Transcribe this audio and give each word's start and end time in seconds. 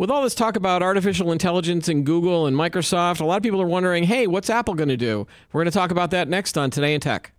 With 0.00 0.10
all 0.10 0.22
this 0.22 0.34
talk 0.34 0.56
about 0.56 0.82
artificial 0.82 1.30
intelligence 1.30 1.86
and 1.86 2.06
Google 2.06 2.46
and 2.46 2.56
Microsoft, 2.56 3.20
a 3.20 3.24
lot 3.26 3.36
of 3.36 3.42
people 3.42 3.60
are 3.60 3.66
wondering, 3.66 4.04
hey, 4.04 4.26
what's 4.26 4.48
Apple 4.48 4.72
going 4.72 4.88
to 4.88 4.96
do? 4.96 5.26
We're 5.52 5.60
going 5.60 5.70
to 5.70 5.78
talk 5.78 5.90
about 5.90 6.10
that 6.12 6.26
next 6.26 6.56
on 6.56 6.70
Today 6.70 6.94
in 6.94 7.02
Tech. 7.02 7.34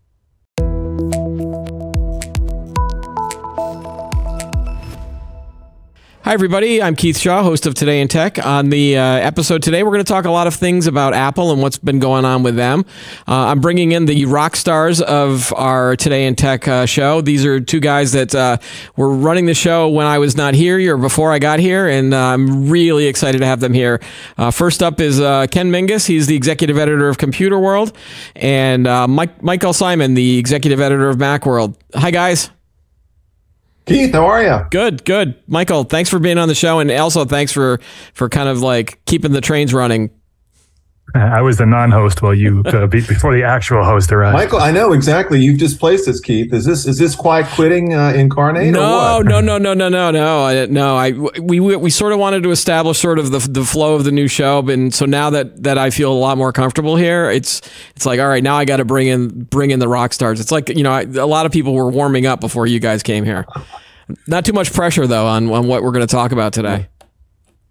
Hi, 6.32 6.36
everybody. 6.36 6.82
I'm 6.82 6.96
Keith 6.96 7.18
Shaw, 7.18 7.44
host 7.44 7.66
of 7.66 7.74
Today 7.74 8.00
in 8.00 8.08
Tech. 8.08 8.40
On 8.46 8.70
the 8.70 8.98
uh, 8.98 9.02
episode 9.02 9.62
today, 9.62 9.84
we're 9.84 9.92
going 9.92 10.06
to 10.06 10.10
talk 10.10 10.24
a 10.24 10.32
lot 10.32 10.48
of 10.48 10.56
things 10.56 10.88
about 10.88 11.14
Apple 11.14 11.52
and 11.52 11.62
what's 11.62 11.78
been 11.78 12.00
going 12.00 12.24
on 12.24 12.42
with 12.42 12.56
them. 12.56 12.86
Uh, 13.28 13.48
I'm 13.48 13.60
bringing 13.60 13.92
in 13.92 14.06
the 14.06 14.24
rock 14.28 14.56
stars 14.56 15.02
of 15.02 15.52
our 15.58 15.98
Today 15.98 16.26
in 16.26 16.38
Tech 16.38 16.70
uh, 16.70 16.86
show. 16.86 17.20
These 17.20 17.46
are 17.46 17.60
two 17.60 17.82
guys 17.82 18.14
that 18.14 18.34
uh, 18.34 18.60
were 18.96 19.14
running 19.14 19.46
the 19.46 19.54
show 19.54 19.90
when 19.90 20.08
I 20.08 20.20
was 20.20 20.38
not 20.38 20.54
here 20.54 20.96
or 20.96 20.98
before 20.98 21.34
I 21.34 21.40
got 21.40 21.60
here, 21.60 21.90
and 21.90 22.14
uh, 22.14 22.28
I'm 22.28 22.70
really 22.70 23.08
excited 23.08 23.40
to 23.40 23.46
have 23.46 23.60
them 23.60 23.74
here. 23.74 24.00
Uh, 24.38 24.52
first 24.52 24.82
up 24.82 25.02
is 25.02 25.18
Ken 25.50 25.70
Mingis. 25.70 26.08
He's 26.08 26.28
the 26.28 26.36
executive 26.38 26.78
editor 26.78 27.10
of 27.10 27.18
Computer 27.18 27.60
World, 27.60 27.92
and 28.38 28.84
Mike, 28.84 29.44
Michael 29.44 29.74
Simon, 29.74 30.14
the 30.14 30.38
executive 30.38 30.80
editor 30.80 31.10
of 31.10 31.18
Macworld. 31.18 31.76
Hi, 31.94 32.10
guys. 32.10 32.52
Keith, 33.86 34.14
how 34.14 34.26
are 34.26 34.44
you? 34.44 34.66
Good, 34.70 35.04
good. 35.06 35.36
Michael, 35.48 35.84
thanks 35.84 36.10
for 36.10 36.20
being 36.20 36.38
on 36.38 36.48
the 36.48 36.56
show, 36.56 36.80
and 36.80 36.92
also 36.92 37.26
thanks 37.26 37.52
for 37.52 37.80
for 38.14 38.30
kind 38.30 38.48
of 38.48 38.62
like 38.62 39.04
keeping 39.06 39.32
the 39.32 39.42
trains 39.42 39.74
running 39.74 40.12
I 41.16 41.42
was 41.42 41.58
the 41.58 41.66
non-host 41.66 42.22
while 42.22 42.34
you 42.34 42.62
uh, 42.66 42.88
before 42.88 43.34
the 43.34 43.44
actual 43.44 43.84
host 43.84 44.12
arrived. 44.12 44.34
Michael, 44.34 44.60
I 44.60 44.72
know 44.72 44.94
exactly. 44.94 45.42
You've 45.42 45.60
displaced 45.60 46.08
us, 46.08 46.20
Keith. 46.20 46.54
Is 46.54 46.66
this 46.66 46.86
is 46.86 46.98
this 46.98 47.16
quiet 47.16 47.48
quitting 47.48 47.94
uh, 47.94 48.14
incarnate? 48.16 48.72
No, 48.72 49.22
no, 49.22 49.42
no, 49.42 49.58
no, 49.58 49.74
no, 49.74 49.90
no, 49.90 50.12
no. 50.12 50.44
I, 50.44 50.66
no, 50.68 50.96
I 50.96 51.12
we, 51.12 51.60
we 51.60 51.76
we 51.76 51.90
sort 51.90 52.14
of 52.14 52.20
wanted 52.20 52.44
to 52.44 52.52
establish 52.52 53.00
sort 53.00 53.20
of 53.20 53.32
the 53.32 53.40
the 53.40 53.66
flow 53.66 53.96
of 53.96 54.04
the 54.04 54.12
new 54.12 54.28
show, 54.28 54.68
and 54.70 54.94
so 54.94 55.06
now 55.06 55.30
that 55.32 55.64
that 55.64 55.78
I 55.78 55.90
feel 55.90 56.12
a 56.12 56.16
lot 56.16 56.38
more 56.38 56.54
comfortable 56.54 56.96
here, 56.96 57.30
it's 57.30 57.62
it's 57.96 58.06
like 58.06 58.20
all 58.20 58.28
right, 58.28 58.44
now 58.44 58.56
I 58.56 58.66
got 58.66 58.78
to 58.78 58.86
bring 58.86 59.08
in 59.08 59.44
bring 59.46 59.72
in 59.72 59.80
the 59.80 59.88
rock 59.88 60.14
stars. 60.14 60.40
It's 60.40 60.52
like 60.52 60.70
you 60.70 60.84
know 60.84 60.92
I, 60.92 61.02
a 61.02 61.28
lot 61.28 61.46
of 61.46 61.52
people 61.52 61.74
were 61.74 61.90
warming 61.90 62.26
up 62.26 62.40
before 62.40 62.68
you 62.68 62.80
guys 62.80 63.04
came 63.04 63.26
here. 63.26 63.46
Not 64.28 64.46
too 64.46 64.54
much 64.54 64.72
pressure 64.74 65.08
though 65.08 65.28
on 65.28 65.50
on 65.52 65.68
what 65.68 65.84
we're 65.84 65.92
going 65.92 66.08
to 66.08 66.12
talk 66.12 66.32
about 66.32 66.54
today. 66.54 66.88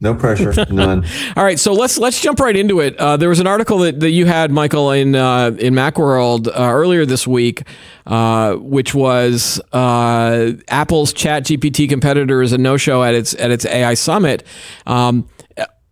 No 0.03 0.15
pressure, 0.15 0.53
none. 0.71 1.05
All 1.37 1.45
right, 1.45 1.59
so 1.59 1.75
let's 1.75 1.99
let's 1.99 2.21
jump 2.21 2.41
right 2.41 2.57
into 2.57 2.81
it. 2.81 2.97
Uh, 2.97 3.19
there 3.19 3.29
was 3.29 3.39
an 3.39 3.47
article 3.47 3.79
that, 3.81 4.01
that 4.01 4.11
you 4.11 4.25
had, 4.25 4.51
Michael, 4.51 4.91
in 4.93 5.15
uh, 5.15 5.55
in 5.59 5.75
MacWorld 5.75 6.49
uh, 6.49 6.53
earlier 6.57 7.05
this 7.05 7.27
week, 7.27 7.65
uh, 8.07 8.55
which 8.55 8.95
was 8.95 9.61
uh, 9.73 10.53
Apple's 10.69 11.13
Chat 11.13 11.45
GPT 11.45 11.87
competitor 11.89 12.41
is 12.41 12.53
a 12.55 12.59
no 12.59 12.79
show 12.79 13.03
at 13.03 13.15
its 13.15 13.35
at 13.35 13.51
its 13.51 13.67
AI 13.67 13.93
summit. 13.93 14.43
Um, 14.87 15.29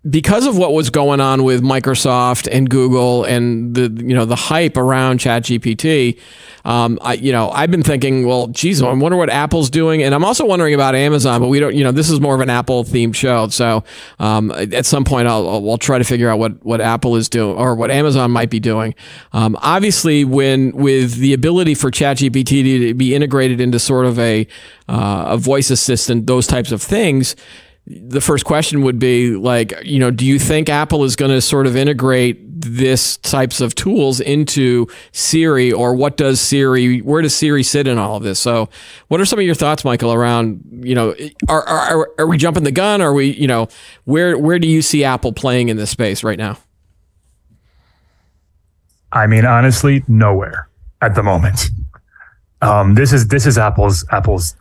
because 0.08 0.46
of 0.46 0.56
what 0.56 0.72
was 0.72 0.90
going 0.90 1.20
on 1.20 1.44
with 1.44 1.62
Microsoft 1.62 2.48
and 2.50 2.70
Google 2.70 3.24
and 3.24 3.74
the 3.74 3.90
you 4.04 4.14
know 4.14 4.24
the 4.24 4.36
hype 4.36 4.76
around 4.76 5.18
ChatGPT, 5.18 6.18
um, 6.64 6.98
I 7.02 7.14
you 7.14 7.32
know 7.32 7.50
I've 7.50 7.70
been 7.70 7.82
thinking, 7.82 8.26
well, 8.26 8.46
geez, 8.48 8.80
I 8.80 8.92
wonder 8.92 9.16
what 9.16 9.30
Apple's 9.30 9.70
doing, 9.70 10.02
and 10.02 10.14
I'm 10.14 10.24
also 10.24 10.44
wondering 10.46 10.74
about 10.74 10.94
Amazon, 10.94 11.40
but 11.40 11.48
we 11.48 11.60
don't, 11.60 11.74
you 11.74 11.84
know, 11.84 11.92
this 11.92 12.10
is 12.10 12.20
more 12.20 12.34
of 12.34 12.40
an 12.40 12.50
Apple 12.50 12.84
themed 12.84 13.14
show, 13.14 13.48
so 13.48 13.84
um, 14.18 14.50
at 14.52 14.86
some 14.86 15.04
point 15.04 15.28
I'll, 15.28 15.48
I'll, 15.48 15.70
I'll 15.70 15.78
try 15.78 15.98
to 15.98 16.04
figure 16.04 16.28
out 16.28 16.38
what 16.38 16.64
what 16.64 16.80
Apple 16.80 17.16
is 17.16 17.28
doing 17.28 17.56
or 17.56 17.74
what 17.74 17.90
Amazon 17.90 18.30
might 18.30 18.50
be 18.50 18.60
doing. 18.60 18.94
Um, 19.32 19.56
obviously, 19.62 20.24
when 20.24 20.72
with 20.72 21.16
the 21.16 21.32
ability 21.32 21.74
for 21.74 21.90
ChatGPT 21.90 22.88
to 22.88 22.94
be 22.94 23.14
integrated 23.14 23.60
into 23.60 23.78
sort 23.78 24.06
of 24.06 24.18
a 24.18 24.46
uh, 24.88 25.24
a 25.28 25.36
voice 25.36 25.70
assistant, 25.70 26.26
those 26.26 26.46
types 26.46 26.72
of 26.72 26.82
things 26.82 27.36
the 27.90 28.20
first 28.20 28.44
question 28.44 28.82
would 28.82 28.98
be 28.98 29.34
like, 29.34 29.72
you 29.82 29.98
know, 29.98 30.10
do 30.10 30.26
you 30.26 30.38
think 30.38 30.68
Apple 30.68 31.04
is 31.04 31.16
going 31.16 31.30
to 31.30 31.40
sort 31.40 31.66
of 31.66 31.74
integrate 31.74 32.38
this 32.60 33.16
types 33.18 33.60
of 33.60 33.74
tools 33.74 34.20
into 34.20 34.86
Siri, 35.12 35.72
or 35.72 35.94
what 35.94 36.16
does 36.16 36.40
Siri? 36.40 37.00
Where 37.00 37.22
does 37.22 37.34
Siri 37.34 37.62
sit 37.62 37.86
in 37.86 37.96
all 37.96 38.16
of 38.16 38.22
this? 38.22 38.38
So, 38.38 38.68
what 39.08 39.20
are 39.20 39.24
some 39.24 39.38
of 39.38 39.44
your 39.46 39.54
thoughts, 39.54 39.84
Michael, 39.84 40.12
around 40.12 40.62
you 40.82 40.94
know, 40.94 41.14
are 41.48 41.66
are, 41.66 42.10
are 42.18 42.26
we 42.26 42.36
jumping 42.36 42.64
the 42.64 42.72
gun? 42.72 43.00
Are 43.00 43.14
we, 43.14 43.32
you 43.32 43.46
know, 43.46 43.68
where 44.04 44.36
where 44.36 44.58
do 44.58 44.68
you 44.68 44.82
see 44.82 45.04
Apple 45.04 45.32
playing 45.32 45.70
in 45.70 45.78
this 45.78 45.90
space 45.90 46.22
right 46.22 46.38
now? 46.38 46.58
I 49.12 49.26
mean, 49.26 49.46
honestly, 49.46 50.04
nowhere 50.08 50.68
at 51.00 51.14
the 51.14 51.22
moment. 51.22 51.70
Um, 52.60 52.94
this 52.94 53.12
is 53.12 53.28
this 53.28 53.46
is 53.46 53.56
Apple's 53.56 54.04
Apple's 54.10 54.56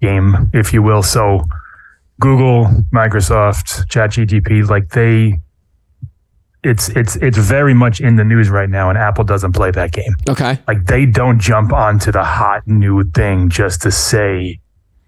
game, 0.00 0.50
if 0.52 0.72
you 0.72 0.82
will. 0.82 1.02
So 1.02 1.46
Google, 2.20 2.66
Microsoft, 2.92 3.86
ChatGPT, 3.88 4.68
like 4.68 4.90
they 4.90 5.40
it's 6.62 6.88
it's 6.90 7.16
it's 7.16 7.38
very 7.38 7.74
much 7.74 8.00
in 8.00 8.16
the 8.16 8.24
news 8.24 8.48
right 8.48 8.68
now 8.68 8.88
and 8.88 8.98
Apple 8.98 9.24
doesn't 9.24 9.52
play 9.52 9.70
that 9.70 9.92
game. 9.92 10.14
Okay. 10.28 10.58
Like 10.66 10.86
they 10.86 11.06
don't 11.06 11.38
jump 11.38 11.72
onto 11.72 12.10
the 12.10 12.24
hot 12.24 12.66
new 12.66 13.04
thing 13.10 13.48
just 13.48 13.82
to 13.82 13.92
say 13.92 14.58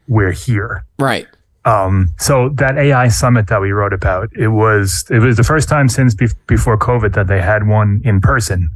we're 0.07 0.33
here. 0.33 0.85
Right. 0.99 1.27
Um, 1.65 2.15
so 2.19 2.51
that 2.51 2.79
AI 2.79 3.09
summit 3.09 3.49
that 3.49 3.61
we 3.61 3.73
wrote 3.73 3.93
about, 3.93 4.31
it 4.37 4.49
was 4.49 5.05
it 5.11 5.19
was 5.19 5.37
the 5.37 5.43
first 5.43 5.69
time 5.69 5.89
since 5.89 6.15
be- 6.15 6.29
before 6.47 6.79
COVID 6.79 7.15
that 7.15 7.27
they 7.27 7.43
had 7.43 7.67
one 7.67 8.01
in 8.05 8.21
person. 8.21 8.71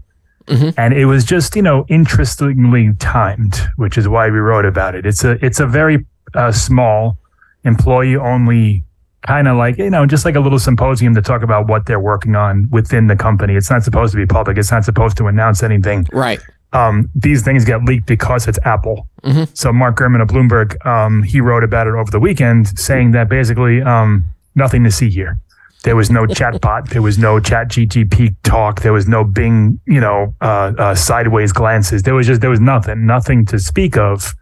Mm-hmm. 0.46 0.70
And 0.76 0.92
it 0.92 1.06
was 1.06 1.24
just, 1.24 1.54
you 1.54 1.62
know, 1.62 1.86
interestingly 1.88 2.92
timed, 2.98 3.60
which 3.76 3.96
is 3.96 4.08
why 4.08 4.28
we 4.28 4.38
wrote 4.38 4.64
about 4.64 4.94
it. 4.94 5.06
It's 5.06 5.22
a 5.22 5.42
it's 5.44 5.60
a 5.60 5.66
very 5.66 6.04
uh, 6.34 6.50
small 6.50 7.16
employee 7.64 8.16
only 8.16 8.84
kind 9.22 9.46
of 9.46 9.56
like 9.56 9.78
you 9.78 9.90
know 9.90 10.04
just 10.04 10.24
like 10.24 10.34
a 10.34 10.40
little 10.40 10.58
symposium 10.58 11.14
to 11.14 11.22
talk 11.22 11.42
about 11.42 11.68
what 11.68 11.86
they're 11.86 12.00
working 12.00 12.34
on 12.34 12.68
within 12.70 13.06
the 13.06 13.16
company. 13.16 13.54
It's 13.54 13.70
not 13.70 13.84
supposed 13.84 14.12
to 14.12 14.18
be 14.18 14.26
public. 14.26 14.58
It's 14.58 14.70
not 14.70 14.84
supposed 14.84 15.16
to 15.18 15.26
announce 15.26 15.62
anything. 15.62 16.06
Right. 16.12 16.40
Um, 16.72 17.10
these 17.14 17.42
things 17.42 17.64
get 17.64 17.84
leaked 17.84 18.06
because 18.06 18.48
it's 18.48 18.58
apple. 18.64 19.08
Mm-hmm. 19.22 19.54
so 19.54 19.72
mark 19.72 19.96
gurman 19.96 20.20
of 20.20 20.26
bloomberg 20.26 20.84
um, 20.84 21.22
he 21.22 21.40
wrote 21.40 21.62
about 21.62 21.86
it 21.86 21.94
over 21.94 22.10
the 22.10 22.18
weekend 22.18 22.76
saying 22.76 23.12
that 23.12 23.28
basically 23.28 23.80
um, 23.82 24.24
nothing 24.56 24.82
to 24.82 24.90
see 24.90 25.10
here. 25.10 25.38
There 25.84 25.94
was 25.94 26.10
no 26.10 26.26
chatbot. 26.26 26.88
There 26.88 27.02
was 27.02 27.18
no 27.18 27.38
chat 27.38 27.68
gtp 27.68 28.34
talk. 28.42 28.82
There 28.82 28.92
was 28.92 29.06
no 29.06 29.22
bing 29.22 29.78
you 29.86 30.00
know 30.00 30.34
uh, 30.40 30.72
uh, 30.76 30.94
sideways 30.96 31.52
glances. 31.52 32.02
There 32.02 32.14
was 32.14 32.26
just 32.26 32.40
there 32.40 32.50
was 32.50 32.60
nothing 32.60 33.06
nothing 33.06 33.46
to 33.46 33.58
speak 33.60 33.96
of 33.96 34.34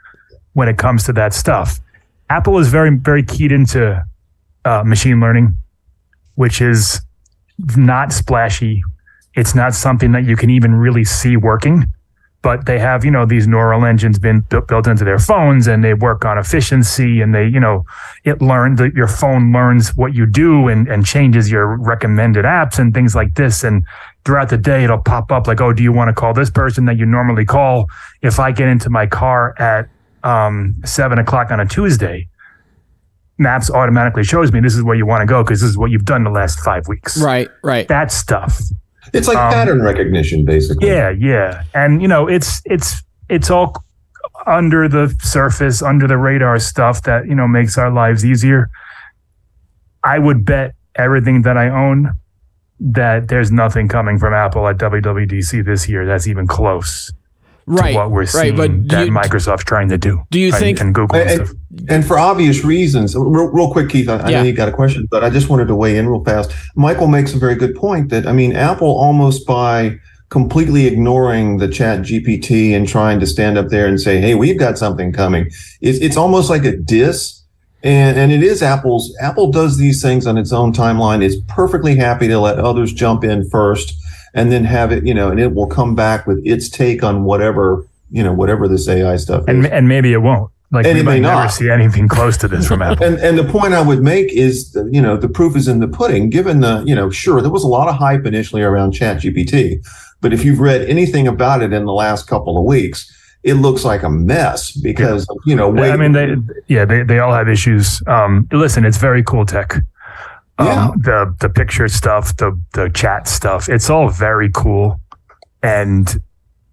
when 0.54 0.69
it 0.69 0.78
comes 0.78 1.04
to 1.04 1.12
that 1.12 1.34
stuff 1.34 1.78
Apple 2.30 2.58
is 2.58 2.68
very, 2.68 2.96
very 2.96 3.24
keyed 3.24 3.50
into 3.50 4.06
uh, 4.64 4.84
machine 4.84 5.18
learning, 5.18 5.56
which 6.36 6.60
is 6.62 7.00
not 7.76 8.12
splashy. 8.12 8.82
It's 9.34 9.56
not 9.56 9.74
something 9.74 10.12
that 10.12 10.24
you 10.24 10.36
can 10.36 10.48
even 10.48 10.74
really 10.74 11.04
see 11.04 11.36
working, 11.36 11.86
but 12.40 12.66
they 12.66 12.78
have, 12.78 13.04
you 13.04 13.10
know, 13.10 13.26
these 13.26 13.48
neural 13.48 13.84
engines 13.84 14.20
been 14.20 14.44
built 14.48 14.86
into 14.86 15.04
their 15.04 15.19
phones 15.19 15.66
and 15.66 15.82
they 15.82 15.92
work 15.92 16.24
on 16.24 16.38
efficiency 16.38 17.20
and 17.20 17.34
they, 17.34 17.48
you 17.48 17.58
know, 17.58 17.84
it 18.24 18.40
learned 18.40 18.78
that 18.78 18.94
your 18.94 19.08
phone 19.08 19.52
learns 19.52 19.96
what 19.96 20.14
you 20.14 20.24
do 20.24 20.69
and, 20.69 20.86
and 20.86 21.04
changes 21.04 21.50
your 21.50 21.76
recommended 21.76 22.44
apps 22.44 22.78
and 22.78 22.94
things 22.94 23.16
like 23.16 23.34
this. 23.34 23.64
And 23.64 23.84
throughout 24.24 24.50
the 24.50 24.56
day, 24.56 24.84
it'll 24.84 24.98
pop 24.98 25.32
up 25.32 25.48
like, 25.48 25.60
oh, 25.60 25.72
do 25.72 25.82
you 25.82 25.92
want 25.92 26.08
to 26.08 26.14
call 26.14 26.32
this 26.32 26.50
person 26.50 26.84
that 26.84 26.96
you 26.96 27.06
normally 27.06 27.44
call? 27.44 27.88
If 28.22 28.38
I 28.38 28.52
get 28.52 28.69
into 28.69 28.88
my 28.88 29.06
car 29.06 29.54
at 29.60 29.88
um, 30.22 30.76
seven 30.84 31.19
o'clock 31.19 31.50
on 31.50 31.60
a 31.60 31.66
Tuesday, 31.66 32.28
Maps 33.38 33.70
automatically 33.70 34.22
shows 34.22 34.53
me 34.53 34.60
this 34.60 34.75
is 34.75 34.82
where 34.82 34.94
you 34.94 35.06
want 35.06 35.22
to 35.22 35.26
go 35.26 35.42
because 35.42 35.60
this 35.60 35.70
is 35.70 35.78
what 35.78 35.91
you've 35.91 36.04
done 36.04 36.25
the 36.25 36.31
last 36.31 36.60
five 36.60 36.86
weeks. 36.88 37.20
Right, 37.20 37.48
right. 37.62 37.88
That 37.88 38.12
stuff. 38.12 38.60
It's 39.12 39.26
like 39.26 39.38
um, 39.38 39.53
pattern 39.53 39.82
recognition, 39.82 40.44
basically. 40.44 40.86
Yeah, 40.86 41.10
yeah, 41.10 41.64
and 41.75 42.03
you 42.03 42.08
know, 42.08 42.28
it's 42.28 42.60
it's 42.66 43.03
it's 43.28 43.50
all 43.50 43.82
under 44.47 44.88
the 44.88 45.16
surface, 45.22 45.82
under 45.82 46.06
the 46.06 46.19
radar 46.19 46.58
stuff 46.58 47.02
that 47.04 47.26
you 47.26 47.34
know 47.34 47.48
makes 47.48 47.78
our 47.78 47.91
lives 47.91 48.25
easier. 48.25 48.70
I 50.04 50.19
would 50.19 50.44
bet 50.44 50.75
everything 50.94 51.43
that 51.43 51.56
I 51.56 51.69
own 51.69 52.12
that 52.78 53.28
there's 53.28 53.50
nothing 53.50 53.88
coming 53.88 54.19
from 54.19 54.32
Apple 54.32 54.67
at 54.69 54.78
WWDC 54.78 55.64
this 55.64 55.88
year 55.88 56.06
that's 56.06 56.26
even 56.26 56.46
close 56.46 57.12
right, 57.70 57.94
what 57.94 58.11
we're 58.11 58.26
seeing 58.26 58.56
right, 58.56 58.69
but 58.70 58.88
that 58.88 59.06
you, 59.06 59.12
Microsoft's 59.12 59.64
trying 59.64 59.88
to 59.88 59.99
do. 59.99 60.22
Do 60.31 60.40
you 60.40 60.52
think 60.52 60.81
and 60.81 60.94
Google 60.94 61.17
and, 61.17 61.40
and, 61.40 61.90
and, 61.90 62.06
for 62.06 62.19
obvious 62.19 62.64
reasons, 62.64 63.14
real, 63.14 63.46
real 63.46 63.70
quick, 63.70 63.88
Keith, 63.88 64.08
I, 64.08 64.17
yeah. 64.17 64.25
I, 64.25 64.31
know 64.31 64.43
you 64.43 64.52
got 64.52 64.69
a 64.69 64.72
question, 64.72 65.06
but 65.11 65.25
I 65.25 65.31
just 65.31 65.49
wanted 65.49 65.69
to 65.69 65.75
weigh 65.75 65.96
in 65.96 66.08
real 66.08 66.25
fast. 66.25 66.52
Michael 66.75 67.06
makes 67.06 67.34
a 67.34 67.38
very 67.38 67.55
good 67.55 67.75
point 67.75 68.11
that 68.11 68.26
I 68.26 68.32
mean, 68.32 68.55
Apple 68.55 68.88
almost 68.88 69.46
by 69.46 69.99
completely 70.31 70.87
ignoring 70.87 71.58
the 71.58 71.69
chat 71.69 72.00
GPT 72.00 72.75
and 72.75 72.88
trying 72.88 73.20
to 73.20 73.26
stand 73.26 73.58
up 73.58 73.69
there 73.69 73.87
and 73.87 74.00
say, 74.00 74.20
Hey, 74.20 74.34
we've 74.34 74.58
got 74.58 74.78
something 74.78 75.12
coming. 75.12 75.50
It's, 75.81 75.99
it's 75.99 76.17
almost 76.17 76.49
like 76.49 76.64
a 76.64 76.76
diss. 76.76 77.43
And, 77.82 78.19
and 78.19 78.31
it 78.31 78.43
is 78.43 78.62
Apple's. 78.62 79.17
Apple 79.20 79.50
does 79.50 79.78
these 79.78 80.02
things 80.02 80.26
on 80.26 80.38
its 80.38 80.52
own 80.52 80.72
timeline. 80.72 81.22
It's 81.22 81.37
perfectly 81.49 81.96
happy 81.96 82.28
to 82.28 82.38
let 82.38 82.58
others 82.58 82.93
jump 82.93 83.25
in 83.25 83.49
first 83.49 83.94
and 84.35 84.50
then 84.53 84.65
have 84.65 84.93
it, 84.93 85.06
you 85.06 85.15
know, 85.15 85.31
and 85.31 85.41
it 85.41 85.55
will 85.55 85.67
come 85.67 85.94
back 85.94 86.27
with 86.27 86.41
its 86.44 86.69
take 86.69 87.03
on 87.03 87.25
whatever, 87.25 87.87
you 88.11 88.23
know, 88.23 88.32
whatever 88.32 88.69
this 88.69 88.88
AI 88.88 89.17
stuff 89.17 89.44
and, 89.49 89.67
is. 89.67 89.71
And 89.71 89.88
maybe 89.88 90.12
it 90.12 90.19
won't. 90.19 90.50
Like 90.73 90.87
And 90.87 90.99
we 90.99 91.03
might 91.03 91.21
never 91.21 91.49
see 91.49 91.69
anything 91.69 92.06
close 92.06 92.37
to 92.38 92.49
this 92.49 92.69
from 92.69 92.81
Apple. 92.82 93.05
And 93.05 93.19
and 93.19 93.37
the 93.37 93.44
point 93.44 93.75
I 93.75 93.82
would 93.82 94.03
make 94.03 94.32
is, 94.32 94.77
you 94.91 95.03
know, 95.03 95.17
the 95.17 95.29
proof 95.29 95.56
is 95.56 95.67
in 95.67 95.81
the 95.81 95.88
pudding. 95.88 96.31
Given 96.31 96.61
the, 96.61 96.85
you 96.87 96.94
know, 96.94 97.11
sure, 97.11 97.43
there 97.43 97.50
was 97.50 97.65
a 97.65 97.69
lot 97.69 97.88
of 97.88 97.97
hype 97.97 98.25
initially 98.25 98.62
around 98.62 98.93
ChatGPT, 98.93 99.85
but 100.21 100.32
if 100.32 100.44
you've 100.44 100.61
read 100.61 100.82
anything 100.82 101.27
about 101.27 101.62
it 101.62 101.73
in 101.73 101.87
the 101.87 101.93
last 101.93 102.29
couple 102.29 102.56
of 102.56 102.65
weeks, 102.65 103.11
it 103.43 103.55
looks 103.55 103.85
like 103.85 104.05
a 104.05 104.11
mess 104.11 104.71
because 104.71 105.27
you 105.44 105.56
know. 105.56 105.77
I 105.77 105.97
mean, 105.97 106.12
they, 106.12 106.37
yeah, 106.69 106.85
they, 106.85 107.03
they 107.03 107.19
all 107.19 107.32
have 107.32 107.49
issues. 107.49 108.03
Um, 108.06 108.47
listen, 108.53 108.85
it's 108.85 108.99
very 108.99 109.25
cool 109.25 109.47
tech. 109.47 109.75
Um, 110.60 110.66
Yeah. 110.66 110.90
The 110.96 111.34
the 111.40 111.48
picture 111.48 111.88
stuff, 111.88 112.36
the 112.36 112.58
the 112.74 112.88
chat 112.90 113.26
stuff, 113.28 113.68
it's 113.68 113.88
all 113.90 114.08
very 114.10 114.50
cool, 114.52 115.00
and 115.62 116.20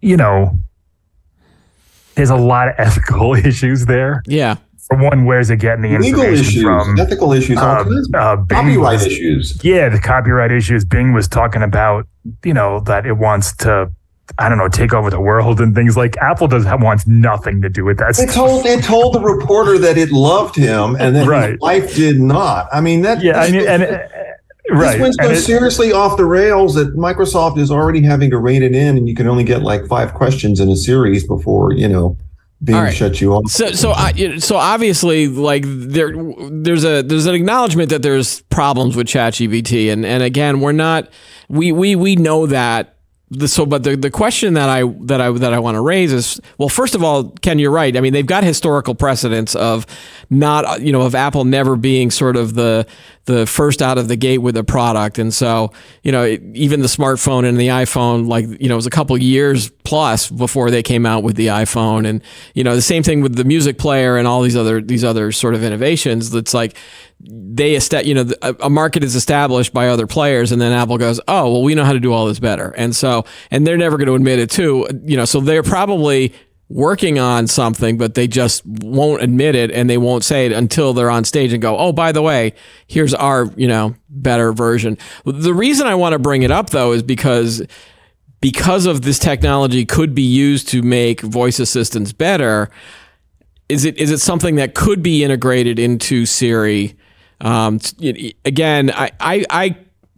you 0.01 0.17
know, 0.17 0.57
there's 2.15 2.29
a 2.29 2.35
lot 2.35 2.67
of 2.69 2.75
ethical 2.77 3.33
issues 3.35 3.85
there. 3.85 4.21
Yeah. 4.27 4.55
For 4.87 4.97
one, 4.97 5.25
where's 5.25 5.49
it 5.49 5.57
getting 5.57 5.81
the 5.81 5.97
legal 5.97 6.21
information 6.21 6.45
issues, 6.45 6.63
from? 6.63 6.97
ethical 6.99 7.33
issues, 7.33 7.57
Uh, 7.57 7.83
uh, 8.13 8.37
copyright 8.47 8.77
was- 8.77 9.05
issues. 9.05 9.59
Yeah, 9.61 9.89
the 9.89 9.99
copyright 9.99 10.51
issues. 10.51 10.85
Bing 10.85 11.11
was 11.13 11.27
talking 11.27 11.61
about, 11.61 12.07
you 12.45 12.53
know, 12.53 12.79
that 12.81 13.05
it 13.05 13.17
wants 13.17 13.53
to, 13.57 13.91
I 14.37 14.49
don't 14.49 14.57
know, 14.57 14.67
take 14.67 14.93
over 14.93 15.09
the 15.09 15.19
world 15.21 15.59
and 15.61 15.73
things 15.73 15.95
like 15.97 16.17
Apple 16.17 16.47
does 16.47 16.65
have, 16.65 16.81
wants 16.81 17.07
nothing 17.07 17.61
to 17.61 17.69
do 17.69 17.85
with 17.85 17.97
that. 17.99 18.09
It 18.11 18.15
stuff. 18.15 18.35
told 18.35 18.65
it 18.65 18.83
told 18.83 19.13
the 19.13 19.19
reporter 19.21 19.77
that 19.79 19.97
it 19.97 20.11
loved 20.11 20.55
him, 20.55 20.95
and 20.99 21.15
then 21.15 21.27
Right. 21.27 21.51
his 21.51 21.59
wife 21.59 21.95
did 21.95 22.19
not. 22.19 22.67
I 22.73 22.81
mean 22.81 23.01
that. 23.03 23.21
yeah, 23.23 23.39
I 23.39 23.43
this 23.45 23.51
mean, 23.51 23.65
went- 23.65 23.83
and 23.83 23.83
uh, 23.95 23.97
this 24.69 24.77
right, 24.79 24.99
went 24.99 25.15
so 25.21 25.29
it- 25.29 25.35
seriously 25.37 25.91
off 25.93 26.17
the 26.17 26.25
rails 26.25 26.75
that 26.75 26.95
Microsoft 26.97 27.57
is 27.57 27.71
already 27.71 28.01
having 28.01 28.29
to 28.31 28.37
rein 28.37 28.63
it 28.63 28.75
in, 28.75 28.97
and 28.97 29.07
you 29.07 29.15
can 29.15 29.27
only 29.27 29.43
get 29.45 29.61
like 29.63 29.85
five 29.87 30.13
questions 30.13 30.59
in 30.59 30.69
a 30.69 30.75
series 30.75 31.25
before 31.25 31.71
you 31.73 31.87
know 31.87 32.17
Bing 32.63 32.75
All 32.75 32.81
right. 32.83 32.93
shuts 32.93 33.21
you 33.21 33.33
off. 33.33 33.49
So, 33.51 33.71
so, 33.71 33.91
I, 33.91 34.39
so 34.39 34.55
obviously, 34.57 35.27
like 35.27 35.63
there, 35.67 36.11
there's 36.49 36.83
a 36.83 37.01
there's 37.03 37.27
an 37.27 37.35
acknowledgement 37.35 37.89
that 37.91 38.01
there's 38.01 38.41
problems 38.49 38.95
with 38.95 39.07
ChatGPT, 39.07 39.93
and 39.93 40.05
and 40.05 40.21
again, 40.23 40.59
we're 40.59 40.71
not, 40.73 41.07
we 41.47 41.71
we 41.71 41.95
we 41.95 42.15
know 42.17 42.45
that. 42.47 42.95
The, 43.29 43.47
so, 43.49 43.65
but 43.65 43.83
the, 43.83 43.97
the 43.97 44.09
question 44.09 44.53
that 44.53 44.69
I 44.69 44.83
that 45.01 45.19
I 45.19 45.31
that 45.31 45.53
I 45.53 45.59
want 45.59 45.75
to 45.75 45.81
raise 45.81 46.13
is, 46.13 46.39
well, 46.57 46.69
first 46.69 46.95
of 46.95 47.03
all, 47.03 47.31
Ken, 47.41 47.59
you're 47.59 47.71
right. 47.71 47.95
I 47.95 47.99
mean, 47.99 48.13
they've 48.13 48.25
got 48.25 48.45
historical 48.45 48.95
precedents 48.95 49.53
of 49.53 49.85
not, 50.29 50.81
you 50.81 50.93
know, 50.93 51.01
of 51.01 51.13
Apple 51.13 51.43
never 51.43 51.75
being 51.75 52.09
sort 52.09 52.37
of 52.37 52.53
the 52.53 52.87
the 53.27 53.45
first 53.45 53.81
out 53.81 53.97
of 53.97 54.07
the 54.07 54.15
gate 54.15 54.39
with 54.39 54.57
a 54.57 54.63
product, 54.63 55.19
and 55.19 55.33
so 55.33 55.71
you 56.01 56.11
know, 56.11 56.23
it, 56.23 56.41
even 56.53 56.81
the 56.81 56.87
smartphone 56.87 57.47
and 57.47 57.59
the 57.59 57.67
iPhone, 57.67 58.27
like 58.27 58.45
you 58.59 58.67
know, 58.67 58.75
it 58.75 58.77
was 58.77 58.87
a 58.87 58.89
couple 58.89 59.17
years 59.17 59.69
plus 59.83 60.29
before 60.29 60.71
they 60.71 60.81
came 60.81 61.05
out 61.05 61.23
with 61.23 61.35
the 61.35 61.47
iPhone, 61.47 62.07
and 62.07 62.23
you 62.55 62.63
know, 62.63 62.73
the 62.73 62.81
same 62.81 63.03
thing 63.03 63.21
with 63.21 63.35
the 63.35 63.43
music 63.43 63.77
player 63.77 64.17
and 64.17 64.27
all 64.27 64.41
these 64.41 64.55
other 64.55 64.81
these 64.81 65.03
other 65.03 65.31
sort 65.31 65.53
of 65.53 65.63
innovations. 65.63 66.31
That's 66.31 66.53
like 66.53 66.75
they 67.19 67.75
esta- 67.75 68.05
you 68.05 68.13
know 68.13 68.29
a 68.41 68.69
market 68.69 69.03
is 69.03 69.15
established 69.15 69.73
by 69.73 69.87
other 69.87 70.05
players 70.05 70.51
and 70.51 70.61
then 70.61 70.71
apple 70.71 70.99
goes 70.99 71.19
oh 71.27 71.51
well 71.51 71.63
we 71.63 71.73
know 71.73 71.83
how 71.83 71.93
to 71.93 71.99
do 71.99 72.13
all 72.13 72.27
this 72.27 72.39
better. 72.39 72.69
And 72.77 72.95
so 72.95 73.25
and 73.49 73.65
they're 73.65 73.77
never 73.77 73.97
going 73.97 74.07
to 74.07 74.13
admit 74.15 74.39
it 74.39 74.51
too 74.51 74.87
you 75.03 75.17
know 75.17 75.25
so 75.25 75.39
they're 75.39 75.63
probably 75.63 76.33
working 76.69 77.17
on 77.17 77.47
something 77.47 77.97
but 77.97 78.13
they 78.13 78.27
just 78.27 78.65
won't 78.65 79.21
admit 79.21 79.55
it 79.55 79.71
and 79.71 79.89
they 79.89 79.97
won't 79.97 80.23
say 80.23 80.45
it 80.45 80.51
until 80.51 80.93
they're 80.93 81.09
on 81.09 81.23
stage 81.23 81.53
and 81.53 81.61
go 81.61 81.77
oh 81.77 81.93
by 81.93 82.11
the 82.11 82.21
way 82.21 82.53
here's 82.87 83.13
our 83.13 83.45
you 83.55 83.67
know 83.67 83.95
better 84.09 84.51
version 84.51 84.97
the 85.23 85.53
reason 85.53 85.87
i 85.87 85.95
want 85.95 86.11
to 86.11 86.19
bring 86.19 86.43
it 86.43 86.51
up 86.51 86.69
though 86.71 86.91
is 86.91 87.01
because 87.01 87.61
because 88.41 88.85
of 88.85 89.01
this 89.01 89.17
technology 89.17 89.85
could 89.85 90.13
be 90.13 90.21
used 90.21 90.67
to 90.67 90.81
make 90.81 91.21
voice 91.21 91.57
assistants 91.57 92.11
better 92.11 92.69
is 93.69 93.85
it 93.85 93.97
is 93.97 94.11
it 94.11 94.19
something 94.19 94.55
that 94.55 94.75
could 94.75 95.03
be 95.03 95.23
integrated 95.23 95.79
into 95.79 96.25
Siri? 96.25 96.97
Um, 97.41 97.79
again, 98.45 98.91
I, 98.91 99.11
I 99.19 99.45
I 99.49 99.77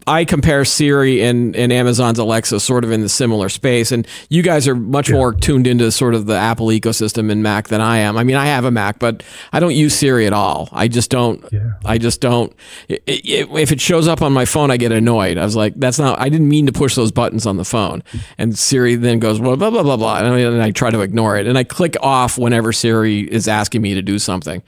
I 0.10 0.26
compare 0.26 0.66
Siri 0.66 1.22
and, 1.22 1.56
and 1.56 1.72
Amazon's 1.72 2.18
Alexa 2.18 2.60
sort 2.62 2.84
of 2.84 2.92
in 2.92 3.02
the 3.02 3.10
similar 3.10 3.48
space, 3.48 3.92
and 3.92 4.08
you 4.30 4.42
guys 4.42 4.68
are 4.68 4.74
much 4.76 5.12
more 5.12 5.34
tuned 5.34 5.68
into 5.68 5.92
sort 5.92 6.16
of 6.16 6.26
the 6.26 6.34
Apple 6.36 6.68
ecosystem 6.68 7.30
in 7.30 7.44
Mac 7.44 7.68
than 7.68 7.80
I 7.80 8.00
am. 8.00 8.18
I 8.18 8.24
mean, 8.24 8.36
I 8.36 8.48
have 8.48 8.66
a 8.66 8.72
Mac, 8.72 8.98
but 8.98 9.22
I 9.54 9.60
don't 9.60 9.76
use 9.76 9.94
Siri 9.94 10.26
at 10.26 10.34
all. 10.34 10.68
I 10.72 10.88
just 10.88 11.12
don't. 11.12 11.46
Yeah. 11.52 11.74
I 11.86 12.00
just 12.00 12.22
don't. 12.22 12.52
i- 12.90 12.94
i- 13.08 13.48
if 13.60 13.72
it 13.72 13.80
shows 13.80 14.08
up 14.08 14.22
on 14.24 14.34
my 14.34 14.46
phone, 14.46 14.72
I 14.72 14.78
get 14.78 14.92
annoyed. 14.92 15.38
I 15.38 15.46
was 15.46 15.56
like, 15.56 15.74
that's 15.76 16.00
not. 16.00 16.20
I 16.20 16.28
didn't 16.30 16.50
mean 16.50 16.66
to 16.66 16.72
push 16.72 16.96
those 16.96 17.12
buttons 17.12 17.46
on 17.46 17.58
the 17.58 17.66
phone. 17.66 18.02
And 18.40 18.58
Siri 18.58 18.96
then 18.96 19.20
goes 19.20 19.40
well, 19.40 19.58
blah 19.58 19.70
blah 19.70 19.84
blah 19.84 19.98
blah, 19.98 20.18
and 20.18 20.28
I, 20.28 20.40
and 20.40 20.62
I 20.64 20.72
try 20.72 20.90
to 20.90 21.02
ignore 21.02 21.38
it, 21.38 21.46
and 21.46 21.56
I 21.58 21.64
click 21.64 21.96
off 22.02 22.38
whenever 22.38 22.74
Siri 22.74 23.22
is 23.32 23.48
asking 23.48 23.84
me 23.84 23.94
to 23.94 24.02
do 24.02 24.18
something. 24.18 24.64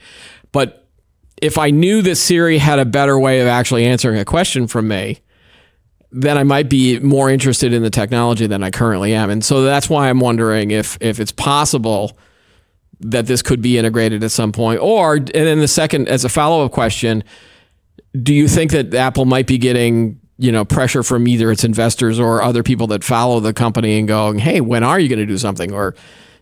But 0.52 0.86
if 1.42 1.58
I 1.58 1.70
knew 1.70 2.00
that 2.02 2.14
Siri 2.14 2.58
had 2.58 2.78
a 2.78 2.84
better 2.84 3.18
way 3.18 3.40
of 3.40 3.48
actually 3.48 3.84
answering 3.86 4.20
a 4.20 4.24
question 4.24 4.68
from 4.68 4.86
me, 4.86 5.18
then 6.14 6.36
I 6.36 6.44
might 6.44 6.68
be 6.68 6.98
more 7.00 7.30
interested 7.30 7.72
in 7.72 7.82
the 7.82 7.90
technology 7.90 8.46
than 8.46 8.62
I 8.62 8.70
currently 8.70 9.14
am. 9.14 9.30
And 9.30 9.42
so 9.44 9.62
that's 9.62 9.88
why 9.88 10.08
I'm 10.10 10.20
wondering 10.20 10.70
if 10.70 10.98
if 11.00 11.18
it's 11.18 11.32
possible 11.32 12.16
that 13.00 13.26
this 13.26 13.42
could 13.42 13.60
be 13.62 13.78
integrated 13.78 14.22
at 14.22 14.30
some 14.30 14.52
point. 14.52 14.80
Or 14.80 15.14
and 15.16 15.26
then 15.30 15.58
the 15.60 15.68
second 15.68 16.08
as 16.08 16.24
a 16.24 16.28
follow-up 16.28 16.70
question, 16.70 17.24
do 18.22 18.32
you 18.34 18.46
think 18.46 18.70
that 18.72 18.94
Apple 18.94 19.24
might 19.24 19.46
be 19.46 19.58
getting 19.58 20.20
you 20.38 20.52
know 20.52 20.64
pressure 20.64 21.02
from 21.02 21.26
either 21.26 21.50
its 21.50 21.64
investors 21.64 22.20
or 22.20 22.42
other 22.42 22.62
people 22.62 22.86
that 22.88 23.02
follow 23.04 23.40
the 23.40 23.52
company 23.54 23.98
and 23.98 24.06
going, 24.06 24.38
"Hey, 24.38 24.60
when 24.60 24.82
are 24.84 25.00
you 25.00 25.08
going 25.08 25.18
to 25.18 25.26
do 25.26 25.38
something?" 25.38 25.72
or 25.72 25.94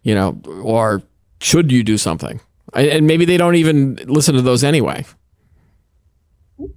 you 0.03 0.15
know, 0.15 0.41
or 0.63 1.03
should 1.41 1.71
you 1.71 1.83
do 1.85 1.97
something? 1.99 2.41
And- 2.75 2.89
And 2.89 3.07
maybe 3.07 3.25
they 3.25 3.37
don't 3.37 3.55
even 3.57 3.99
listen 4.07 4.35
to 4.35 4.43
those 4.43 4.65
anyway. 4.65 5.05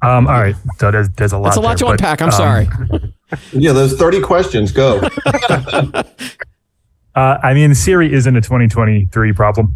Um, 0.01 0.27
all 0.27 0.33
right, 0.33 0.56
so 0.77 0.91
there's 0.91 1.09
there's 1.12 1.33
a 1.33 1.38
lot. 1.38 1.50
That's 1.50 1.57
a 1.57 1.62
lot 1.62 1.77
there, 1.77 1.77
to 1.77 1.85
but, 1.85 1.91
unpack. 1.91 2.21
I'm 2.21 2.30
um, 2.30 2.31
sorry. 2.31 2.68
Yeah, 3.51 3.71
those 3.71 3.94
thirty 3.97 4.21
questions 4.21 4.71
go. 4.71 5.01
Uh, 7.15 7.38
I 7.44 7.53
mean, 7.53 7.75
Siri 7.75 8.12
isn't 8.12 8.35
a 8.35 8.41
2023 8.41 9.33
problem. 9.33 9.75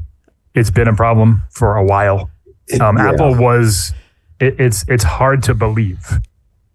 It's 0.56 0.72
been 0.72 0.88
a 0.88 0.96
problem 0.96 1.44
for 1.52 1.76
a 1.76 1.84
while. 1.84 2.32
Um, 2.82 2.98
yeah. 2.98 3.12
Apple 3.12 3.36
was. 3.36 3.94
It, 4.40 4.60
it's 4.60 4.84
it's 4.88 5.04
hard 5.04 5.44
to 5.44 5.54
believe, 5.54 6.20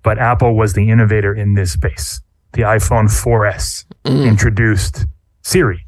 but 0.03 0.19
Apple 0.19 0.55
was 0.55 0.75
the 0.75 0.91
innovator 0.91 1.35
in 1.35 1.55
this 1.55 1.73
space. 1.73 2.21
The 2.53 2.63
iPhone 2.63 3.07
4S 3.07 3.85
introduced 4.05 5.07
Siri, 5.43 5.87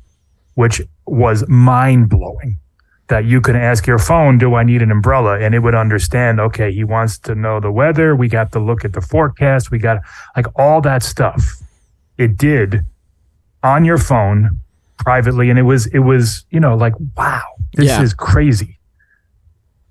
which 0.54 0.82
was 1.06 1.46
mind 1.48 2.08
blowing. 2.08 2.58
That 3.08 3.26
you 3.26 3.40
can 3.42 3.54
ask 3.54 3.86
your 3.86 3.98
phone, 3.98 4.38
"Do 4.38 4.54
I 4.54 4.62
need 4.62 4.80
an 4.82 4.90
umbrella?" 4.90 5.38
and 5.38 5.54
it 5.54 5.58
would 5.58 5.74
understand. 5.74 6.40
Okay, 6.40 6.72
he 6.72 6.84
wants 6.84 7.18
to 7.20 7.34
know 7.34 7.60
the 7.60 7.70
weather. 7.70 8.16
We 8.16 8.28
got 8.28 8.50
to 8.52 8.58
look 8.58 8.84
at 8.84 8.92
the 8.94 9.00
forecast. 9.02 9.70
We 9.70 9.78
got 9.78 9.98
like 10.36 10.46
all 10.56 10.80
that 10.82 11.02
stuff. 11.02 11.44
It 12.16 12.36
did 12.38 12.82
on 13.62 13.84
your 13.84 13.98
phone 13.98 14.58
privately 14.98 15.50
and 15.50 15.58
it 15.58 15.62
was 15.62 15.86
it 15.88 15.98
was 15.98 16.44
you 16.50 16.60
know 16.60 16.74
like 16.76 16.94
wow 17.16 17.42
this 17.74 17.86
Yeah. 17.88 18.00
is 18.02 18.14
crazy 18.14 18.78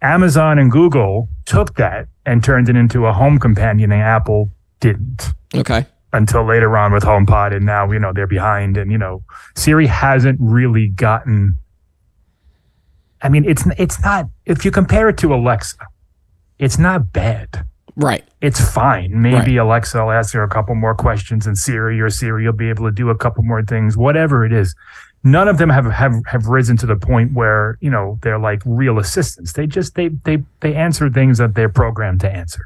amazon 0.01 0.57
and 0.59 0.71
google 0.71 1.27
took 1.45 1.75
that 1.75 2.07
and 2.25 2.43
turned 2.43 2.69
it 2.69 2.75
into 2.75 3.05
a 3.05 3.13
home 3.13 3.37
companion 3.39 3.91
and 3.91 4.01
apple 4.01 4.49
didn't 4.79 5.33
Okay. 5.55 5.85
until 6.13 6.45
later 6.45 6.77
on 6.77 6.91
with 6.93 7.03
homepod 7.03 7.53
and 7.55 7.65
now 7.65 7.91
you 7.91 7.99
know 7.99 8.13
they're 8.13 8.27
behind 8.27 8.77
and 8.77 8.91
you 8.91 8.97
know 8.97 9.23
siri 9.55 9.87
hasn't 9.87 10.37
really 10.41 10.87
gotten 10.87 11.57
i 13.23 13.29
mean 13.29 13.43
it's 13.45 13.63
it's 13.77 13.99
not 14.01 14.27
if 14.45 14.63
you 14.63 14.71
compare 14.71 15.09
it 15.09 15.17
to 15.17 15.33
alexa 15.33 15.77
it's 16.59 16.77
not 16.77 17.11
bad 17.11 17.65
Right. 17.95 18.23
it's 18.41 18.59
fine. 18.73 19.21
Maybe 19.21 19.57
Alexa 19.57 20.03
will 20.03 20.09
ask 20.11 20.33
her 20.33 20.41
a 20.41 20.49
couple 20.49 20.73
more 20.73 20.95
questions 20.95 21.45
and 21.45 21.55
Siri 21.55 22.01
or 22.01 22.09
Siri 22.09 22.43
will 22.45 22.51
be 22.53 22.67
able 22.69 22.85
to 22.85 22.91
do 22.91 23.11
a 23.11 23.15
couple 23.15 23.43
more 23.43 23.61
things, 23.63 23.95
whatever 23.95 24.43
it 24.43 24.51
is. 24.51 24.73
None 25.23 25.47
of 25.47 25.59
them 25.59 25.69
have, 25.69 25.85
have, 25.85 26.15
have 26.25 26.47
risen 26.47 26.75
to 26.77 26.87
the 26.87 26.95
point 26.95 27.33
where, 27.33 27.77
you 27.81 27.91
know, 27.91 28.17
they're 28.23 28.39
like 28.39 28.63
real 28.65 28.97
assistants. 28.97 29.53
They 29.53 29.67
just, 29.67 29.93
they, 29.93 30.07
they, 30.25 30.41
they 30.61 30.73
answer 30.73 31.07
things 31.07 31.37
that 31.37 31.53
they're 31.53 31.69
programmed 31.69 32.21
to 32.21 32.31
answer. 32.31 32.63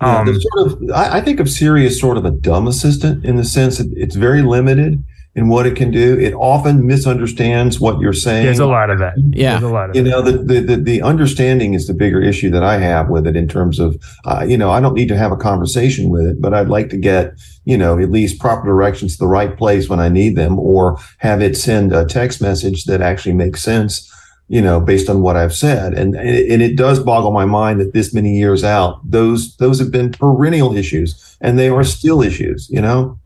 Yeah, 0.00 0.20
Um, 0.20 0.26
they're 0.26 0.40
sort 0.40 0.72
of, 0.72 0.90
I, 0.90 1.18
I 1.18 1.20
think 1.20 1.38
of 1.38 1.50
Siri 1.50 1.84
as 1.84 2.00
sort 2.00 2.16
of 2.16 2.24
a 2.24 2.30
dumb 2.30 2.66
assistant 2.66 3.26
in 3.26 3.36
the 3.36 3.44
sense 3.44 3.76
that 3.76 3.92
it's 3.94 4.16
very 4.16 4.40
limited 4.40 5.04
in 5.36 5.48
what 5.48 5.66
it 5.66 5.74
can 5.74 5.90
do. 5.90 6.16
It 6.18 6.32
often 6.34 6.86
misunderstands 6.86 7.80
what 7.80 7.98
you're 7.98 8.12
saying. 8.12 8.44
There's 8.44 8.60
a 8.60 8.66
lot 8.66 8.88
of 8.88 9.00
that. 9.00 9.14
Yeah. 9.32 9.58
There's 9.58 9.70
a 9.70 9.74
lot 9.74 9.90
of 9.90 9.96
You 9.96 10.04
that. 10.04 10.10
know, 10.10 10.22
the, 10.22 10.38
the, 10.38 10.60
the, 10.60 10.76
the 10.76 11.02
understanding 11.02 11.74
is 11.74 11.88
the 11.88 11.94
bigger 11.94 12.22
issue 12.22 12.50
that 12.50 12.62
I 12.62 12.78
have 12.78 13.08
with 13.08 13.26
it 13.26 13.34
in 13.34 13.48
terms 13.48 13.80
of, 13.80 14.00
uh, 14.24 14.44
you 14.46 14.56
know, 14.56 14.70
I 14.70 14.80
don't 14.80 14.94
need 14.94 15.08
to 15.08 15.16
have 15.16 15.32
a 15.32 15.36
conversation 15.36 16.08
with 16.08 16.24
it, 16.24 16.40
but 16.40 16.54
I'd 16.54 16.68
like 16.68 16.88
to 16.90 16.96
get, 16.96 17.32
you 17.64 17.76
know, 17.76 17.98
at 17.98 18.12
least 18.12 18.38
proper 18.38 18.64
directions 18.64 19.14
to 19.14 19.18
the 19.18 19.26
right 19.26 19.56
place 19.56 19.88
when 19.88 19.98
I 19.98 20.08
need 20.08 20.36
them 20.36 20.56
or 20.58 20.98
have 21.18 21.42
it 21.42 21.56
send 21.56 21.92
a 21.92 22.04
text 22.04 22.40
message 22.40 22.84
that 22.84 23.00
actually 23.00 23.34
makes 23.34 23.60
sense, 23.60 24.08
you 24.46 24.62
know, 24.62 24.78
based 24.78 25.10
on 25.10 25.20
what 25.20 25.36
I've 25.36 25.54
said. 25.54 25.94
And, 25.94 26.14
and 26.14 26.28
and 26.28 26.62
it 26.62 26.76
does 26.76 27.00
boggle 27.00 27.32
my 27.32 27.44
mind 27.44 27.80
that 27.80 27.92
this 27.92 28.14
many 28.14 28.36
years 28.36 28.62
out, 28.62 29.00
those, 29.02 29.56
those 29.56 29.80
have 29.80 29.90
been 29.90 30.12
perennial 30.12 30.76
issues 30.76 31.36
and 31.40 31.58
they 31.58 31.70
are 31.70 31.82
still 31.82 32.22
issues, 32.22 32.70
you 32.70 32.80
know? 32.80 33.18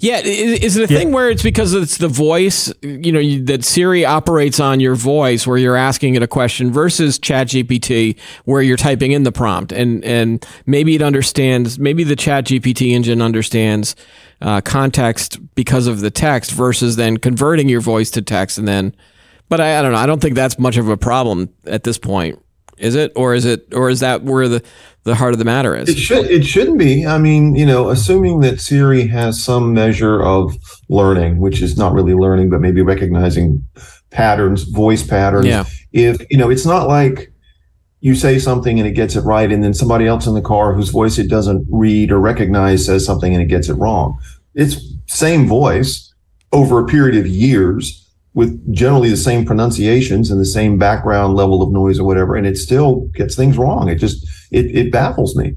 Yeah, 0.00 0.18
is, 0.18 0.76
it 0.76 0.90
a 0.90 0.92
yeah. 0.92 0.98
thing 0.98 1.12
where 1.12 1.30
it's 1.30 1.42
because 1.42 1.74
it's 1.74 1.98
the 1.98 2.08
voice, 2.08 2.72
you 2.82 3.12
know, 3.12 3.20
you, 3.20 3.44
that 3.44 3.64
Siri 3.64 4.04
operates 4.04 4.60
on 4.60 4.80
your 4.80 4.94
voice 4.94 5.46
where 5.46 5.58
you're 5.58 5.76
asking 5.76 6.14
it 6.14 6.22
a 6.22 6.26
question 6.26 6.72
versus 6.72 7.18
ChatGPT 7.18 8.18
where 8.44 8.62
you're 8.62 8.76
typing 8.76 9.12
in 9.12 9.22
the 9.22 9.32
prompt 9.32 9.72
and 9.72 10.04
and 10.04 10.44
maybe 10.66 10.94
it 10.94 11.02
understands, 11.02 11.78
maybe 11.78 12.04
the 12.04 12.16
ChatGPT 12.16 12.92
engine 12.92 13.22
understands 13.22 13.94
uh, 14.40 14.60
context 14.60 15.38
because 15.54 15.86
of 15.86 16.00
the 16.00 16.10
text 16.10 16.50
versus 16.50 16.96
then 16.96 17.16
converting 17.16 17.68
your 17.68 17.80
voice 17.80 18.10
to 18.10 18.22
text 18.22 18.58
and 18.58 18.66
then. 18.66 18.94
But 19.48 19.60
I, 19.60 19.78
I 19.78 19.82
don't 19.82 19.92
know. 19.92 19.98
I 19.98 20.06
don't 20.06 20.20
think 20.20 20.34
that's 20.34 20.58
much 20.58 20.76
of 20.78 20.88
a 20.88 20.96
problem 20.96 21.50
at 21.66 21.84
this 21.84 21.98
point, 21.98 22.41
is 22.82 22.94
it? 22.94 23.12
Or 23.16 23.34
is 23.34 23.44
it? 23.44 23.72
Or 23.72 23.88
is 23.88 24.00
that 24.00 24.22
where 24.22 24.48
the 24.48 24.62
the 25.04 25.14
heart 25.14 25.32
of 25.32 25.38
the 25.38 25.44
matter 25.44 25.74
is. 25.74 25.88
It 25.88 25.98
should 25.98 26.26
it 26.26 26.44
shouldn't 26.44 26.78
be. 26.78 27.06
I 27.06 27.18
mean, 27.18 27.54
you 27.54 27.66
know, 27.66 27.90
assuming 27.90 28.40
that 28.40 28.60
Siri 28.60 29.06
has 29.08 29.42
some 29.42 29.72
measure 29.72 30.22
of 30.22 30.56
learning, 30.88 31.38
which 31.38 31.60
is 31.60 31.76
not 31.76 31.92
really 31.92 32.14
learning, 32.14 32.50
but 32.50 32.60
maybe 32.60 32.82
recognizing 32.82 33.66
patterns, 34.10 34.62
voice 34.64 35.04
patterns. 35.04 35.46
Yeah. 35.46 35.64
If 35.92 36.24
you 36.30 36.36
know, 36.36 36.50
it's 36.50 36.66
not 36.66 36.86
like 36.86 37.32
you 38.00 38.14
say 38.14 38.38
something 38.38 38.78
and 38.78 38.86
it 38.86 38.92
gets 38.92 39.16
it 39.16 39.22
right, 39.22 39.50
and 39.50 39.62
then 39.62 39.74
somebody 39.74 40.06
else 40.06 40.26
in 40.26 40.34
the 40.34 40.42
car 40.42 40.72
whose 40.72 40.90
voice 40.90 41.18
it 41.18 41.28
doesn't 41.28 41.66
read 41.70 42.12
or 42.12 42.18
recognize 42.18 42.86
says 42.86 43.04
something 43.04 43.32
and 43.32 43.42
it 43.42 43.46
gets 43.46 43.68
it 43.68 43.74
wrong. 43.74 44.18
It's 44.54 44.76
same 45.06 45.46
voice 45.46 46.12
over 46.52 46.78
a 46.78 46.86
period 46.86 47.18
of 47.18 47.26
years 47.26 48.01
with 48.34 48.74
generally 48.74 49.10
the 49.10 49.16
same 49.16 49.44
pronunciations 49.44 50.30
and 50.30 50.40
the 50.40 50.46
same 50.46 50.78
background 50.78 51.34
level 51.34 51.62
of 51.62 51.70
noise 51.70 51.98
or 51.98 52.04
whatever, 52.04 52.36
and 52.36 52.46
it 52.46 52.56
still 52.56 53.08
gets 53.14 53.34
things 53.34 53.58
wrong. 53.58 53.88
It 53.88 53.96
just 53.96 54.26
it 54.50 54.66
it 54.74 54.92
baffles 54.92 55.36
me. 55.36 55.56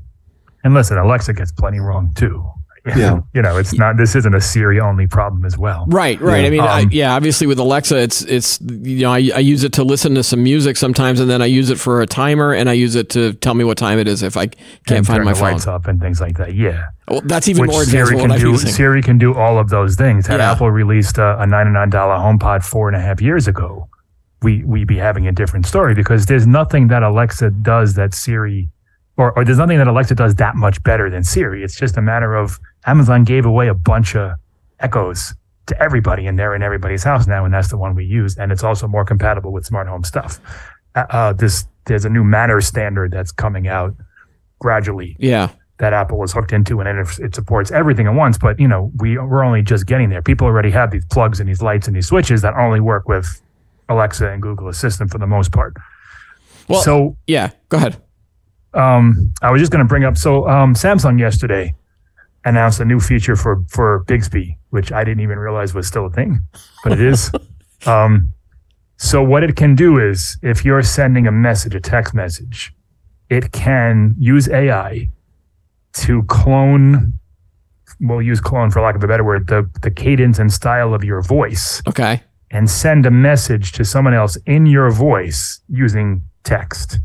And 0.63 0.74
listen, 0.74 0.98
Alexa 0.98 1.34
gets 1.34 1.51
plenty 1.51 1.79
wrong 1.79 2.13
too. 2.15 2.50
Yeah. 2.86 3.22
you 3.34 3.42
know, 3.42 3.58
it's 3.58 3.74
not. 3.74 3.98
This 3.98 4.15
isn't 4.15 4.34
a 4.34 4.42
Siri 4.42 4.80
only 4.80 5.08
problem 5.08 5.46
as 5.46 5.58
well. 5.58 5.86
Right, 5.88 6.20
right. 6.22 6.42
Yeah. 6.42 6.48
I 6.48 6.50
mean, 6.50 6.60
um, 6.62 6.68
I, 6.68 6.80
yeah. 6.92 7.15
Obviously, 7.15 7.48
with 7.48 7.58
Alexa, 7.60 7.98
it's 7.98 8.22
it's 8.24 8.60
you 8.62 9.01
know, 9.01 9.12
I, 9.12 9.30
I 9.36 9.39
use 9.39 9.63
it 9.63 9.74
to 9.74 9.84
listen 9.84 10.15
to 10.15 10.24
some 10.24 10.44
music 10.44 10.77
sometimes, 10.77 11.20
and 11.20 11.30
then 11.30 11.42
I 11.42 11.46
use 11.46 11.70
it 11.70 11.80
for 11.80 12.01
a 12.01 12.08
timer, 12.08 12.54
and 12.54 12.70
I 12.70 12.74
use 12.74 12.96
it 12.96 13.10
to 13.12 13.34
tell 13.34 13.54
me 13.54 13.63
what 13.63 13.77
time 13.77 13.98
it 13.98 14.08
is 14.08 14.22
if 14.22 14.38
I 14.38 14.48
can't 14.88 15.06
find 15.06 15.24
my 15.24 15.34
phone. 15.34 15.54
lights 15.54 15.68
up 15.68 15.88
and 15.88 16.00
things 16.00 16.22
like 16.22 16.38
that. 16.38 16.54
Yeah. 16.56 16.88
Well, 17.08 17.22
that's 17.25 17.48
even 17.48 17.62
Which 17.62 17.72
more 17.72 17.84
advanced 17.84 18.12
Siri 18.12 18.22
can 18.22 18.39
do. 18.39 18.58
Siri 18.58 19.01
can 19.01 19.18
do 19.18 19.34
all 19.34 19.60
of 19.60 19.70
those 19.70 19.96
things. 19.96 20.27
Had 20.27 20.39
yeah. 20.39 20.51
Apple 20.51 20.72
released 20.72 21.18
a, 21.18 21.39
a 21.42 21.48
ninety-nine 21.48 21.89
dollar 21.89 22.15
HomePod 22.15 22.63
four 22.63 22.88
and 22.88 22.98
a 22.98 23.01
half 23.01 23.22
years 23.22 23.48
ago, 23.48 23.89
we 24.44 24.63
we'd 24.63 24.88
be 24.88 24.98
having 24.98 25.27
a 25.27 25.32
different 25.32 25.65
story 25.65 25.96
because 25.96 26.27
there's 26.27 26.48
nothing 26.48 26.88
that 26.89 27.04
Alexa 27.04 27.50
does 27.50 27.96
that 27.96 28.13
Siri 28.13 28.70
or, 29.17 29.31
or 29.38 29.45
there's 29.45 29.57
nothing 29.57 29.77
that 29.77 29.88
Alexa 29.88 30.15
does 30.15 30.36
that 30.36 30.55
much 30.55 30.81
better 30.84 31.10
than 31.10 31.24
Siri. 31.24 31.63
It's 31.63 31.77
just 31.77 31.98
a 31.98 32.01
matter 32.01 32.36
of 32.36 32.60
Amazon 32.86 33.24
gave 33.24 33.45
away 33.45 33.67
a 33.67 33.74
bunch 33.74 34.15
of 34.15 34.34
Echoes 34.81 35.34
to 35.67 35.81
everybody, 35.81 36.27
and 36.27 36.38
they're 36.38 36.53
in 36.53 36.62
everybody's 36.62 37.03
house 37.03 37.27
now, 37.27 37.45
and 37.45 37.53
that's 37.53 37.69
the 37.69 37.77
one 37.77 37.95
we 37.95 38.05
use. 38.05 38.38
And 38.38 38.51
it's 38.51 38.63
also 38.63 38.88
more 38.88 39.05
compatible 39.05 39.53
with 39.53 39.65
smart 39.65 39.88
home 39.88 40.03
stuff. 40.03 40.39
Uh, 40.95 41.05
uh, 41.10 41.34
this 41.34 41.65
there's 41.86 42.03
a 42.03 42.10
new 42.10 42.24
Matter 42.24 42.60
standard 42.62 43.12
that's 43.12 43.31
coming 43.31 43.67
out 43.67 43.95
gradually. 44.60 45.15
Yeah. 45.19 45.50
That 45.77 45.93
Apple 45.93 46.17
was 46.17 46.34
hooked 46.34 46.53
into, 46.53 46.79
and 46.81 47.00
it, 47.00 47.19
it 47.19 47.36
supports 47.36 47.72
everything 47.72 48.07
at 48.07 48.13
once. 48.13 48.38
But 48.38 48.60
you 48.60 48.67
know, 48.67 48.91
we 48.98 49.17
we're 49.17 49.43
only 49.43 49.62
just 49.62 49.86
getting 49.86 50.10
there. 50.10 50.22
People 50.22 50.48
already 50.48 50.72
have 50.72 50.91
these 50.91 51.05
plugs 51.05 51.39
and 51.39 51.50
these 51.50 51.62
lights 51.62 51.88
and 51.88 51.95
these 51.95 52.07
switches 52.07 52.41
that 52.43 52.53
only 52.55 52.79
work 52.79 53.07
with 53.07 53.41
Alexa 53.89 54.29
and 54.29 54.41
Google 54.41 54.69
Assistant 54.69 55.12
for 55.12 55.17
the 55.17 55.27
most 55.27 55.51
part. 55.51 55.74
Well, 56.67 56.81
so 56.81 57.17
yeah, 57.27 57.51
go 57.69 57.77
ahead. 57.77 57.98
Um, 58.75 59.34
I 59.41 59.51
was 59.51 59.62
just 59.62 59.72
going 59.72 59.84
to 59.84 59.88
bring 59.88 60.03
up 60.03 60.17
so 60.17 60.48
um, 60.48 60.74
Samsung 60.74 61.20
yesterday 61.20 61.74
announced 62.44 62.79
a 62.79 62.86
new 62.86 63.00
feature 63.00 63.36
for 63.36 63.63
for 63.70 64.03
Bixby, 64.08 64.58
which 64.70 64.91
I 64.91 65.03
didn't 65.03 65.22
even 65.22 65.39
realize 65.39 65.74
was 65.74 65.88
still 65.88 66.05
a 66.05 66.10
thing, 66.10 66.41
but 66.84 66.94
it 66.94 67.01
is. 67.01 67.32
um, 67.86 68.34
so 68.98 69.22
what 69.24 69.44
it 69.44 69.55
can 69.55 69.75
do 69.75 70.00
is, 70.00 70.38
if 70.41 70.63
you're 70.63 70.84
sending 70.84 71.27
a 71.27 71.32
message, 71.32 71.75
a 71.75 71.82
text 71.82 72.13
message, 72.13 72.74
it 73.29 73.51
can 73.51 74.15
use 74.17 74.48
AI 74.50 75.10
to 75.94 76.24
clone. 76.24 77.13
We'll 78.00 78.22
use 78.22 78.41
clone 78.41 78.72
for 78.72 78.82
lack 78.82 78.96
of 78.96 79.03
a 79.03 79.08
better 79.08 79.24
word, 79.24 79.48
the 79.48 79.70
the 79.82 79.91
cadence 79.91 80.39
and 80.39 80.51
style 80.51 80.94
of 80.94 81.03
your 81.03 81.22
voice. 81.22 81.82
Okay. 81.88 82.22
And 82.51 82.70
send 82.70 83.05
a 83.05 83.12
message 83.12 83.72
to 83.74 83.84
someone 83.84 84.13
else 84.13 84.38
in 84.46 84.65
your 84.65 84.91
voice 84.91 85.60
using 85.67 86.22
text 86.44 87.00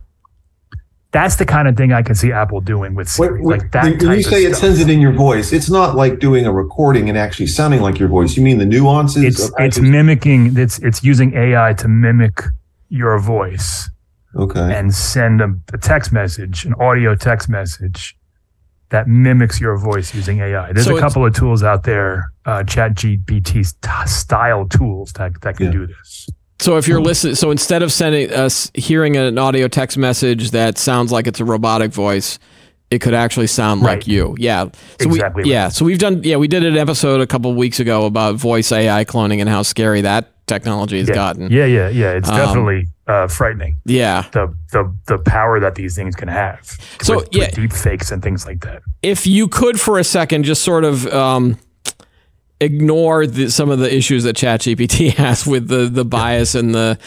that's 1.13 1.37
the 1.37 1.47
kind 1.47 1.67
of 1.67 1.77
thing 1.77 1.93
I 1.93 2.03
can 2.03 2.15
see 2.15 2.31
Apple 2.31 2.61
doing 2.61 2.95
with 2.95 3.09
Siri. 3.09 3.43
Wait, 3.43 3.61
like 3.63 3.73
that. 3.73 3.85
When 3.85 4.17
you 4.17 4.23
say 4.23 4.45
it 4.45 4.55
sends 4.55 4.79
it 4.79 4.89
in 4.89 5.01
your 5.01 5.13
voice, 5.13 5.53
it's 5.53 5.69
not 5.69 5.97
like 5.97 6.21
doing 6.21 6.47
a 6.47 6.53
recording 6.53 7.09
and 7.09 7.19
actually 7.19 7.49
sounding 7.49 7.81
like 7.81 7.99
your 7.99 8.09
voice. 8.09 8.37
You 8.37 8.45
mean 8.45 8.59
the 8.59 8.67
nuances? 8.67 9.25
It's 9.25 9.51
it's 9.59 9.81
mimicking. 9.81 10.57
It's 10.57 10.79
it's 10.79 11.03
using 11.03 11.35
AI 11.35 11.73
to 11.75 11.89
mimic 11.89 12.43
your 12.89 13.19
voice. 13.19 13.91
Okay. 14.37 14.79
And 14.79 14.95
send 14.95 15.41
a, 15.41 15.53
a 15.73 15.79
text 15.79 16.13
message, 16.13 16.65
an 16.65 16.75
audio 16.75 17.17
text 17.17 17.49
message 17.49 18.17
that 18.91 19.09
mimics 19.09 19.61
your 19.61 19.77
voice 19.77 20.15
using 20.15 20.41
AI. 20.41 20.73
There's 20.73 20.87
so 20.87 20.97
a 20.97 21.01
couple 21.01 21.27
of 21.27 21.35
tools 21.35 21.65
out 21.65 21.83
there, 21.83 22.33
uh, 22.45 22.63
Chat 22.63 22.95
GPT 22.95 23.67
style 24.09 24.69
tools 24.69 25.13
that 25.15 25.41
that 25.41 25.57
can 25.57 25.67
yeah. 25.67 25.73
do 25.73 25.87
this. 25.89 26.29
So 26.61 26.77
if 26.77 26.87
you're 26.87 27.01
listening, 27.01 27.37
so 27.37 27.51
instead 27.51 27.83
of 27.83 27.91
sending 27.91 28.31
us 28.33 28.71
hearing 28.75 29.17
an 29.17 29.39
audio 29.39 29.67
text 29.67 29.97
message 29.97 30.51
that 30.51 30.77
sounds 30.77 31.11
like 31.11 31.27
it's 31.27 31.41
a 31.41 31.45
robotic 31.45 31.91
voice, 31.91 32.39
it 32.91 33.01
could 33.01 33.15
actually 33.15 33.47
sound 33.47 33.83
right. 33.83 33.99
like 33.99 34.07
you. 34.07 34.37
Yeah. 34.39 34.65
So 35.01 35.09
exactly. 35.09 35.43
We, 35.45 35.51
right. 35.51 35.53
Yeah. 35.53 35.69
So 35.71 35.87
we've 35.87 35.99
done. 35.99 36.23
Yeah, 36.23 36.37
we 36.37 36.49
did 36.49 36.65
an 36.65 36.77
episode 36.77 37.23
a 37.23 37.27
couple 37.27 37.55
weeks 37.55 37.81
ago 37.81 38.05
about 38.05 38.35
voice 38.35 38.73
AI 38.73 39.07
cloning 39.07 39.41
and 39.41 39.49
how 39.49 39.63
scary 39.63 40.03
that 40.03 40.33
technology 40.47 40.99
has 40.99 41.09
yeah. 41.09 41.15
gotten. 41.15 41.51
Yeah, 41.51 41.65
yeah, 41.65 41.89
yeah. 41.89 42.13
It's 42.13 42.29
um, 42.29 42.37
definitely 42.37 42.89
uh, 43.07 43.29
frightening. 43.29 43.77
Yeah. 43.87 44.27
The 44.33 44.55
the 44.73 44.95
the 45.07 45.19
power 45.19 45.61
that 45.61 45.77
these 45.77 45.95
things 45.95 46.15
can 46.15 46.29
have. 46.29 46.67
So 47.01 47.17
with, 47.17 47.29
yeah, 47.33 47.47
with 47.47 47.55
deep 47.55 47.73
fakes 47.73 48.11
and 48.11 48.23
things 48.23 48.45
like 48.45 48.61
that. 48.61 48.83
If 49.03 49.27
you 49.27 49.49
could 49.49 49.81
for 49.81 49.99
a 49.99 50.05
second 50.05 50.43
just 50.43 50.63
sort 50.63 50.85
of. 50.85 51.07
Um, 51.07 51.59
ignore 52.61 53.27
the, 53.27 53.51
some 53.51 53.71
of 53.71 53.79
the 53.79 53.95
issues 53.95 54.25
that 54.25 54.37
ChatGPT 54.37 55.13
has 55.15 55.47
with 55.47 55.69
the 55.69 55.87
the 55.87 56.05
bias 56.05 56.55
and 56.55 56.75
the 56.75 56.99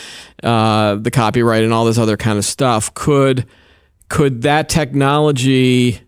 uh, 0.42 0.96
the 0.96 1.12
copyright 1.12 1.64
and 1.64 1.74
all 1.74 1.86
this 1.86 1.98
other 1.98 2.18
kind 2.18 2.38
of 2.38 2.46
stuff. 2.46 2.94
Could 2.94 3.46
could 4.10 4.42
that 4.44 4.70
technology, 4.70 6.02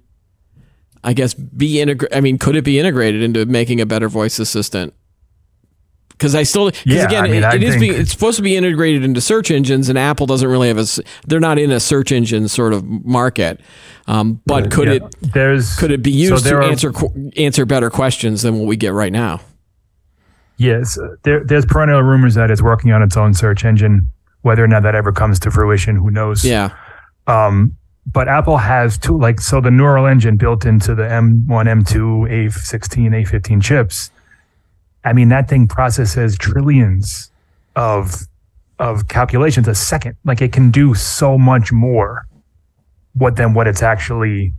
I 1.03 1.13
guess, 1.13 1.33
be 1.33 1.79
integrated? 1.79 2.17
I 2.17 2.21
mean, 2.21 2.37
could 2.37 2.55
it 2.55 2.63
be 2.63 2.79
integrated 2.79 3.21
into 3.21 3.45
making 3.45 3.81
a 3.81 3.85
better 3.85 4.09
voice 4.09 4.39
assistant? 4.39 4.93
Because 6.17 6.33
I 6.33 6.43
still, 6.43 6.67
because 6.67 6.85
yeah, 6.85 7.05
again, 7.05 7.25
I 7.25 7.27
mean, 7.27 7.43
it, 7.43 7.53
it 7.55 7.63
is 7.63 7.77
being, 7.77 7.93
it's 7.93 8.11
supposed 8.11 8.37
to 8.37 8.41
be 8.41 8.55
integrated 8.55 9.03
into 9.03 9.19
search 9.19 9.51
engines, 9.51 9.89
and 9.89 9.97
Apple 9.97 10.25
doesn't 10.25 10.47
really 10.47 10.69
have 10.69 10.77
a, 10.77 10.85
they're 11.27 11.41
not 11.41 11.59
in 11.59 11.71
a 11.71 11.79
search 11.79 12.11
engine 12.11 12.47
sort 12.47 12.71
of 12.71 12.85
market. 12.85 13.59
Um, 14.07 14.41
but 14.45 14.71
could 14.71 14.87
yeah, 14.87 14.93
it, 14.93 15.33
there's, 15.33 15.75
could 15.75 15.91
it 15.91 16.01
be 16.01 16.11
used 16.11 16.45
so 16.45 16.51
to 16.51 16.55
are, 16.57 16.63
answer 16.63 16.93
answer 17.35 17.65
better 17.65 17.89
questions 17.89 18.43
than 18.43 18.59
what 18.59 18.67
we 18.67 18.77
get 18.77 18.93
right 18.93 19.11
now? 19.11 19.41
Yes, 20.57 20.97
there, 21.23 21.43
there's 21.43 21.65
perennial 21.65 22.01
rumors 22.01 22.35
that 22.35 22.49
it's 22.49 22.61
working 22.61 22.91
on 22.91 23.01
its 23.01 23.17
own 23.17 23.33
search 23.33 23.65
engine. 23.65 24.09
Whether 24.43 24.63
or 24.63 24.67
not 24.67 24.83
that 24.83 24.95
ever 24.95 25.11
comes 25.11 25.39
to 25.39 25.51
fruition, 25.51 25.95
who 25.95 26.11
knows? 26.11 26.45
Yeah. 26.45 26.69
Um, 27.27 27.75
but 28.05 28.27
Apple 28.27 28.57
has 28.57 28.97
two, 28.97 29.17
like, 29.17 29.41
so 29.41 29.59
the 29.59 29.71
neural 29.71 30.05
engine 30.05 30.37
built 30.37 30.65
into 30.65 30.93
the 30.93 31.03
M1, 31.03 31.47
M2, 31.47 32.47
A16, 32.47 33.25
A15 33.25 33.61
chips 33.61 34.11
I 35.05 35.13
mean, 35.13 35.29
that 35.29 35.47
thing 35.47 35.67
processes 35.67 36.37
trillions 36.37 37.31
of 37.75 38.27
of 38.79 39.07
calculations 39.07 39.67
a 39.67 39.75
second. 39.75 40.17
Like 40.25 40.41
it 40.41 40.51
can 40.51 40.71
do 40.71 40.93
so 40.95 41.37
much 41.37 41.71
more 41.71 42.27
what 43.13 43.37
than 43.37 43.53
what 43.53 43.67
it's 43.67 43.81
actually 43.81 44.53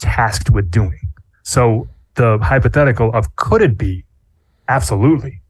tasked 0.00 0.50
with 0.50 0.70
doing. 0.70 0.98
So 1.44 1.88
the 2.14 2.38
hypothetical 2.38 3.12
of 3.14 3.36
could 3.36 3.62
it 3.62 3.78
be? 3.78 4.04
Absolutely. 4.68 5.40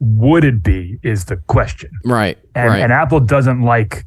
Would 0.00 0.44
it 0.44 0.62
be 0.62 1.00
is 1.02 1.24
the 1.24 1.36
question. 1.36 1.90
Right. 2.04 2.38
And 2.54 2.70
right. 2.70 2.82
and 2.82 2.92
Apple 2.92 3.20
doesn't 3.20 3.62
like 3.62 4.04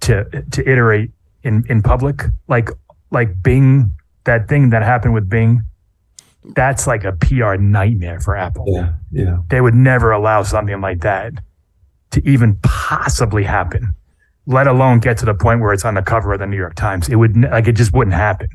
to 0.00 0.24
to 0.50 0.70
iterate 0.70 1.10
in 1.44 1.64
in 1.68 1.80
public. 1.80 2.24
Like 2.48 2.70
like 3.10 3.42
Bing, 3.42 3.92
that 4.24 4.48
thing 4.48 4.70
that 4.70 4.82
happened 4.82 5.14
with 5.14 5.28
Bing 5.28 5.62
that's 6.54 6.86
like 6.86 7.04
a 7.04 7.12
PR 7.12 7.56
nightmare 7.56 8.20
for 8.20 8.36
Apple. 8.36 8.64
Yeah, 8.68 8.92
yeah. 9.10 9.38
They 9.48 9.60
would 9.60 9.74
never 9.74 10.12
allow 10.12 10.42
something 10.42 10.80
like 10.80 11.00
that 11.00 11.32
to 12.12 12.28
even 12.28 12.56
possibly 12.62 13.44
happen, 13.44 13.94
let 14.46 14.66
alone 14.66 15.00
get 15.00 15.18
to 15.18 15.26
the 15.26 15.34
point 15.34 15.60
where 15.60 15.72
it's 15.72 15.84
on 15.84 15.94
the 15.94 16.02
cover 16.02 16.32
of 16.32 16.38
the 16.38 16.46
New 16.46 16.56
York 16.56 16.74
Times. 16.74 17.08
It 17.08 17.16
would 17.16 17.36
like 17.36 17.66
it 17.66 17.72
just 17.72 17.92
wouldn't 17.92 18.14
happen. 18.14 18.48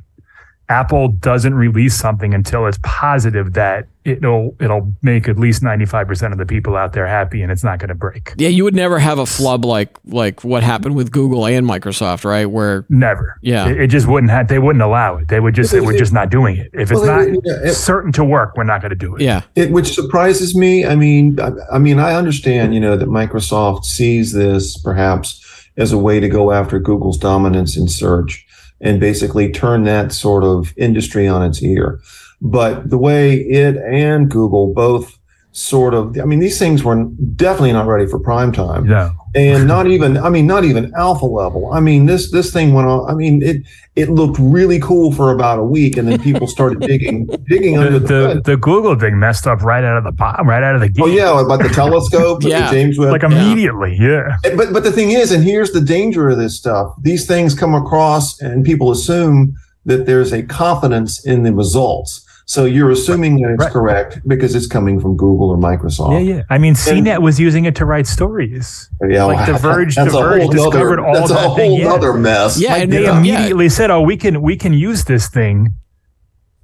Apple 0.72 1.10
doesn't 1.10 1.54
release 1.54 1.96
something 1.96 2.34
until 2.34 2.66
it's 2.66 2.80
positive 2.82 3.52
that 3.54 3.90
it'll 4.06 4.56
it'll 4.62 4.90
make 5.02 5.28
at 5.28 5.38
least 5.38 5.62
95% 5.62 6.32
of 6.32 6.38
the 6.38 6.46
people 6.46 6.78
out 6.78 6.94
there 6.94 7.06
happy 7.06 7.42
and 7.42 7.52
it's 7.52 7.64
not 7.64 7.78
going 7.78 7.90
to 7.90 7.96
break. 7.96 8.34
Yeah, 8.38 8.48
you 8.48 8.64
would 8.64 8.74
never 8.74 8.98
have 8.98 9.20
a 9.20 9.26
flub 9.26 9.66
like 9.66 9.98
like 10.06 10.46
what 10.46 10.64
happened 10.64 10.96
with 10.96 11.12
Google 11.12 11.46
and 11.46 11.68
Microsoft, 11.68 12.24
right? 12.24 12.46
Where 12.46 12.86
never. 12.88 13.38
Yeah. 13.42 13.68
It, 13.68 13.82
it 13.82 13.88
just 13.88 14.08
wouldn't 14.08 14.32
have 14.32 14.48
they 14.48 14.60
wouldn't 14.60 14.82
allow 14.82 15.18
it. 15.18 15.28
They 15.28 15.42
would 15.42 15.56
just 15.56 15.72
say 15.72 15.82
we're 15.82 15.98
just 15.98 16.14
not 16.14 16.30
doing 16.30 16.56
it. 16.56 16.70
If 16.72 16.90
it's 16.90 17.02
well, 17.02 17.20
not 17.20 17.28
it, 17.28 17.40
it, 17.46 17.74
certain 17.74 18.14
to 18.14 18.24
work, 18.24 18.56
we're 18.56 18.64
not 18.64 18.80
going 18.80 18.92
to 18.92 18.96
do 18.96 19.14
it. 19.18 19.22
Yeah. 19.22 19.42
It 19.56 19.72
which 19.72 19.94
surprises 19.94 20.56
me. 20.56 20.86
I 20.86 20.96
mean 20.96 21.38
I, 21.38 21.52
I 21.74 21.80
mean 21.80 22.00
I 22.00 22.14
understand, 22.14 22.74
you 22.74 22.80
know, 22.80 22.96
that 22.96 23.10
Microsoft 23.10 23.84
sees 23.84 24.32
this 24.32 24.78
perhaps 24.78 25.70
as 25.76 25.92
a 25.92 25.98
way 25.98 26.22
to 26.22 26.30
go 26.30 26.54
after 26.54 26.80
Google's 26.80 27.18
dominance 27.18 27.76
in 27.76 27.90
search 27.90 28.48
and 28.82 29.00
basically 29.00 29.52
turn 29.52 29.84
that 29.84 30.12
sort 30.12 30.44
of 30.44 30.74
industry 30.78 31.28
on 31.28 31.44
its 31.44 31.62
ear. 31.64 32.00
But 32.42 32.90
the 32.90 32.98
way 32.98 33.36
it 33.36 33.78
and 33.78 34.30
Google 34.30 34.74
both 34.74 35.18
sort 35.54 35.94
of, 35.94 36.18
I 36.20 36.24
mean, 36.24 36.40
these 36.40 36.58
things 36.58 36.84
were 36.84 37.04
definitely 37.36 37.74
not 37.74 37.86
ready 37.86 38.08
for 38.08 38.20
prime 38.20 38.54
time. 38.54 38.88
No. 38.88 39.12
and 39.36 39.68
not 39.68 39.88
even, 39.88 40.18
I 40.18 40.30
mean, 40.30 40.48
not 40.48 40.64
even 40.64 40.94
alpha 40.96 41.26
level. 41.26 41.72
I 41.74 41.82
mean, 41.82 42.06
this, 42.06 42.32
this 42.32 42.54
thing 42.54 42.74
went 42.74 42.88
on. 42.88 43.10
I 43.10 43.14
mean, 43.14 43.44
it, 43.44 43.64
it 43.96 44.10
looked 44.10 44.38
really 44.40 44.80
cool 44.80 45.12
for 45.12 45.32
about 45.32 45.60
a 45.60 45.64
week. 45.64 45.98
And 45.98 46.08
then 46.08 46.22
people 46.22 46.48
started 46.48 46.80
digging, 46.88 47.28
digging 47.50 47.76
the, 47.76 47.86
under 47.86 48.00
the, 48.00 48.08
the, 48.08 48.42
the, 48.46 48.58
Google 48.58 48.98
thing 48.98 49.20
messed 49.20 49.46
up 49.46 49.62
right 49.62 49.84
out 49.84 49.98
of 49.98 50.06
the 50.06 50.14
bottom, 50.14 50.48
right 50.48 50.64
out 50.64 50.76
of 50.76 50.82
the 50.82 50.88
oh, 51.02 51.08
gate. 51.08 51.20
Oh 51.22 51.40
yeah. 51.40 51.46
About 51.46 51.62
the 51.62 51.70
telescope, 51.70 52.44
yeah. 52.44 52.70
the 52.70 52.76
James 52.76 52.98
Webb. 52.98 53.12
Like 53.12 53.24
immediately. 53.24 53.98
Yeah. 54.00 54.38
yeah. 54.46 54.56
But, 54.56 54.72
but 54.72 54.84
the 54.84 54.92
thing 54.92 55.12
is, 55.12 55.32
and 55.32 55.44
here's 55.44 55.72
the 55.72 55.82
danger 55.82 56.30
of 56.30 56.38
this 56.38 56.58
stuff. 56.58 56.96
These 57.02 57.28
things 57.28 57.54
come 57.54 57.74
across 57.74 58.40
and 58.42 58.64
people 58.66 58.92
assume 58.92 59.56
that 59.86 60.06
there's 60.06 60.32
a 60.32 60.44
confidence 60.44 61.26
in 61.26 61.44
the 61.44 61.54
results. 61.54 62.26
So 62.52 62.66
you're 62.66 62.92
assuming 62.92 63.42
that 63.42 63.52
it's 63.52 63.64
right. 63.64 63.72
correct 63.72 64.28
because 64.28 64.56
it's 64.56 64.68
coming 64.68 65.00
from 65.00 65.16
Google 65.16 65.52
or 65.52 65.58
Microsoft. 65.58 66.12
Yeah, 66.12 66.36
yeah. 66.36 66.44
I 66.50 66.58
mean, 66.58 66.74
CNET 66.74 67.16
and, 67.16 67.24
was 67.24 67.40
using 67.40 67.64
it 67.64 67.78
to 67.78 67.86
write 67.86 68.08
stories. 68.08 68.90
Yeah, 69.08 69.24
like 69.24 69.46
The 69.46 69.54
Verge, 69.58 69.96
The 69.96 70.10
Verge 70.10 70.50
discovered 70.50 71.00
other, 71.00 71.06
all 71.06 71.14
that's 71.14 71.30
that 71.30 71.38
a 71.38 71.48
whole 71.48 71.56
thing. 71.56 71.80
Yeah. 71.80 71.94
other 71.94 72.12
mess. 72.12 72.60
Yeah, 72.60 72.74
like 72.74 72.84
and 72.84 72.92
they 72.92 73.04
yeah. 73.04 73.18
immediately 73.18 73.70
said, 73.70 73.90
"Oh, 73.90 74.02
we 74.02 74.18
can 74.18 74.42
we 74.42 74.58
can 74.58 74.74
use 74.74 75.06
this 75.06 75.30
thing." 75.30 75.76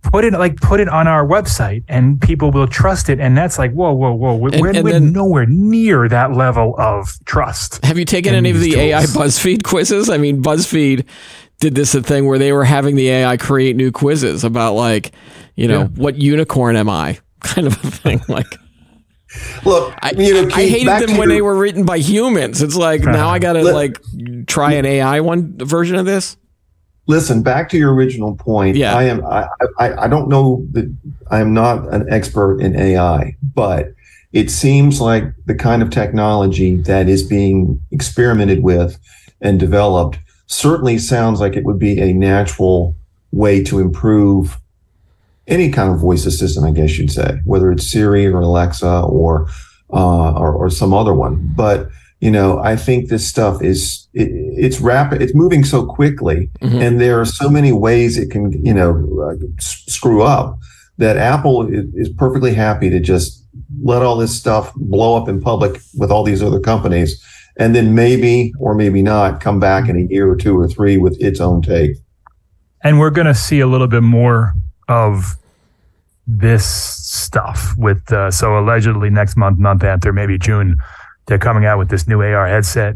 Put 0.03 0.25
it 0.25 0.33
like 0.33 0.59
put 0.59 0.81
it 0.81 0.89
on 0.89 1.07
our 1.07 1.25
website, 1.25 1.85
and 1.87 2.19
people 2.19 2.51
will 2.51 2.67
trust 2.67 3.07
it. 3.07 3.21
And 3.21 3.37
that's 3.37 3.57
like, 3.57 3.71
whoa, 3.71 3.93
whoa, 3.93 4.13
whoa! 4.13 4.35
We're, 4.35 4.49
and, 4.49 4.75
and 4.75 4.83
we're 4.83 4.91
then, 4.91 5.13
nowhere 5.13 5.45
near 5.45 6.09
that 6.09 6.33
level 6.33 6.75
of 6.77 7.17
trust. 7.23 7.83
Have 7.85 7.97
you 7.97 8.03
taken 8.03 8.35
any 8.35 8.49
of 8.49 8.59
the 8.59 8.71
tools. 8.71 8.77
AI 8.77 9.03
BuzzFeed 9.03 9.63
quizzes? 9.63 10.09
I 10.09 10.17
mean, 10.17 10.43
BuzzFeed 10.43 11.05
did 11.59 11.75
this 11.75 11.95
a 11.95 12.01
thing 12.01 12.25
where 12.25 12.37
they 12.37 12.53
were 12.53 12.65
having 12.65 12.95
the 12.95 13.09
AI 13.09 13.37
create 13.37 13.75
new 13.75 13.91
quizzes 13.91 14.43
about 14.43 14.73
like, 14.73 15.11
you 15.55 15.67
know, 15.67 15.81
yeah. 15.81 15.87
what 15.87 16.15
unicorn 16.15 16.75
am 16.75 16.89
I? 16.89 17.19
Kind 17.41 17.67
of 17.67 17.73
a 17.73 17.91
thing. 17.91 18.21
Like, 18.27 18.47
look, 19.65 19.93
I, 20.01 20.11
you 20.11 20.33
know, 20.33 20.55
I 20.55 20.67
hated 20.67 21.07
them 21.07 21.17
when 21.17 21.29
your, 21.29 21.37
they 21.37 21.41
were 21.41 21.55
written 21.55 21.85
by 21.85 21.97
humans. 21.97 22.61
It's 22.61 22.75
like 22.75 23.01
now 23.03 23.29
I 23.29 23.39
got 23.39 23.53
to 23.53 23.63
like 23.63 23.99
try 24.47 24.73
an 24.73 24.85
AI 24.85 25.19
one 25.21 25.57
version 25.57 25.95
of 25.95 26.05
this. 26.05 26.37
Listen, 27.09 27.41
back 27.41 27.69
to 27.69 27.77
your 27.77 27.93
original 27.93 28.35
point. 28.35 28.75
Yeah. 28.75 28.95
I 28.95 29.03
am. 29.03 29.25
I, 29.25 29.47
I, 29.79 29.93
I 30.03 30.07
don't 30.07 30.27
know 30.27 30.67
that 30.71 30.93
I 31.31 31.39
am 31.39 31.53
not 31.53 31.91
an 31.93 32.05
expert 32.11 32.59
in 32.59 32.75
AI, 32.75 33.35
but 33.55 33.93
it 34.33 34.51
seems 34.51 34.99
like 34.99 35.23
the 35.45 35.55
kind 35.55 35.81
of 35.81 35.89
technology 35.89 36.75
that 36.75 37.07
is 37.07 37.23
being 37.23 37.81
experimented 37.91 38.61
with 38.61 38.99
and 39.39 39.59
developed 39.59 40.19
certainly 40.47 40.97
sounds 40.97 41.39
like 41.39 41.55
it 41.55 41.63
would 41.63 41.79
be 41.79 41.99
a 42.01 42.13
natural 42.13 42.95
way 43.31 43.63
to 43.63 43.79
improve 43.79 44.59
any 45.47 45.71
kind 45.71 45.91
of 45.93 45.99
voice 45.99 46.25
assistant, 46.25 46.65
I 46.65 46.71
guess 46.71 46.97
you'd 46.97 47.11
say, 47.11 47.39
whether 47.45 47.71
it's 47.71 47.89
Siri 47.89 48.25
or 48.25 48.41
Alexa 48.41 49.01
or 49.01 49.47
uh, 49.93 50.33
or, 50.33 50.51
or, 50.51 50.69
some 50.69 50.93
other 50.93 51.13
one. 51.13 51.53
But 51.55 51.87
you 52.19 52.29
know, 52.29 52.59
I 52.59 52.75
think 52.75 53.07
this 53.07 53.25
stuff 53.25 53.61
is 53.61 54.05
it, 54.13 54.29
it's 54.31 54.81
rapid. 54.81 55.21
It's 55.21 55.33
moving 55.33 55.63
so 55.63 55.85
quickly, 55.85 56.49
mm-hmm. 56.59 56.81
and 56.81 56.99
there 56.99 57.21
are 57.21 57.25
so 57.25 57.49
many 57.49 57.71
ways 57.71 58.17
it 58.17 58.29
can 58.29 58.65
you 58.65 58.73
know 58.73 58.95
uh, 59.21 59.45
s- 59.57 59.83
screw 59.87 60.23
up 60.23 60.59
that 60.97 61.15
Apple 61.15 61.67
is, 61.67 61.85
is 61.95 62.09
perfectly 62.09 62.53
happy 62.53 62.89
to 62.89 62.99
just 62.99 63.45
let 63.81 64.01
all 64.01 64.17
this 64.17 64.37
stuff 64.37 64.73
blow 64.75 65.15
up 65.15 65.29
in 65.29 65.39
public 65.39 65.79
with 65.97 66.11
all 66.11 66.23
these 66.23 66.43
other 66.43 66.59
companies 66.59 67.23
and 67.57 67.75
then 67.75 67.95
maybe 67.95 68.53
or 68.59 68.73
maybe 68.73 69.01
not 69.01 69.41
come 69.41 69.59
back 69.59 69.89
in 69.89 69.97
a 69.97 70.13
year 70.13 70.29
or 70.29 70.35
two 70.35 70.57
or 70.57 70.67
three 70.67 70.97
with 70.97 71.19
its 71.21 71.39
own 71.39 71.61
take. 71.61 71.97
And 72.83 72.99
we're 72.99 73.09
going 73.09 73.27
to 73.27 73.35
see 73.35 73.59
a 73.59 73.67
little 73.67 73.87
bit 73.87 74.03
more 74.03 74.53
of 74.87 75.35
this 76.27 76.65
stuff 76.65 77.73
with 77.77 78.11
uh, 78.11 78.29
so 78.29 78.57
allegedly 78.59 79.09
next 79.09 79.37
month, 79.37 79.57
month 79.57 79.83
after 79.83 80.13
maybe 80.13 80.37
June, 80.37 80.77
they're 81.25 81.39
coming 81.39 81.65
out 81.65 81.79
with 81.79 81.89
this 81.89 82.07
new 82.07 82.21
AR 82.21 82.47
headset 82.47 82.95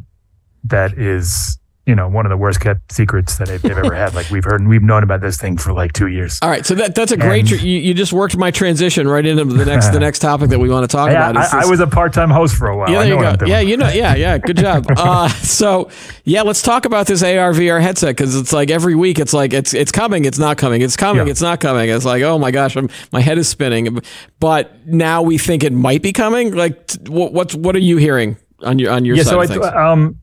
that 0.66 0.98
is 0.98 1.58
you 1.86 1.96
know 1.96 2.08
one 2.08 2.26
of 2.26 2.30
the 2.30 2.38
worst 2.38 2.62
kept 2.62 2.92
secrets 2.92 3.38
that 3.38 3.48
they've, 3.48 3.66
ever 3.66 3.94
had. 3.94 4.14
Like 4.14 4.30
we've 4.30 4.44
heard, 4.44 4.60
and 4.60 4.70
we've 4.70 4.84
known 4.84 5.02
about 5.02 5.22
this 5.22 5.38
thing 5.38 5.58
for 5.58 5.74
like 5.74 5.94
two 5.94 6.08
years. 6.08 6.38
All 6.42 6.50
right, 6.50 6.66
so 6.66 6.76
that 6.76 6.94
that's 6.94 7.12
a 7.12 7.18
great. 7.18 7.48
Tr- 7.48 7.56
you, 7.56 7.80
you 7.80 7.94
just 7.94 8.14
worked 8.14 8.38
my 8.38 8.52
transition 8.52 9.08
right 9.08 9.26
into 9.26 9.46
the 9.46 9.66
next 9.66 9.90
the 9.90 10.00
next 10.08 10.20
topic 10.20 10.50
that 10.52 10.60
we 10.60 10.70
want 10.70 10.90
to 10.90 10.96
talk 10.96 11.10
yeah, 11.10 11.32
about. 11.32 11.54
I, 11.54 11.64
I, 11.64 11.66
was 11.66 11.80
a 11.80 11.88
part 11.88 12.14
time 12.14 12.30
host 12.30 12.56
for 12.56 12.68
a 12.68 12.78
while. 12.78 12.92
Yeah, 12.92 13.04
there 13.04 13.16
you 13.16 13.38
go. 13.38 13.46
Yeah, 13.46 13.60
you 13.62 13.78
know, 13.78 13.90
yeah, 13.90 14.16
yeah. 14.16 14.38
Good 14.38 14.58
job. 14.58 14.86
uh, 14.96 15.28
so 15.30 15.90
yeah, 16.24 16.44
let's 16.44 16.62
talk 16.62 16.86
about 16.86 17.08
this 17.08 17.24
AR 17.24 17.52
VR 17.54 17.82
headset 17.82 18.16
because 18.16 18.36
it's 18.36 18.54
like 18.54 18.70
every 18.70 18.96
week 18.96 19.18
it's 19.18 19.34
like 19.34 19.52
it's 19.52 19.74
it's 19.74 19.92
coming, 19.92 20.26
it's 20.26 20.40
not 20.40 20.58
coming, 20.58 20.82
it's 20.82 20.96
coming, 20.96 21.26
yeah. 21.26 21.32
it's 21.32 21.42
not 21.42 21.60
coming. 21.60 21.90
It's 21.90 22.06
like 22.06 22.22
oh 22.22 22.38
my 22.38 22.52
gosh, 22.52 22.78
I'm, 22.78 22.90
my 23.12 23.22
head 23.22 23.40
is 23.40 23.50
spinning. 23.50 24.00
But 24.40 24.86
now 24.86 25.24
we 25.24 25.40
think 25.40 25.64
it 25.64 25.74
might 25.74 26.04
be 26.04 26.14
coming. 26.14 26.54
Like 26.54 26.92
what 27.08 27.34
what's 27.34 27.56
what 27.56 27.76
are 27.76 27.80
you 27.80 27.98
hearing 27.98 28.38
on 28.64 28.78
your 28.78 28.92
on 28.92 29.04
your 29.04 29.16
yeah, 29.16 29.24
side 29.24 29.48
so 29.48 29.64
I, 29.64 29.92
um 29.92 30.22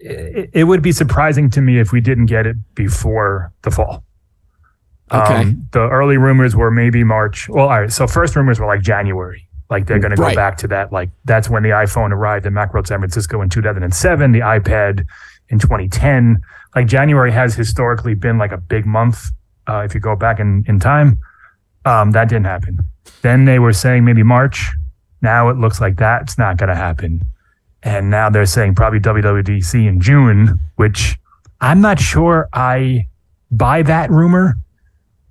it, 0.00 0.50
it, 0.52 0.64
would 0.64 0.82
be 0.82 0.92
surprising 0.92 1.50
to 1.50 1.60
me 1.60 1.78
if 1.78 1.92
we 1.92 2.00
didn't 2.00 2.26
get 2.26 2.46
it 2.46 2.56
before 2.74 3.52
the 3.62 3.70
fall. 3.70 4.04
Okay. 5.12 5.34
Um, 5.34 5.68
the 5.72 5.88
early 5.88 6.16
rumors 6.16 6.56
were 6.56 6.70
maybe 6.70 7.04
March. 7.04 7.48
Well, 7.48 7.68
all 7.68 7.80
right. 7.80 7.92
So 7.92 8.06
first 8.06 8.36
rumors 8.36 8.60
were 8.60 8.66
like 8.66 8.82
January. 8.82 9.46
Like 9.68 9.86
they're 9.86 9.98
going 9.98 10.10
to 10.10 10.16
go 10.16 10.34
back 10.34 10.56
to 10.58 10.68
that. 10.68 10.92
Like 10.92 11.10
that's 11.24 11.48
when 11.48 11.62
the 11.62 11.68
iPhone 11.70 12.10
arrived 12.10 12.46
in 12.46 12.54
Macworld 12.54 12.86
San 12.86 12.98
Francisco 12.98 13.40
in 13.40 13.48
2007, 13.48 14.32
the 14.32 14.40
iPad 14.40 15.04
in 15.48 15.58
2010. 15.58 16.40
Like 16.74 16.86
January 16.86 17.30
has 17.30 17.54
historically 17.54 18.14
been 18.14 18.38
like 18.38 18.52
a 18.52 18.58
big 18.58 18.86
month. 18.86 19.26
Uh, 19.68 19.82
if 19.84 19.94
you 19.94 20.00
go 20.00 20.16
back 20.16 20.40
in, 20.40 20.64
in 20.66 20.80
time, 20.80 21.18
um, 21.84 22.10
that 22.12 22.28
didn't 22.28 22.46
happen. 22.46 22.80
Then 23.22 23.44
they 23.44 23.58
were 23.58 23.72
saying 23.72 24.04
maybe 24.04 24.22
March. 24.22 24.72
Now 25.22 25.50
it 25.50 25.58
looks 25.58 25.80
like 25.80 25.96
that's 25.96 26.38
not 26.38 26.56
going 26.56 26.70
to 26.70 26.74
happen 26.74 27.24
and 27.82 28.10
now 28.10 28.28
they're 28.30 28.46
saying 28.46 28.74
probably 28.74 29.00
WWDC 29.00 29.86
in 29.86 30.00
June, 30.00 30.60
which 30.76 31.16
I'm 31.60 31.80
not 31.80 31.98
sure 31.98 32.48
I 32.52 33.06
buy 33.50 33.82
that 33.82 34.10
rumor 34.10 34.56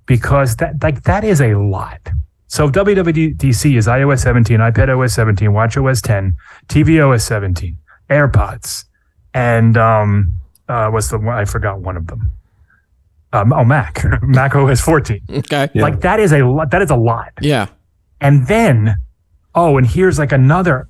because 0.06 0.56
that 0.58 0.82
like 0.82 1.04
that 1.04 1.24
is 1.24 1.42
a 1.42 1.56
lot. 1.56 2.10
So 2.48 2.68
WWDC 2.68 3.78
is 3.78 3.86
iOS 3.86 4.24
17, 4.24 4.58
iPad 4.58 4.90
OS 4.98 5.14
17, 5.14 5.54
Watch 5.54 5.78
OS 5.78 6.02
10, 6.02 6.36
TV 6.68 7.00
OS 7.00 7.24
17, 7.24 7.78
AirPods, 8.10 8.86
and 9.36 9.78
um, 9.78 10.34
uh, 10.68 10.90
what's 10.90 11.10
the 11.10 11.20
one? 11.20 11.38
I 11.38 11.46
forgot 11.46 11.80
one 11.82 11.96
of 11.96 12.08
them. 12.08 12.32
Um, 13.32 13.54
oh, 13.54 13.64
Mac, 13.64 14.04
Mac 14.24 14.56
OS 14.56 14.82
14. 14.82 15.22
Okay, 15.30 15.70
yeah. 15.76 15.82
like 15.82 16.02
that 16.02 16.20
is 16.20 16.34
a 16.34 16.42
lot. 16.42 16.72
That 16.72 16.82
is 16.82 16.90
a 16.90 16.96
lot. 16.96 17.34
Yeah, 17.40 17.68
and 18.20 18.48
then, 18.48 18.96
oh, 19.54 19.78
and 19.78 19.86
here's 19.86 20.18
like 20.18 20.32
another 20.32 20.89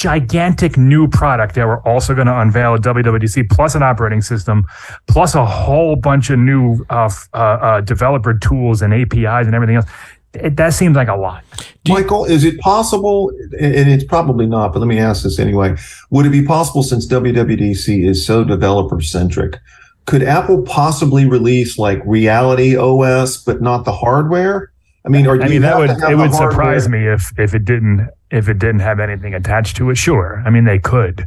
gigantic 0.00 0.78
new 0.78 1.06
product 1.06 1.54
that 1.54 1.66
we're 1.66 1.82
also 1.82 2.14
going 2.14 2.26
to 2.26 2.40
unveil 2.40 2.74
at 2.74 2.80
WWDC, 2.80 3.50
plus 3.50 3.74
an 3.74 3.82
operating 3.82 4.22
system, 4.22 4.64
plus 5.06 5.34
a 5.34 5.44
whole 5.44 5.94
bunch 5.94 6.30
of 6.30 6.38
new 6.38 6.82
uh, 6.88 7.10
uh, 7.34 7.36
uh, 7.36 7.80
developer 7.82 8.32
tools 8.32 8.80
and 8.80 8.94
APIs 8.94 9.46
and 9.46 9.54
everything 9.54 9.76
else. 9.76 9.84
It, 10.32 10.56
that 10.56 10.72
seems 10.72 10.96
like 10.96 11.08
a 11.08 11.16
lot. 11.16 11.44
Michael, 11.86 12.24
is 12.24 12.44
it 12.44 12.58
possible, 12.60 13.30
and 13.60 13.90
it's 13.90 14.04
probably 14.04 14.46
not, 14.46 14.72
but 14.72 14.78
let 14.78 14.86
me 14.88 14.98
ask 14.98 15.22
this 15.22 15.38
anyway. 15.38 15.76
Would 16.08 16.24
it 16.24 16.30
be 16.30 16.44
possible 16.46 16.82
since 16.82 17.06
WWDC 17.06 18.08
is 18.08 18.24
so 18.24 18.42
developer 18.42 19.02
centric? 19.02 19.58
Could 20.06 20.22
Apple 20.22 20.62
possibly 20.62 21.26
release 21.26 21.78
like 21.78 22.00
Reality 22.06 22.74
OS, 22.74 23.36
but 23.36 23.60
not 23.60 23.84
the 23.84 23.92
hardware? 23.92 24.72
I 25.04 25.10
mean, 25.10 25.26
or 25.26 25.42
I 25.42 25.48
mean, 25.48 25.62
that 25.62 25.76
would 25.76 25.90
it 25.90 26.16
would 26.16 26.32
surprise 26.32 26.88
me 26.88 27.06
if 27.06 27.32
if 27.38 27.54
it 27.54 27.64
didn't 27.64 28.08
if 28.30 28.48
it 28.48 28.58
didn't 28.58 28.80
have 28.80 29.00
anything 29.00 29.34
attached 29.34 29.76
to 29.76 29.90
it. 29.90 29.96
Sure, 29.96 30.42
I 30.44 30.50
mean 30.50 30.64
they 30.64 30.78
could. 30.78 31.26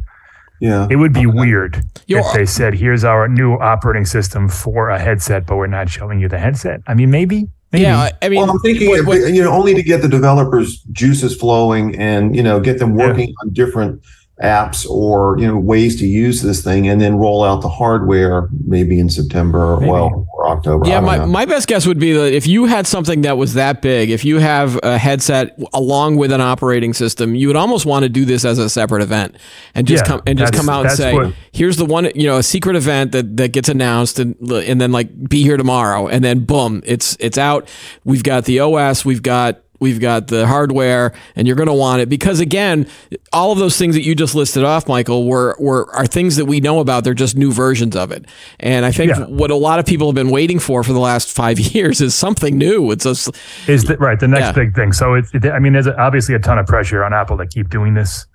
Yeah, 0.60 0.86
it 0.90 0.96
would 0.96 1.12
be 1.12 1.26
weird 1.26 1.82
You're, 2.06 2.20
if 2.20 2.32
they 2.32 2.46
said, 2.46 2.74
"Here's 2.74 3.04
our 3.04 3.28
new 3.28 3.54
operating 3.54 4.06
system 4.06 4.48
for 4.48 4.90
a 4.90 4.98
headset," 4.98 5.46
but 5.46 5.56
we're 5.56 5.66
not 5.66 5.88
showing 5.88 6.20
you 6.20 6.28
the 6.28 6.38
headset. 6.38 6.80
I 6.86 6.94
mean, 6.94 7.10
maybe. 7.10 7.48
maybe. 7.72 7.82
Yeah, 7.82 8.10
I 8.22 8.28
mean, 8.28 8.40
well, 8.40 8.50
I'm 8.50 8.60
thinking, 8.60 8.88
what, 8.88 9.04
what, 9.04 9.16
you 9.18 9.42
know, 9.42 9.52
only 9.52 9.74
to 9.74 9.82
get 9.82 10.00
the 10.00 10.08
developers' 10.08 10.82
juices 10.92 11.36
flowing 11.36 11.96
and 11.96 12.34
you 12.34 12.42
know 12.42 12.60
get 12.60 12.78
them 12.78 12.94
working 12.94 13.28
yeah. 13.28 13.34
on 13.42 13.52
different 13.52 14.00
apps 14.42 14.88
or 14.88 15.38
you 15.38 15.46
know 15.46 15.56
ways 15.56 15.98
to 16.00 16.06
use 16.06 16.42
this 16.42 16.62
thing 16.62 16.88
and 16.88 17.00
then 17.00 17.16
roll 17.16 17.44
out 17.44 17.62
the 17.62 17.68
hardware 17.68 18.48
maybe 18.66 18.98
in 18.98 19.08
September 19.08 19.76
maybe. 19.78 19.92
well 19.92 20.26
or 20.32 20.48
October. 20.48 20.88
Yeah, 20.88 20.98
my, 20.98 21.24
my 21.24 21.44
best 21.44 21.68
guess 21.68 21.86
would 21.86 22.00
be 22.00 22.12
that 22.12 22.32
if 22.32 22.46
you 22.46 22.64
had 22.64 22.86
something 22.86 23.22
that 23.22 23.36
was 23.36 23.54
that 23.54 23.80
big, 23.80 24.10
if 24.10 24.24
you 24.24 24.38
have 24.38 24.78
a 24.82 24.98
headset 24.98 25.56
along 25.72 26.16
with 26.16 26.32
an 26.32 26.40
operating 26.40 26.92
system, 26.92 27.36
you 27.36 27.46
would 27.46 27.56
almost 27.56 27.86
want 27.86 28.02
to 28.02 28.08
do 28.08 28.24
this 28.24 28.44
as 28.44 28.58
a 28.58 28.68
separate 28.68 29.02
event 29.02 29.36
and 29.74 29.86
just 29.86 30.04
yeah, 30.04 30.08
come 30.08 30.22
and 30.26 30.38
just 30.38 30.52
come 30.52 30.68
out 30.68 30.86
and 30.86 30.94
say, 30.96 31.14
what, 31.14 31.32
here's 31.52 31.76
the 31.76 31.84
one, 31.84 32.10
you 32.16 32.26
know, 32.26 32.38
a 32.38 32.42
secret 32.42 32.74
event 32.74 33.12
that, 33.12 33.36
that 33.36 33.52
gets 33.52 33.68
announced 33.68 34.18
and 34.18 34.34
and 34.50 34.80
then 34.80 34.90
like 34.90 35.28
be 35.28 35.42
here 35.42 35.56
tomorrow 35.56 36.08
and 36.08 36.24
then 36.24 36.44
boom, 36.44 36.82
it's 36.84 37.16
it's 37.20 37.38
out. 37.38 37.68
We've 38.04 38.24
got 38.24 38.46
the 38.46 38.58
OS, 38.60 39.04
we've 39.04 39.22
got 39.22 39.63
we've 39.80 40.00
got 40.00 40.28
the 40.28 40.46
hardware, 40.46 41.12
and 41.36 41.46
you're 41.46 41.56
going 41.56 41.68
to 41.68 41.74
want 41.74 42.00
it 42.00 42.08
because 42.08 42.40
again, 42.40 42.86
all 43.32 43.52
of 43.52 43.58
those 43.58 43.76
things 43.76 43.94
that 43.94 44.02
you 44.02 44.14
just 44.14 44.34
listed 44.34 44.64
off, 44.64 44.88
Michael, 44.88 45.26
were 45.26 45.56
were 45.58 45.90
are 45.94 46.06
things 46.06 46.36
that 46.36 46.46
we 46.46 46.60
know 46.60 46.80
about. 46.80 47.04
They're 47.04 47.14
just 47.14 47.36
new 47.36 47.52
versions 47.52 47.96
of 47.96 48.12
it, 48.12 48.26
and 48.60 48.84
I 48.84 48.90
think 48.90 49.10
yeah. 49.10 49.24
what 49.24 49.50
a 49.50 49.56
lot 49.56 49.78
of 49.78 49.86
people 49.86 50.08
have 50.08 50.14
been 50.14 50.30
waiting 50.30 50.58
for 50.58 50.82
for 50.82 50.92
the 50.92 51.00
last 51.00 51.30
five 51.30 51.58
years 51.74 52.00
is 52.00 52.14
something 52.14 52.56
new. 52.56 52.90
It's 52.90 53.06
a 53.06 53.32
is 53.70 53.84
the, 53.84 53.96
right 53.98 54.18
the 54.18 54.28
next 54.28 54.46
yeah. 54.46 54.52
big 54.52 54.74
thing. 54.74 54.92
So 54.92 55.14
it's 55.14 55.34
it, 55.34 55.46
I 55.46 55.58
mean, 55.58 55.72
there's 55.72 55.88
obviously 55.88 56.34
a 56.34 56.40
ton 56.40 56.58
of 56.58 56.66
pressure 56.66 57.04
on 57.04 57.12
Apple 57.12 57.38
to 57.38 57.46
keep 57.46 57.70
doing 57.70 57.94
this. 57.94 58.26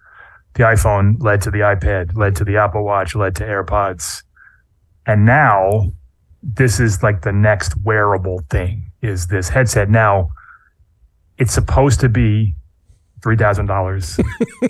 The 0.56 0.64
iPhone 0.64 1.22
led 1.22 1.42
to 1.44 1.52
the 1.52 1.60
iPad, 1.60 2.18
led 2.18 2.36
to 2.38 2.44
the 2.44 2.58
Apple 2.58 2.84
Watch, 2.84 3.16
led 3.16 3.36
to 3.36 3.44
AirPods, 3.44 4.24
and 5.06 5.26
now 5.26 5.94
this 6.42 6.80
is 6.80 7.04
like 7.04 7.22
the 7.22 7.32
next 7.32 7.76
wearable 7.84 8.44
thing. 8.50 8.92
Is 9.02 9.28
this 9.28 9.50
headset 9.50 9.90
now? 9.90 10.32
It's 11.40 11.54
supposed 11.54 12.00
to 12.02 12.10
be 12.10 12.54
three 13.24 13.36
thousand 13.36 13.66
dollars, 13.66 14.20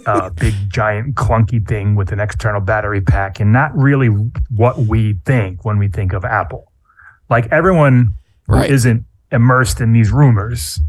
uh, 0.05 0.29
big 0.39 0.53
giant 0.69 1.15
clunky 1.15 1.65
thing 1.67 1.95
with 1.95 2.11
an 2.11 2.19
external 2.19 2.61
battery 2.61 3.01
pack, 3.01 3.39
and 3.39 3.51
not 3.51 3.75
really 3.77 4.07
what 4.55 4.77
we 4.77 5.13
think 5.25 5.65
when 5.65 5.77
we 5.77 5.87
think 5.87 6.13
of 6.13 6.23
Apple. 6.23 6.71
Like 7.29 7.47
everyone 7.51 8.13
right. 8.47 8.69
isn't 8.69 9.05
immersed 9.31 9.81
in 9.81 9.93
these 9.93 10.11
rumors. 10.11 10.79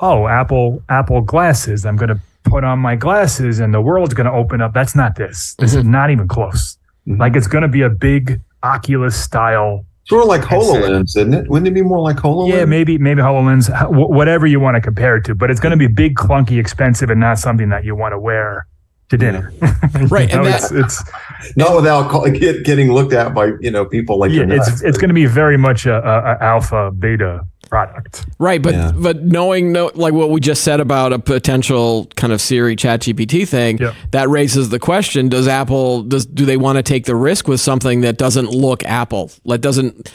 Oh, 0.00 0.26
Apple 0.26 0.82
Apple 0.88 1.20
glasses. 1.20 1.86
I'm 1.86 1.96
going 1.96 2.08
to 2.08 2.20
put 2.44 2.64
on 2.64 2.78
my 2.78 2.96
glasses, 2.96 3.60
and 3.60 3.72
the 3.72 3.80
world's 3.80 4.14
going 4.14 4.26
to 4.26 4.32
open 4.32 4.60
up. 4.60 4.74
That's 4.74 4.94
not 4.94 5.16
this. 5.16 5.54
This 5.58 5.70
mm-hmm. 5.70 5.80
is 5.80 5.84
not 5.86 6.10
even 6.10 6.28
close. 6.28 6.78
Mm-hmm. 7.06 7.20
Like 7.20 7.36
it's 7.36 7.46
going 7.46 7.62
to 7.62 7.68
be 7.68 7.82
a 7.82 7.90
big 7.90 8.40
Oculus 8.62 9.22
style 9.22 9.84
Sort 10.06 10.22
of 10.22 10.28
like 10.28 10.42
HoloLens, 10.42 11.16
isn't 11.16 11.32
it? 11.32 11.48
Wouldn't 11.48 11.66
it 11.66 11.72
be 11.72 11.82
more 11.82 12.00
like 12.00 12.16
HoloLens? 12.16 12.52
Yeah, 12.52 12.66
maybe 12.66 12.98
maybe 12.98 13.22
HoloLens, 13.22 13.70
whatever 13.90 14.46
you 14.46 14.60
want 14.60 14.74
to 14.74 14.80
compare 14.80 15.16
it 15.16 15.24
to. 15.24 15.34
But 15.34 15.50
it's 15.50 15.60
going 15.60 15.70
to 15.70 15.78
be 15.78 15.86
big, 15.86 16.14
clunky, 16.16 16.58
expensive, 16.58 17.08
and 17.08 17.20
not 17.20 17.38
something 17.38 17.70
that 17.70 17.84
you 17.84 17.96
want 17.96 18.12
to 18.12 18.18
wear 18.18 18.66
to 19.08 19.16
dinner. 19.16 19.52
right, 20.08 20.30
and 20.30 20.44
that, 20.44 20.62
it's, 20.62 20.72
it's, 20.72 21.02
not 21.56 21.74
without 21.74 22.10
getting 22.34 22.92
looked 22.92 23.12
at 23.14 23.34
by 23.34 23.52
you 23.60 23.70
know 23.70 23.86
people 23.86 24.18
like 24.18 24.30
yeah, 24.30 24.44
it's 24.46 24.82
it's 24.82 24.98
going 24.98 25.08
to 25.08 25.14
be 25.14 25.26
very 25.26 25.56
much 25.56 25.86
a, 25.86 25.96
a, 25.96 26.34
a 26.34 26.42
alpha 26.42 26.90
beta 26.90 27.46
product. 27.74 28.24
Right, 28.38 28.62
but 28.62 28.74
yeah. 28.74 28.92
but 28.94 29.24
knowing 29.24 29.72
no, 29.72 29.90
like 29.96 30.12
what 30.12 30.30
we 30.30 30.38
just 30.38 30.62
said 30.62 30.78
about 30.78 31.12
a 31.12 31.18
potential 31.18 32.06
kind 32.14 32.32
of 32.32 32.40
Siri 32.40 32.76
Chat 32.76 33.00
GPT 33.00 33.48
thing, 33.48 33.78
yep. 33.78 33.94
that 34.12 34.28
raises 34.28 34.68
the 34.68 34.78
question: 34.78 35.28
Does 35.28 35.48
Apple 35.48 36.04
does 36.04 36.24
do 36.24 36.46
they 36.46 36.56
want 36.56 36.76
to 36.76 36.84
take 36.84 37.06
the 37.06 37.16
risk 37.16 37.48
with 37.48 37.60
something 37.60 38.02
that 38.02 38.16
doesn't 38.16 38.50
look 38.50 38.84
Apple? 38.84 39.32
That 39.44 39.60
doesn't 39.60 40.08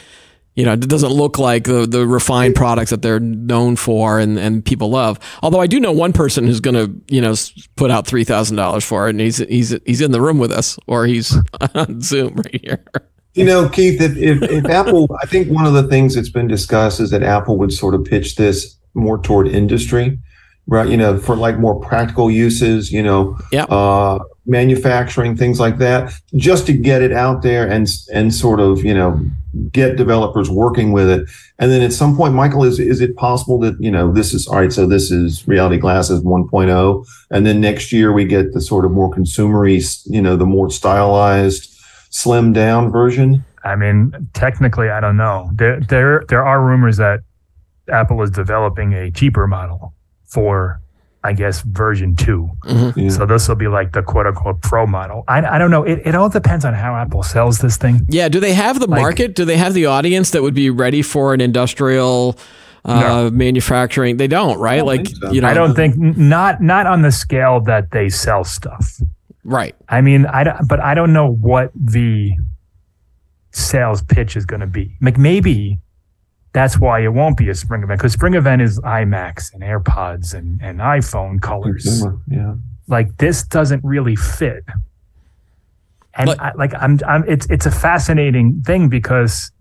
you 0.54 0.64
know, 0.64 0.72
it 0.72 0.80
doesn't 0.80 1.12
look 1.12 1.38
like 1.38 1.64
the, 1.64 1.86
the 1.86 2.06
refined 2.06 2.54
products 2.54 2.90
that 2.90 3.02
they're 3.02 3.20
known 3.20 3.76
for 3.76 4.18
and, 4.18 4.38
and 4.38 4.64
people 4.64 4.90
love. 4.90 5.18
Although 5.42 5.60
I 5.60 5.66
do 5.66 5.78
know 5.78 5.92
one 5.92 6.12
person 6.12 6.44
who's 6.44 6.60
going 6.60 6.74
to, 6.74 7.14
you 7.14 7.20
know, 7.20 7.34
put 7.76 7.90
out 7.90 8.06
three 8.06 8.24
thousand 8.24 8.56
dollars 8.56 8.84
for 8.84 9.06
it, 9.06 9.10
and 9.10 9.20
he's 9.20 9.36
he's 9.36 9.76
he's 9.84 10.00
in 10.00 10.12
the 10.12 10.20
room 10.20 10.38
with 10.38 10.50
us, 10.50 10.78
or 10.86 11.06
he's 11.06 11.36
on 11.74 12.00
Zoom 12.00 12.34
right 12.36 12.60
here. 12.62 12.84
You 13.34 13.44
know, 13.44 13.68
Keith, 13.68 14.00
if, 14.00 14.16
if, 14.16 14.42
if 14.42 14.64
Apple, 14.66 15.08
I 15.22 15.26
think 15.26 15.48
one 15.48 15.64
of 15.64 15.72
the 15.72 15.84
things 15.84 16.14
that's 16.14 16.30
been 16.30 16.48
discussed 16.48 16.98
is 16.98 17.10
that 17.10 17.22
Apple 17.22 17.58
would 17.58 17.72
sort 17.72 17.94
of 17.94 18.04
pitch 18.04 18.34
this 18.34 18.76
more 18.94 19.18
toward 19.18 19.46
industry, 19.46 20.18
right? 20.66 20.88
You 20.88 20.96
know, 20.96 21.16
for 21.16 21.36
like 21.36 21.58
more 21.58 21.78
practical 21.78 22.28
uses, 22.28 22.90
you 22.90 23.02
know, 23.02 23.38
yeah. 23.52 23.64
uh, 23.64 24.18
manufacturing, 24.46 25.36
things 25.36 25.60
like 25.60 25.78
that, 25.78 26.12
just 26.34 26.66
to 26.66 26.72
get 26.72 27.02
it 27.02 27.12
out 27.12 27.42
there 27.42 27.68
and 27.68 27.88
and 28.12 28.34
sort 28.34 28.58
of, 28.58 28.84
you 28.84 28.94
know, 28.94 29.24
get 29.70 29.96
developers 29.96 30.50
working 30.50 30.90
with 30.90 31.08
it. 31.08 31.28
And 31.60 31.70
then 31.70 31.82
at 31.82 31.92
some 31.92 32.16
point, 32.16 32.34
Michael, 32.34 32.64
is 32.64 32.80
is 32.80 33.00
it 33.00 33.14
possible 33.14 33.60
that, 33.60 33.80
you 33.80 33.92
know, 33.92 34.12
this 34.12 34.34
is 34.34 34.48
all 34.48 34.56
right, 34.56 34.72
so 34.72 34.86
this 34.86 35.12
is 35.12 35.46
reality 35.46 35.76
glasses 35.76 36.20
1.0, 36.22 37.06
and 37.30 37.46
then 37.46 37.60
next 37.60 37.92
year 37.92 38.12
we 38.12 38.24
get 38.24 38.54
the 38.54 38.60
sort 38.60 38.84
of 38.84 38.90
more 38.90 39.08
consumery, 39.08 39.80
you 40.06 40.20
know, 40.20 40.34
the 40.34 40.46
more 40.46 40.68
stylized 40.68 41.68
slimmed 42.10 42.54
down 42.54 42.90
version? 42.90 43.44
I 43.64 43.76
mean, 43.76 44.28
technically, 44.32 44.88
I 44.88 45.00
don't 45.00 45.16
know. 45.16 45.50
There, 45.54 45.80
there, 45.80 46.24
there 46.28 46.44
are 46.44 46.64
rumors 46.64 46.96
that 46.96 47.20
Apple 47.90 48.22
is 48.22 48.30
developing 48.30 48.94
a 48.94 49.10
cheaper 49.10 49.46
model 49.46 49.94
for, 50.24 50.80
I 51.24 51.32
guess, 51.32 51.60
version 51.62 52.16
2 52.16 52.50
mm-hmm. 52.64 52.98
yeah. 52.98 53.08
So 53.10 53.26
this 53.26 53.48
will 53.48 53.56
be 53.56 53.68
like 53.68 53.92
the 53.92 54.02
quote 54.02 54.26
unquote 54.26 54.62
pro 54.62 54.86
model. 54.86 55.24
I, 55.28 55.44
I 55.44 55.58
don't 55.58 55.70
know. 55.70 55.82
It, 55.82 56.00
it 56.04 56.14
all 56.14 56.28
depends 56.28 56.64
on 56.64 56.74
how 56.74 56.96
Apple 56.96 57.22
sells 57.22 57.58
this 57.58 57.76
thing. 57.76 58.06
Yeah. 58.08 58.28
Do 58.28 58.40
they 58.40 58.54
have 58.54 58.80
the 58.80 58.86
like, 58.86 59.00
market? 59.00 59.34
Do 59.34 59.44
they 59.44 59.56
have 59.56 59.74
the 59.74 59.86
audience 59.86 60.30
that 60.30 60.42
would 60.42 60.54
be 60.54 60.70
ready 60.70 61.02
for 61.02 61.34
an 61.34 61.40
industrial? 61.40 62.38
Uh, 62.82 62.98
no. 62.98 63.30
manufacturing 63.30 64.16
they 64.16 64.26
don't 64.26 64.58
right 64.58 64.78
don't 64.78 64.86
like 64.86 65.06
so. 65.06 65.30
you 65.30 65.42
know 65.42 65.48
i 65.48 65.52
don't 65.52 65.74
think 65.74 65.98
not 65.98 66.62
not 66.62 66.86
on 66.86 67.02
the 67.02 67.12
scale 67.12 67.60
that 67.60 67.90
they 67.90 68.08
sell 68.08 68.42
stuff 68.42 69.02
Right. 69.44 69.74
I 69.88 70.00
mean, 70.00 70.26
I 70.26 70.44
don't, 70.44 70.68
but 70.68 70.80
I 70.80 70.94
don't 70.94 71.12
know 71.12 71.30
what 71.30 71.72
the 71.74 72.32
sales 73.52 74.02
pitch 74.02 74.36
is 74.36 74.44
going 74.44 74.60
to 74.60 74.66
be. 74.66 74.96
Like 75.00 75.18
maybe 75.18 75.78
that's 76.52 76.78
why 76.78 77.00
it 77.00 77.12
won't 77.12 77.36
be 77.36 77.48
a 77.48 77.54
spring 77.54 77.82
event 77.82 78.00
because 78.00 78.12
spring 78.12 78.34
event 78.34 78.62
is 78.62 78.80
iMacs 78.80 79.52
and 79.54 79.62
AirPods 79.62 80.34
and, 80.34 80.60
and 80.62 80.80
iPhone 80.80 81.40
colors. 81.40 82.04
Yeah. 82.28 82.54
Like 82.88 83.16
this 83.18 83.44
doesn't 83.44 83.84
really 83.84 84.16
fit. 84.16 84.64
And 86.14 86.26
but, 86.26 86.40
I, 86.40 86.52
like 86.54 86.74
I'm, 86.74 86.98
I'm, 87.06 87.24
it's 87.28 87.46
it's 87.46 87.66
a 87.66 87.70
fascinating 87.70 88.62
thing 88.62 88.88
because 88.88 89.52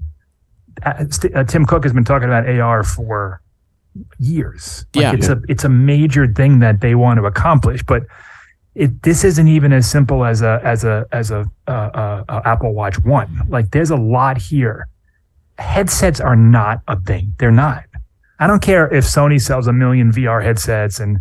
uh, 0.84 1.06
uh, 1.36 1.44
Tim 1.44 1.66
Cook 1.66 1.84
has 1.84 1.94
been 1.94 2.04
talking 2.04 2.28
about 2.28 2.50
AR 2.50 2.84
for 2.84 3.40
years. 4.18 4.86
Like 4.96 5.04
yeah, 5.04 5.14
it's 5.14 5.28
yeah. 5.28 5.36
a 5.36 5.38
it's 5.48 5.64
a 5.64 5.70
major 5.70 6.26
thing 6.26 6.60
that 6.60 6.82
they 6.82 6.96
want 6.96 7.20
to 7.20 7.26
accomplish, 7.26 7.84
but 7.84 8.04
it 8.80 9.04
this 9.04 9.26
isn't 9.26 9.48
even 9.48 9.74
as 9.74 9.90
simple 9.90 10.24
as 10.24 10.42
a 10.42 10.62
as 10.64 10.86
a 10.86 11.06
as 11.12 11.32
a, 11.32 11.46
uh, 11.68 12.24
uh, 12.30 12.42
Apple 12.46 12.74
Watch 12.74 12.98
One. 13.04 13.46
Like 13.50 13.72
there's 13.72 13.92
a 13.92 13.98
lot 13.98 14.38
here. 14.38 14.88
Headsets 15.58 16.22
are 16.22 16.38
not 16.38 16.82
a 16.88 17.00
thing. 17.02 17.34
They're 17.38 17.52
not. 17.52 17.84
I 18.40 18.48
don't 18.48 18.62
care 18.62 18.92
if 18.94 19.04
Sony 19.04 19.42
sells 19.42 19.68
a 19.68 19.74
million 19.74 20.14
VR 20.14 20.42
headsets 20.42 21.02
and 21.02 21.20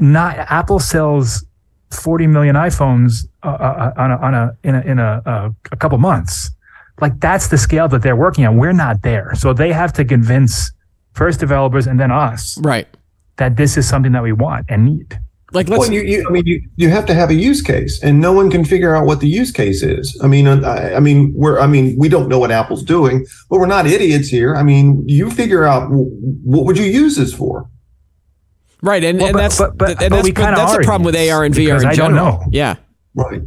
not 0.00 0.36
Apple 0.38 0.80
sells 0.80 1.44
40 1.92 2.26
million 2.26 2.56
iPhones 2.56 3.26
uh, 3.44 3.48
uh, 3.48 3.52
uh, 3.52 3.92
on 3.96 4.10
a, 4.10 4.16
on 4.16 4.34
a 4.34 4.56
in 4.64 4.74
a 4.74 4.80
in 4.80 4.98
a, 4.98 5.22
uh, 5.24 5.50
a 5.70 5.76
couple 5.76 5.98
months. 5.98 6.50
Like 7.00 7.20
that's 7.20 7.46
the 7.46 7.58
scale 7.58 7.86
that 7.88 8.02
they're 8.02 8.16
working 8.16 8.44
on. 8.44 8.58
We're 8.58 8.72
not 8.72 9.02
there, 9.02 9.34
so 9.36 9.52
they 9.52 9.72
have 9.72 9.92
to 9.94 10.04
convince 10.04 10.72
first 11.12 11.38
developers 11.38 11.86
and 11.86 12.00
then 12.00 12.10
us, 12.10 12.58
right, 12.58 12.88
that 13.36 13.56
this 13.56 13.76
is 13.76 13.88
something 13.88 14.10
that 14.12 14.22
we 14.24 14.32
want 14.32 14.66
and 14.68 14.84
need. 14.84 15.20
Like, 15.52 15.68
let's. 15.68 15.80
Well, 15.80 15.92
you, 15.92 16.02
you, 16.02 16.26
I 16.26 16.30
mean, 16.30 16.46
you, 16.46 16.62
you 16.76 16.88
have 16.88 17.04
to 17.06 17.14
have 17.14 17.30
a 17.30 17.34
use 17.34 17.60
case, 17.60 18.02
and 18.02 18.20
no 18.20 18.32
one 18.32 18.50
can 18.50 18.64
figure 18.64 18.94
out 18.94 19.04
what 19.04 19.20
the 19.20 19.28
use 19.28 19.50
case 19.50 19.82
is. 19.82 20.18
I 20.22 20.26
mean, 20.26 20.46
uh, 20.46 20.60
I, 20.60 20.96
I 20.96 21.00
mean, 21.00 21.32
we're, 21.34 21.60
I 21.60 21.66
mean, 21.66 21.94
we 21.98 22.08
don't 22.08 22.28
know 22.28 22.38
what 22.38 22.50
Apple's 22.50 22.82
doing, 22.82 23.26
but 23.50 23.58
we're 23.58 23.66
not 23.66 23.86
idiots 23.86 24.28
here. 24.28 24.54
I 24.54 24.62
mean, 24.62 25.06
you 25.06 25.30
figure 25.30 25.64
out 25.64 25.88
what 25.90 26.64
would 26.64 26.78
you 26.78 26.84
use 26.84 27.16
this 27.16 27.34
for? 27.34 27.68
Right, 28.80 29.04
and, 29.04 29.18
well, 29.18 29.28
and 29.28 29.34
but, 29.34 29.40
that's 29.40 29.58
but, 29.58 29.76
but, 29.76 30.02
and 30.02 30.12
that's, 30.12 30.28
that's 30.32 30.76
the 30.76 30.84
problem 30.84 31.04
with 31.04 31.16
AR 31.16 31.44
and 31.44 31.54
VR 31.54 31.80
in 31.80 31.86
I 31.86 31.94
general. 31.94 32.24
Don't 32.32 32.40
know. 32.40 32.46
Yeah, 32.50 32.76
right. 33.14 33.42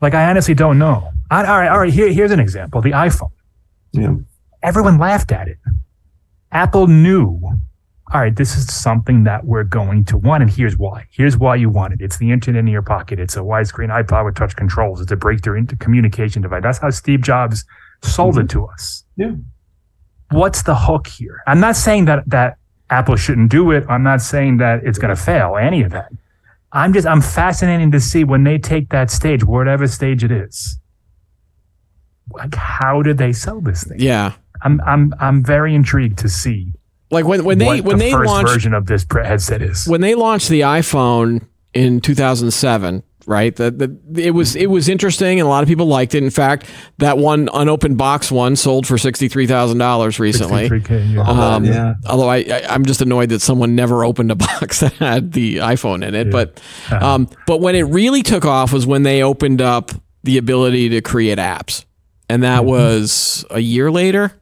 Like 0.00 0.14
I 0.14 0.28
honestly 0.28 0.54
don't 0.54 0.78
know. 0.78 1.10
I, 1.30 1.44
all 1.44 1.58
right, 1.58 1.68
all 1.68 1.78
right. 1.78 1.92
Here, 1.92 2.12
here's 2.12 2.30
an 2.30 2.40
example: 2.40 2.82
the 2.82 2.92
iPhone. 2.92 3.30
Yeah. 3.92 4.14
Everyone 4.62 4.98
laughed 4.98 5.32
at 5.32 5.48
it. 5.48 5.58
Apple 6.52 6.86
knew 6.86 7.40
all 8.12 8.20
right, 8.20 8.36
this 8.36 8.56
is 8.56 8.72
something 8.72 9.24
that 9.24 9.44
we're 9.44 9.64
going 9.64 10.04
to 10.04 10.16
want, 10.16 10.42
and 10.42 10.50
here's 10.50 10.76
why. 10.76 11.06
Here's 11.10 11.36
why 11.36 11.56
you 11.56 11.68
want 11.68 11.94
it. 11.94 12.00
It's 12.00 12.18
the 12.18 12.30
internet 12.30 12.60
in 12.60 12.68
your 12.68 12.82
pocket. 12.82 13.18
It's 13.18 13.36
a 13.36 13.40
widescreen 13.40 13.88
iPod 13.88 14.24
with 14.24 14.36
touch 14.36 14.54
controls. 14.54 15.00
It's 15.00 15.10
a 15.10 15.16
breakthrough 15.16 15.58
into 15.58 15.74
communication 15.76 16.42
device. 16.42 16.62
That's 16.62 16.78
how 16.78 16.90
Steve 16.90 17.22
Jobs 17.22 17.64
sold 18.02 18.34
mm-hmm. 18.34 18.42
it 18.42 18.50
to 18.50 18.66
us. 18.66 19.04
Yeah. 19.16 19.32
What's 20.30 20.62
the 20.62 20.76
hook 20.76 21.08
here? 21.08 21.42
I'm 21.48 21.58
not 21.58 21.74
saying 21.74 22.04
that 22.04 22.22
that 22.28 22.58
Apple 22.90 23.16
shouldn't 23.16 23.50
do 23.50 23.72
it. 23.72 23.84
I'm 23.88 24.04
not 24.04 24.20
saying 24.20 24.58
that 24.58 24.84
it's 24.84 24.98
going 24.98 25.14
to 25.14 25.20
fail. 25.20 25.56
Any 25.56 25.82
of 25.82 25.90
that. 25.90 26.12
I'm 26.72 26.92
just 26.92 27.06
I'm 27.06 27.20
fascinated 27.20 27.90
to 27.92 28.00
see 28.00 28.22
when 28.22 28.44
they 28.44 28.58
take 28.58 28.90
that 28.90 29.10
stage, 29.10 29.42
whatever 29.42 29.88
stage 29.88 30.22
it 30.22 30.30
is. 30.30 30.78
Like, 32.30 32.54
how 32.54 33.02
did 33.02 33.18
they 33.18 33.32
sell 33.32 33.60
this 33.60 33.84
thing? 33.84 33.98
Yeah. 33.98 34.34
I'm 34.62 34.80
I'm 34.82 35.14
I'm 35.20 35.44
very 35.44 35.74
intrigued 35.74 36.18
to 36.18 36.28
see 36.28 36.72
like 37.10 37.24
when 37.24 37.44
when 37.44 37.58
they 37.58 37.80
when 37.80 37.98
the 37.98 38.04
they 38.06 38.14
launched 38.14 38.52
version 38.52 38.74
of 38.74 38.86
this 38.86 39.06
headset 39.10 39.62
is 39.62 39.86
when 39.86 40.00
they 40.00 40.14
launched 40.14 40.48
the 40.48 40.60
iPhone 40.62 41.46
in 41.74 42.00
2007 42.00 43.02
right? 43.26 43.54
That 43.56 43.98
it 44.14 44.30
was 44.30 44.56
it 44.56 44.66
was 44.66 44.88
interesting, 44.88 45.38
and 45.40 45.46
a 45.46 45.50
lot 45.50 45.62
of 45.62 45.68
people 45.68 45.86
liked 45.86 46.14
it. 46.14 46.22
In 46.22 46.30
fact, 46.30 46.66
that 46.98 47.18
one 47.18 47.48
unopened 47.52 47.98
box 47.98 48.30
one 48.30 48.56
sold 48.56 48.86
for 48.86 48.96
sixty 48.96 49.28
three 49.28 49.46
thousand 49.46 49.78
dollars 49.78 50.18
recently. 50.18 50.68
63K, 50.70 51.14
yeah. 51.14 51.22
Um, 51.22 51.64
yeah. 51.64 51.94
Although 52.06 52.28
I, 52.28 52.36
I, 52.38 52.62
I'm 52.68 52.84
just 52.84 53.02
annoyed 53.02 53.28
that 53.30 53.40
someone 53.40 53.74
never 53.74 54.04
opened 54.04 54.30
a 54.30 54.34
box 54.36 54.80
that 54.80 54.94
had 54.94 55.32
the 55.32 55.56
iPhone 55.56 56.06
in 56.06 56.14
it. 56.14 56.30
But, 56.30 56.62
um, 56.90 57.28
but 57.46 57.60
when 57.60 57.74
it 57.74 57.82
really 57.82 58.22
took 58.22 58.44
off 58.44 58.72
was 58.72 58.86
when 58.86 59.02
they 59.02 59.22
opened 59.22 59.60
up 59.60 59.90
the 60.22 60.38
ability 60.38 60.90
to 60.90 61.02
create 61.02 61.38
apps, 61.38 61.84
and 62.28 62.42
that 62.42 62.64
was 62.64 63.44
a 63.50 63.60
year 63.60 63.90
later. 63.90 64.32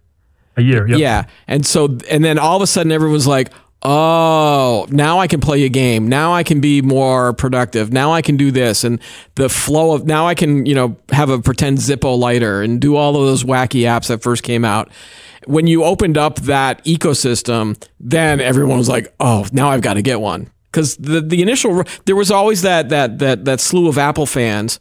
A 0.57 0.63
year. 0.63 0.87
Yep. 0.87 0.99
Yeah, 0.99 1.25
and 1.47 1.67
so 1.67 1.99
and 2.11 2.25
then 2.25 2.39
all 2.39 2.57
of 2.57 2.63
a 2.63 2.67
sudden 2.67 2.93
everyone's 2.93 3.27
like, 3.27 3.53
"Oh, 3.83 4.87
now 4.91 5.19
I 5.19 5.27
can 5.27 5.41
play 5.41 5.65
a 5.65 5.69
game. 5.69 6.09
Now 6.09 6.33
I 6.33 6.43
can 6.43 6.61
be 6.61 6.83
more 6.83 7.33
productive. 7.33 7.93
Now 7.93 8.13
I 8.13 8.23
can 8.23 8.37
do 8.37 8.51
this." 8.51 8.85
And 8.85 9.01
the 9.35 9.49
flow 9.49 9.95
of 9.95 10.07
now 10.07 10.27
I 10.27 10.35
can 10.35 10.67
you 10.67 10.75
know 10.75 10.97
have 11.11 11.31
a 11.31 11.39
pretend 11.41 11.79
Zippo 11.79 12.19
lighter 12.19 12.63
and 12.63 12.81
do 12.81 12.97
all 12.97 13.17
of 13.17 13.27
those 13.27 13.45
wacky 13.45 13.83
apps 13.83 14.09
that 14.09 14.23
first 14.23 14.43
came 14.43 14.65
out. 14.65 14.91
When 15.47 15.67
you 15.67 15.85
opened 15.85 16.17
up 16.17 16.37
that 16.41 16.83
ecosystem, 16.85 17.81
then 18.01 18.41
everyone 18.41 18.79
was 18.79 18.89
like, 18.89 19.15
"Oh, 19.21 19.47
now 19.53 19.69
I've 19.71 19.83
got 19.83 19.95
to 19.95 20.03
get 20.03 20.21
one." 20.21 20.51
Because 20.71 20.97
the 20.97 21.21
the 21.21 21.43
initial 21.43 21.85
there 22.07 22.17
was 22.17 22.31
always 22.31 22.63
that 22.63 22.89
that 22.89 23.19
that 23.19 23.45
that 23.45 23.61
slew 23.61 23.89
of 23.89 23.99
Apple 23.99 24.27
fans 24.27 24.81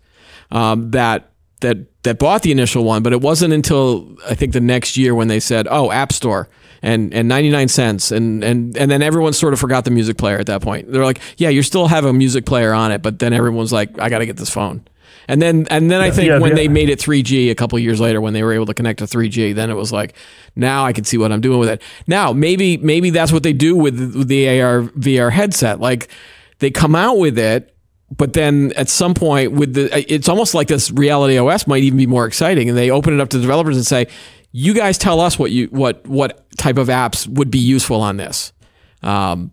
um, 0.54 0.92
that 0.92 1.33
that 1.64 2.04
that 2.04 2.20
bought 2.20 2.44
the 2.44 2.52
initial 2.52 2.84
one, 2.84 3.02
but 3.04 3.12
it 3.12 3.20
wasn't 3.22 3.54
until 3.54 4.16
I 4.30 4.36
think 4.36 4.54
the 4.54 4.62
next 4.62 4.96
year 4.96 5.14
when 5.16 5.28
they 5.28 5.40
said, 5.40 5.68
"Oh, 5.70 5.92
App 5.92 6.14
Store." 6.14 6.48
And, 6.86 7.14
and 7.14 7.30
99 7.30 7.70
cents 7.70 8.12
and, 8.12 8.44
and 8.44 8.76
and 8.76 8.92
then 8.92 9.02
everyone 9.02 9.32
sort 9.32 9.54
of 9.54 9.60
forgot 9.62 9.86
the 9.86 9.90
music 9.92 10.18
player 10.18 10.38
at 10.38 10.48
that 10.48 10.62
point. 10.62 10.92
They're 10.92 11.06
like, 11.06 11.22
yeah, 11.38 11.48
you 11.48 11.64
still 11.64 11.88
have 11.88 12.04
a 12.04 12.12
music 12.12 12.46
player 12.46 12.74
on 12.74 12.92
it, 12.92 13.02
but 13.02 13.20
then 13.20 13.32
everyone's 13.32 13.72
like, 13.72 13.98
I 14.00 14.10
got 14.10 14.18
to 14.20 14.26
get 14.26 14.36
this 14.36 14.50
phone. 14.50 14.86
And 15.30 15.42
then 15.42 15.66
and 15.70 15.90
then 15.90 16.02
I 16.02 16.12
think 16.12 16.28
Yeah, 16.28 16.40
when 16.40 16.50
yeah. 16.52 16.56
they 16.58 16.68
made 16.68 16.90
it 16.90 17.00
3G 17.00 17.50
a 17.50 17.56
couple 17.56 17.80
years 17.80 18.02
later, 18.02 18.20
when 18.20 18.34
they 18.34 18.44
were 18.44 18.52
able 18.52 18.66
to 18.66 18.74
connect 18.74 19.00
to 19.00 19.06
3G, 19.06 19.56
then 19.56 19.70
it 19.70 19.76
was 19.76 19.94
like, 19.94 20.14
now 20.58 20.84
I 20.84 20.92
can 20.92 21.06
see 21.06 21.18
what 21.18 21.32
I'm 21.32 21.40
doing 21.40 21.58
with 21.58 21.70
it. 21.70 21.82
Now 22.06 22.34
maybe 22.34 22.76
maybe 22.76 23.12
that's 23.12 23.32
what 23.32 23.44
they 23.44 23.54
do 23.54 23.78
with, 23.78 23.98
with 24.14 24.28
the 24.28 24.60
AR 24.60 24.82
VR 24.82 25.32
headset. 25.32 25.80
Like 25.80 26.10
they 26.60 26.70
come 26.70 26.96
out 26.96 27.18
with 27.18 27.40
it, 27.40 27.74
but 28.18 28.34
then 28.34 28.72
at 28.76 28.90
some 28.90 29.14
point 29.14 29.52
with 29.54 29.74
the 29.74 30.14
it's 30.14 30.28
almost 30.30 30.54
like 30.54 30.68
this 30.68 30.92
reality 30.92 31.38
OS 31.38 31.68
might 31.68 31.84
even 31.84 31.98
be 31.98 32.08
more 32.08 32.26
exciting, 32.26 32.70
and 32.70 32.78
they 32.78 32.90
open 32.92 33.14
it 33.14 33.20
up 33.22 33.30
to 33.30 33.40
developers 33.40 33.76
and 33.76 33.86
say, 33.86 34.08
you 34.52 34.74
guys 34.74 34.98
tell 34.98 35.20
us 35.20 35.40
what 35.40 35.52
you 35.52 35.68
what 35.68 36.06
what 36.08 36.46
type 36.58 36.78
of 36.78 36.88
apps 36.88 37.28
would 37.28 37.50
be 37.52 37.60
useful 37.60 38.02
on 38.02 38.18
this. 38.18 38.54
Um, 39.02 39.52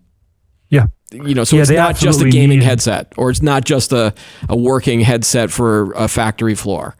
Yeah. 0.69 0.85
you 1.11 1.33
know, 1.33 1.43
so 1.43 1.55
Yeah, 1.55 1.63
it's 1.63 1.71
not 1.71 1.95
just 1.97 2.21
a 2.21 2.29
gaming 2.29 2.59
need- 2.59 2.65
headset, 2.65 3.11
or 3.17 3.29
it's 3.29 3.41
not 3.41 3.65
just 3.65 3.91
a, 3.91 4.13
a 4.47 4.55
working 4.55 5.01
headset 5.01 5.51
for 5.51 5.91
a 5.93 6.07
factory 6.07 6.55
floor. 6.55 6.95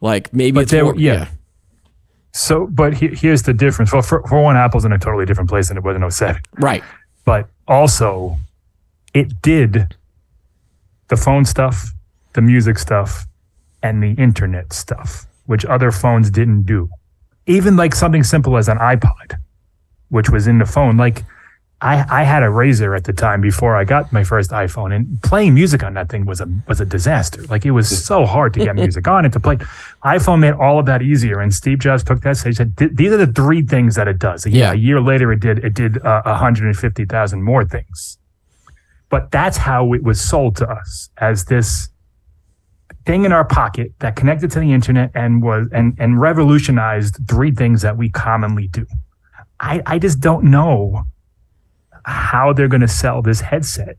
Like 0.00 0.32
maybe 0.32 0.52
But 0.56 0.60
it's 0.62 0.70
there- 0.70 0.84
more, 0.84 0.94
yeah. 0.96 1.28
So, 2.32 2.66
but 2.68 2.94
he, 2.94 3.08
here's 3.08 3.42
the 3.42 3.52
difference. 3.54 3.92
Well, 3.92 4.02
for, 4.02 4.22
for 4.28 4.40
one, 4.42 4.56
Apple's 4.56 4.84
in 4.84 4.92
a 4.92 4.98
totally 4.98 5.24
different 5.26 5.48
place 5.50 5.68
than 5.68 5.76
it 5.78 5.82
was 5.82 5.96
in 5.96 6.08
07. 6.10 6.40
right, 6.60 6.84
But 7.24 7.48
also, 7.66 8.36
it 9.14 9.42
did 9.42 9.96
the 11.08 11.16
phone 11.16 11.44
stuff, 11.44 11.92
the 12.34 12.40
music 12.42 12.78
stuff, 12.78 13.26
and 13.82 14.02
the 14.02 14.12
internet 14.22 14.72
stuff, 14.72 15.26
which 15.46 15.64
other 15.64 15.90
phones 15.90 16.30
didn't 16.30 16.62
do. 16.64 16.88
Even 17.46 17.76
like 17.76 17.94
something 17.94 18.22
simple 18.24 18.56
as 18.56 18.68
an 18.68 18.78
iPod, 18.78 19.38
which 20.10 20.28
was 20.30 20.46
in 20.46 20.58
the 20.58 20.66
phone. 20.66 20.96
Like 20.96 21.24
I, 21.80 22.04
I 22.20 22.24
had 22.24 22.42
a 22.42 22.46
Razr 22.48 22.94
at 22.96 23.04
the 23.04 23.12
time 23.12 23.40
before 23.40 23.76
I 23.76 23.84
got 23.84 24.12
my 24.12 24.24
first 24.24 24.50
iPhone, 24.50 24.94
and 24.94 25.22
playing 25.22 25.54
music 25.54 25.82
on 25.84 25.94
that 25.94 26.08
thing 26.10 26.26
was 26.26 26.40
a 26.40 26.48
was 26.66 26.80
a 26.80 26.84
disaster. 26.84 27.42
Like 27.44 27.64
it 27.64 27.70
was 27.70 27.88
so 28.04 28.26
hard 28.26 28.52
to 28.54 28.60
get 28.64 28.74
music 28.84 29.06
on 29.08 29.24
and 29.24 29.32
to 29.32 29.40
play. 29.40 29.56
iPhone 30.04 30.40
made 30.40 30.54
all 30.54 30.78
of 30.80 30.86
that 30.86 31.00
easier, 31.02 31.38
and 31.40 31.54
Steve 31.54 31.78
Jobs 31.78 32.02
took 32.04 32.20
that. 32.22 32.36
He 32.42 32.52
said, 32.52 32.76
"These 32.76 33.12
are 33.12 33.16
the 33.16 33.32
three 33.32 33.62
things 33.62 33.94
that 33.94 34.08
it 34.08 34.18
does." 34.18 34.44
Yeah, 34.44 34.52
Yeah. 34.58 34.72
a 34.72 34.74
year 34.76 35.00
later, 35.00 35.32
it 35.32 35.40
did 35.40 35.64
it 35.64 35.72
did 35.72 36.04
uh, 36.04 36.22
150,000 36.24 37.42
more 37.42 37.64
things. 37.64 38.18
But 39.10 39.30
that's 39.30 39.56
how 39.56 39.94
it 39.94 40.02
was 40.02 40.20
sold 40.20 40.56
to 40.56 40.68
us 40.68 41.08
as 41.18 41.46
this 41.46 41.88
thing 43.06 43.24
in 43.24 43.32
our 43.32 43.44
pocket 43.44 43.92
that 44.00 44.16
connected 44.16 44.50
to 44.50 44.60
the 44.60 44.72
internet 44.72 45.10
and 45.14 45.42
was 45.42 45.66
and 45.72 45.96
and 45.98 46.20
revolutionized 46.20 47.16
three 47.28 47.50
things 47.50 47.82
that 47.82 47.96
we 47.96 48.10
commonly 48.10 48.68
do. 48.68 48.86
I 49.60 49.82
I 49.86 49.98
just 49.98 50.20
don't 50.20 50.44
know 50.44 51.06
how 52.04 52.52
they're 52.52 52.68
going 52.68 52.80
to 52.80 52.88
sell 52.88 53.22
this 53.22 53.40
headset 53.40 53.96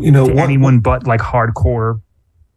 you 0.00 0.10
know, 0.10 0.26
to 0.26 0.34
one, 0.34 0.44
anyone 0.44 0.80
but 0.80 1.06
like 1.06 1.20
hardcore 1.20 2.00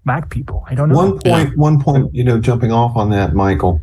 Mac 0.05 0.29
people. 0.29 0.63
I 0.67 0.75
don't 0.75 0.89
know. 0.89 0.95
one 0.95 1.19
point, 1.19 1.57
one 1.57 1.81
point, 1.81 2.13
you 2.13 2.23
know, 2.23 2.39
jumping 2.39 2.71
off 2.71 2.95
on 2.95 3.09
that, 3.09 3.33
Michael. 3.33 3.81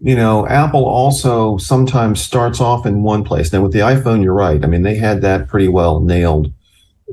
You 0.00 0.16
know, 0.16 0.46
Apple 0.48 0.84
also 0.84 1.56
sometimes 1.58 2.20
starts 2.20 2.60
off 2.60 2.84
in 2.84 3.04
one 3.04 3.22
place. 3.22 3.52
Now, 3.52 3.62
with 3.62 3.72
the 3.72 3.78
iPhone, 3.78 4.24
you're 4.24 4.34
right. 4.34 4.62
I 4.64 4.66
mean, 4.66 4.82
they 4.82 4.96
had 4.96 5.22
that 5.22 5.46
pretty 5.46 5.68
well 5.68 6.00
nailed, 6.00 6.52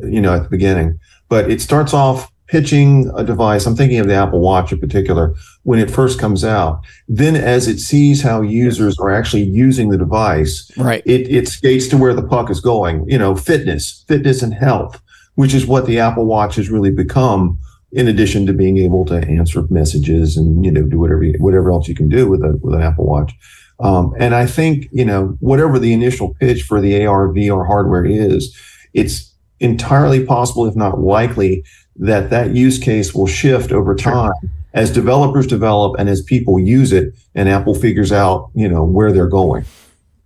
you 0.04 0.22
know, 0.22 0.36
at 0.36 0.44
the 0.44 0.50
beginning. 0.50 1.00
But 1.28 1.50
it 1.52 1.62
starts 1.62 1.94
off 1.94 2.32
pitching 2.48 3.12
a 3.16 3.24
device. 3.24 3.66
I'm 3.68 3.76
thinking 3.76 4.00
of 4.00 4.08
the 4.08 4.16
Apple 4.16 4.40
Watch 4.40 4.72
in 4.72 4.80
particular 4.80 5.36
when 5.64 5.78
it 5.80 5.92
first 5.92 6.20
comes 6.20 6.44
out. 6.44 6.82
Then, 7.08 7.36
as 7.36 7.68
it 7.68 7.80
sees 7.80 8.24
how 8.24 8.42
users 8.42 8.98
are 9.00 9.12
actually 9.12 9.44
using 9.44 9.90
the 9.90 9.98
device, 9.98 10.72
right, 10.76 11.04
it, 11.06 11.30
it 11.30 11.48
skates 11.48 11.88
to 11.90 11.98
where 11.98 12.14
the 12.16 12.24
puck 12.28 12.50
is 12.50 12.60
going. 12.60 13.08
You 13.10 13.20
know, 13.20 13.36
fitness, 13.36 14.04
fitness 14.08 14.42
and 14.42 14.54
health, 14.54 15.00
which 15.36 15.54
is 15.54 15.68
what 15.68 15.86
the 15.86 16.00
Apple 16.00 16.26
Watch 16.26 16.56
has 16.56 16.70
really 16.70 16.92
become. 16.92 17.60
In 17.92 18.08
addition 18.08 18.46
to 18.46 18.54
being 18.54 18.78
able 18.78 19.04
to 19.06 19.16
answer 19.28 19.64
messages 19.72 20.38
and 20.38 20.64
you 20.64 20.70
know 20.72 20.84
do 20.84 21.00
whatever 21.00 21.24
you- 21.24 21.40
whatever 21.40 21.72
else 21.72 21.88
you 21.88 21.96
can 21.96 22.08
do 22.08 22.28
with 22.30 22.44
a 22.44 22.56
with 22.62 22.76
an 22.76 22.84
Apple 22.84 23.08
Watch, 23.08 23.34
um, 23.80 24.14
and 24.20 24.36
I 24.36 24.46
think 24.46 24.88
you 24.92 25.04
know 25.06 25.36
whatever 25.40 25.80
the 25.80 25.92
initial 25.92 26.36
pitch 26.40 26.62
for 26.62 26.80
the 26.82 27.04
AR 27.04 27.30
VR 27.30 27.66
hardware 27.66 28.06
is, 28.06 28.56
it's 28.94 29.29
entirely 29.60 30.26
possible, 30.26 30.66
if 30.66 30.76
not 30.76 31.00
likely, 31.00 31.64
that 31.98 32.30
that 32.30 32.56
use 32.56 32.78
case 32.80 33.14
will 33.14 33.28
shift 33.28 33.72
over 33.72 33.96
time 33.96 34.32
as 34.74 34.92
developers 34.92 35.48
develop 35.48 36.00
and 36.00 36.08
as 36.08 36.22
people 36.22 36.60
use 36.60 36.92
it, 36.94 37.14
and 37.36 37.50
Apple 37.50 37.74
figures 37.76 38.12
out 38.12 38.50
you 38.56 38.68
know 38.70 38.84
where 38.84 39.12
they're 39.12 39.28
going. 39.28 39.66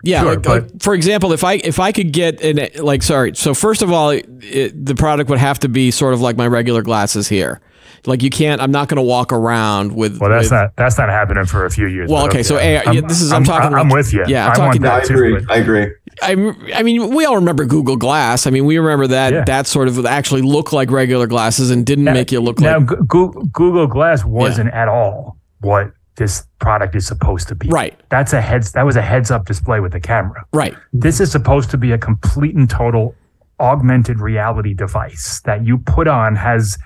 yeah. 0.04 0.22
Sure, 0.22 0.32
like, 0.34 0.42
but- 0.44 0.52
uh, 0.52 0.66
like, 0.66 0.82
for 0.82 0.94
example, 0.94 1.32
if 1.32 1.44
I 1.44 1.54
if 1.54 1.80
I 1.80 1.92
could 1.92 2.12
get 2.12 2.42
an 2.44 2.68
like, 2.84 3.02
sorry, 3.04 3.36
so 3.36 3.54
first 3.54 3.82
of 3.82 3.92
all, 3.92 4.10
it, 4.12 4.28
it, 4.44 4.86
the 4.86 4.96
product 4.96 5.30
would 5.30 5.40
have 5.40 5.60
to 5.60 5.70
be 5.70 5.92
sort 5.92 6.14
of 6.14 6.22
like 6.22 6.36
my 6.38 6.48
regular 6.48 6.82
glasses 6.82 7.28
here. 7.30 7.62
Like 8.06 8.22
you 8.22 8.30
can't. 8.30 8.62
I'm 8.62 8.72
not 8.72 8.90
going 8.90 8.98
to 8.98 9.02
walk 9.04 9.32
around 9.32 9.94
with. 9.96 10.20
well, 10.20 10.30
that's 10.30 10.46
with- 10.46 10.52
not 10.52 10.76
that's 10.76 10.98
not 10.98 11.10
happening 11.10 11.46
for 11.46 11.66
a 11.66 11.70
few 11.70 11.88
years. 11.88 12.10
Well, 12.10 12.24
but 12.26 12.32
okay, 12.32 12.44
so 12.44 12.56
AR 12.58 12.62
yeah, 12.94 13.02
this 13.02 13.22
is 13.22 13.32
I'm, 13.32 13.44
talking. 13.44 13.74
I'm 13.74 13.90
with 13.90 14.12
you. 14.14 14.26
Yeah, 14.28 14.46
I'm 14.48 14.52
I 14.52 14.56
talking. 14.56 14.82
want 14.82 15.04
that 15.04 15.12
I 15.12 15.14
agree. 15.14 15.46
I 15.50 15.56
agree. 15.58 15.94
I, 16.22 16.32
I 16.76 16.84
mean, 16.84 17.16
we 17.16 17.26
all 17.26 17.36
remember 17.36 17.66
Google 17.66 17.96
Glass. 17.96 18.46
I 18.46 18.50
mean, 18.52 18.66
we 18.66 18.78
remember 18.78 19.08
that 19.08 19.34
Yeah. 19.34 19.44
that 19.46 19.68
sort 19.68 19.88
of 19.88 20.06
actually 20.06 20.42
looked 20.44 20.74
like 20.74 20.92
regular 20.92 21.28
glasses 21.28 21.72
and 21.72 21.86
didn't 21.86 22.04
make 22.04 22.32
you 22.32 22.40
look 22.42 22.60
now, 22.60 22.78
like 22.80 22.88
Gu- 22.88 23.04
Gu- 23.08 23.50
Google 23.54 23.88
Glass 23.88 24.24
wasn't 24.26 24.72
at 24.74 24.88
all 24.90 25.38
what 25.62 25.92
this 26.18 26.46
product 26.60 26.94
is 26.96 27.08
supposed 27.08 27.48
to 27.48 27.56
be. 27.56 27.68
right, 27.70 28.00
That's 28.10 28.34
a 28.34 28.42
heads. 28.42 28.74
That 28.74 28.86
was 28.86 28.96
a 28.96 29.02
heads 29.02 29.32
up 29.32 29.46
display 29.46 29.80
with 29.80 29.94
the 29.94 30.00
camera. 30.00 30.44
right, 30.54 30.76
This 30.92 31.20
is 31.20 31.32
supposed 31.32 31.72
to 31.72 31.78
be 31.78 31.92
a 31.92 31.98
complete 31.98 32.54
and 32.54 32.70
total 32.70 33.16
augmented 33.60 34.20
reality 34.20 34.74
device 34.76 35.42
that 35.46 35.66
you 35.66 35.78
put 35.80 36.08
on 36.08 36.36
has 36.36 36.78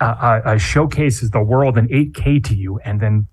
uh, 0.00 0.04
uh, 0.04 0.40
uh, 0.44 0.58
showcases 0.58 1.30
the 1.30 1.42
world 1.42 1.76
in 1.76 1.88
8K 1.88 2.42
to 2.44 2.54
you 2.54 2.78
and 2.84 3.00
then 3.00 3.26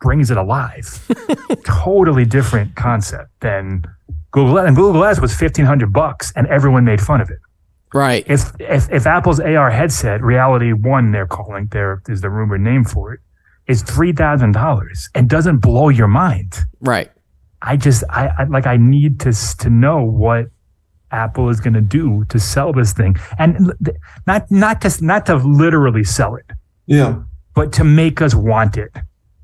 brings 0.00 0.30
it 0.30 0.36
alive. 0.36 1.06
totally 1.64 2.24
different 2.24 2.74
concept 2.76 3.30
than 3.40 3.82
Google. 4.30 4.58
And 4.58 4.76
Google 4.76 4.92
Glass 4.94 5.20
was 5.20 5.30
1500 5.30 5.92
bucks 5.92 6.32
and 6.36 6.46
everyone 6.48 6.84
made 6.84 7.00
fun 7.00 7.20
of 7.20 7.30
it. 7.30 7.38
right. 7.94 8.24
If, 8.28 8.52
if 8.60 8.90
if 8.90 9.06
Apple's 9.06 9.40
AR 9.40 9.70
headset, 9.70 10.22
Reality 10.22 10.72
One, 10.72 11.12
they're 11.12 11.26
calling 11.26 11.68
there 11.70 12.02
is 12.08 12.20
the 12.20 12.30
rumored 12.30 12.60
name 12.60 12.84
for 12.84 13.14
it, 13.14 13.20
is 13.66 13.82
three 13.82 14.12
thousand 14.12 14.52
dollars 14.52 15.08
and 15.14 15.28
doesn't 15.28 15.58
blow 15.58 15.88
your 15.88 16.08
mind. 16.08 16.58
Right. 16.80 17.10
I 17.62 17.76
just 17.76 18.04
I, 18.10 18.28
I 18.38 18.44
like 18.44 18.66
I 18.66 18.76
need 18.76 19.20
to 19.20 19.32
to 19.58 19.70
know 19.70 20.02
what 20.02 20.46
Apple 21.10 21.48
is 21.48 21.60
going 21.60 21.74
to 21.74 21.80
do 21.80 22.24
to 22.28 22.38
sell 22.38 22.72
this 22.72 22.92
thing, 22.92 23.16
and 23.38 23.72
not 24.26 24.50
not 24.50 24.80
just 24.82 25.02
not 25.02 25.26
to 25.26 25.36
literally 25.36 26.04
sell 26.04 26.34
it, 26.36 26.46
Yeah. 26.86 27.16
but 27.54 27.72
to 27.74 27.84
make 27.84 28.20
us 28.22 28.34
want 28.34 28.76
it 28.76 28.92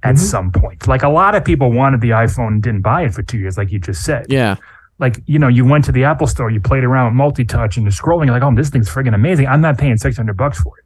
at 0.02 0.16
Mhm. 0.16 0.18
some 0.18 0.50
point. 0.52 0.86
Like 0.86 1.02
a 1.02 1.08
lot 1.08 1.34
of 1.34 1.44
people 1.44 1.72
wanted 1.72 2.00
the 2.00 2.10
iPhone 2.10 2.48
and 2.48 2.62
didn't 2.62 2.82
buy 2.82 3.02
it 3.02 3.14
for 3.14 3.22
two 3.22 3.38
years, 3.38 3.56
like 3.56 3.72
you 3.72 3.78
just 3.78 4.02
said. 4.04 4.26
Yeah. 4.28 4.56
Like 4.98 5.20
you 5.26 5.38
know, 5.38 5.48
you 5.48 5.64
went 5.64 5.84
to 5.86 5.92
the 5.92 6.04
Apple 6.04 6.26
Store, 6.26 6.50
you 6.50 6.60
played 6.60 6.84
around 6.84 7.06
with 7.06 7.14
multi-touch 7.14 7.76
and 7.76 7.86
the 7.86 7.90
scrolling. 7.90 8.26
You're 8.26 8.34
like, 8.34 8.42
oh, 8.42 8.54
this 8.54 8.70
thing's 8.70 8.88
friggin' 8.88 9.14
amazing. 9.14 9.46
I'm 9.48 9.60
not 9.60 9.78
paying 9.78 9.96
six 9.96 10.16
hundred 10.16 10.36
bucks 10.36 10.60
for 10.60 10.72
it. 10.78 10.84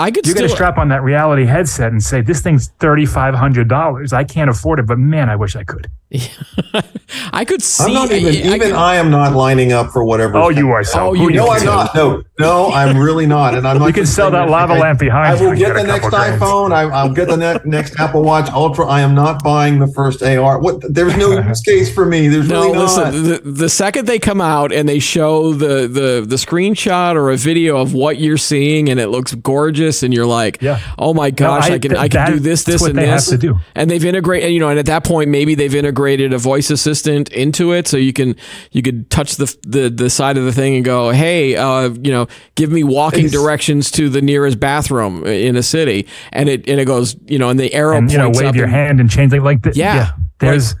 I 0.00 0.10
could 0.10 0.26
You're 0.26 0.34
going 0.34 0.48
to 0.48 0.54
strap 0.54 0.78
on 0.78 0.88
that 0.88 1.02
reality 1.02 1.44
headset 1.44 1.92
and 1.92 2.02
say, 2.02 2.22
this 2.22 2.40
thing's 2.40 2.68
thirty 2.78 3.04
five 3.04 3.34
hundred 3.34 3.68
dollars. 3.68 4.12
I 4.12 4.24
can't 4.24 4.48
afford 4.48 4.78
it, 4.78 4.86
but 4.86 4.98
man, 4.98 5.28
I 5.28 5.36
wish 5.36 5.56
I 5.56 5.64
could. 5.64 5.88
I 7.32 7.44
could 7.44 7.62
see. 7.62 7.84
I'm 7.84 7.92
not 7.92 8.10
even 8.10 8.34
I, 8.34 8.38
I 8.38 8.54
even 8.54 8.60
could- 8.60 8.72
I 8.72 8.96
am 8.96 9.10
not 9.10 9.34
lining 9.34 9.72
up 9.72 9.90
for 9.92 10.04
whatever. 10.04 10.36
Oh, 10.38 10.48
you 10.48 10.70
are 10.70 10.82
so. 10.82 11.08
Oh, 11.08 11.12
you 11.14 11.28
do 11.30 11.36
No, 11.36 11.48
I'm 11.50 11.64
not. 11.64 11.94
No, 11.94 12.22
No, 12.38 12.72
I'm 12.72 12.96
really 12.96 13.26
not, 13.26 13.54
and 13.54 13.66
I'm 13.66 13.78
not. 13.78 13.86
You 13.86 13.92
can 13.92 14.06
sell 14.06 14.30
that 14.30 14.48
lava 14.50 14.74
lamp 14.74 14.98
behind. 14.98 15.38
I 15.38 15.40
will 15.40 15.54
get 15.56 15.74
the 15.74 15.84
next 15.84 16.06
iPhone. 16.06 16.72
I, 16.72 17.06
will 17.06 17.14
get 17.14 17.28
the 17.28 17.36
ne- 17.36 17.60
next 17.64 17.98
Apple 18.00 18.22
Watch 18.22 18.50
Ultra. 18.50 18.86
I 18.86 19.00
am 19.02 19.14
not 19.14 19.44
buying 19.44 19.78
the 19.78 19.86
first 19.88 20.22
AR. 20.22 20.58
What? 20.58 20.82
There's 20.92 21.16
no 21.16 21.30
use 21.48 21.60
case 21.60 21.92
for 21.92 22.06
me. 22.06 22.28
There's 22.28 22.48
no. 22.48 22.62
Really 22.64 22.78
listen, 22.78 23.22
the, 23.24 23.40
the 23.44 23.68
second 23.68 24.06
they 24.06 24.18
come 24.18 24.40
out 24.40 24.72
and 24.72 24.88
they 24.88 24.98
show 24.98 25.52
the 25.52 25.86
the 25.86 26.24
the 26.26 26.36
screenshot 26.36 27.14
or 27.14 27.30
a 27.30 27.36
video 27.36 27.76
of 27.76 27.94
what 27.94 28.18
you're 28.18 28.36
seeing, 28.36 28.88
and 28.88 28.98
it 28.98 29.08
looks 29.08 29.34
gorgeous, 29.34 29.89
and 30.02 30.12
you're 30.14 30.26
like, 30.26 30.60
yeah. 30.62 30.80
oh 30.98 31.14
my 31.14 31.30
gosh, 31.30 31.68
no, 31.68 31.72
I, 31.72 31.76
I, 31.76 31.78
can 31.78 31.96
I 31.96 32.08
can 32.08 32.32
do 32.32 32.38
this, 32.40 32.64
this, 32.64 32.82
and 32.82 32.98
this. 32.98 33.30
Have 33.30 33.38
to 33.40 33.46
do. 33.46 33.58
And 33.74 33.90
they've 33.90 34.04
integrated, 34.04 34.52
you 34.52 34.60
know, 34.60 34.70
and 34.70 34.78
at 34.78 34.86
that 34.86 35.04
point, 35.04 35.30
maybe 35.30 35.54
they've 35.54 35.74
integrated 35.74 36.32
a 36.32 36.38
voice 36.38 36.70
assistant 36.70 37.28
into 37.30 37.72
it, 37.72 37.86
so 37.86 37.96
you 37.96 38.12
can 38.12 38.34
you 38.72 38.82
could 38.82 39.10
touch 39.10 39.36
the 39.36 39.54
the, 39.62 39.90
the 39.90 40.10
side 40.10 40.38
of 40.38 40.44
the 40.44 40.52
thing 40.52 40.76
and 40.76 40.84
go, 40.84 41.10
hey, 41.10 41.56
uh, 41.56 41.90
you 42.02 42.10
know, 42.10 42.26
give 42.54 42.70
me 42.70 42.82
walking 42.82 43.26
it's, 43.26 43.32
directions 43.32 43.90
to 43.92 44.08
the 44.08 44.22
nearest 44.22 44.58
bathroom 44.58 45.24
in 45.26 45.56
a 45.56 45.62
city, 45.62 46.08
and 46.32 46.48
it 46.48 46.68
and 46.68 46.80
it 46.80 46.86
goes, 46.86 47.14
you 47.26 47.38
know, 47.38 47.50
and 47.50 47.60
the 47.60 47.72
arrow 47.74 47.96
and, 47.96 48.10
you 48.10 48.18
know, 48.18 48.30
wave 48.30 48.56
your 48.56 48.64
and, 48.64 48.74
hand 48.74 49.00
and 49.00 49.10
change 49.10 49.32
like 49.32 49.60
like 49.60 49.62
this. 49.62 49.76
Yeah, 49.76 49.94
yeah. 49.94 50.12
there's. 50.38 50.74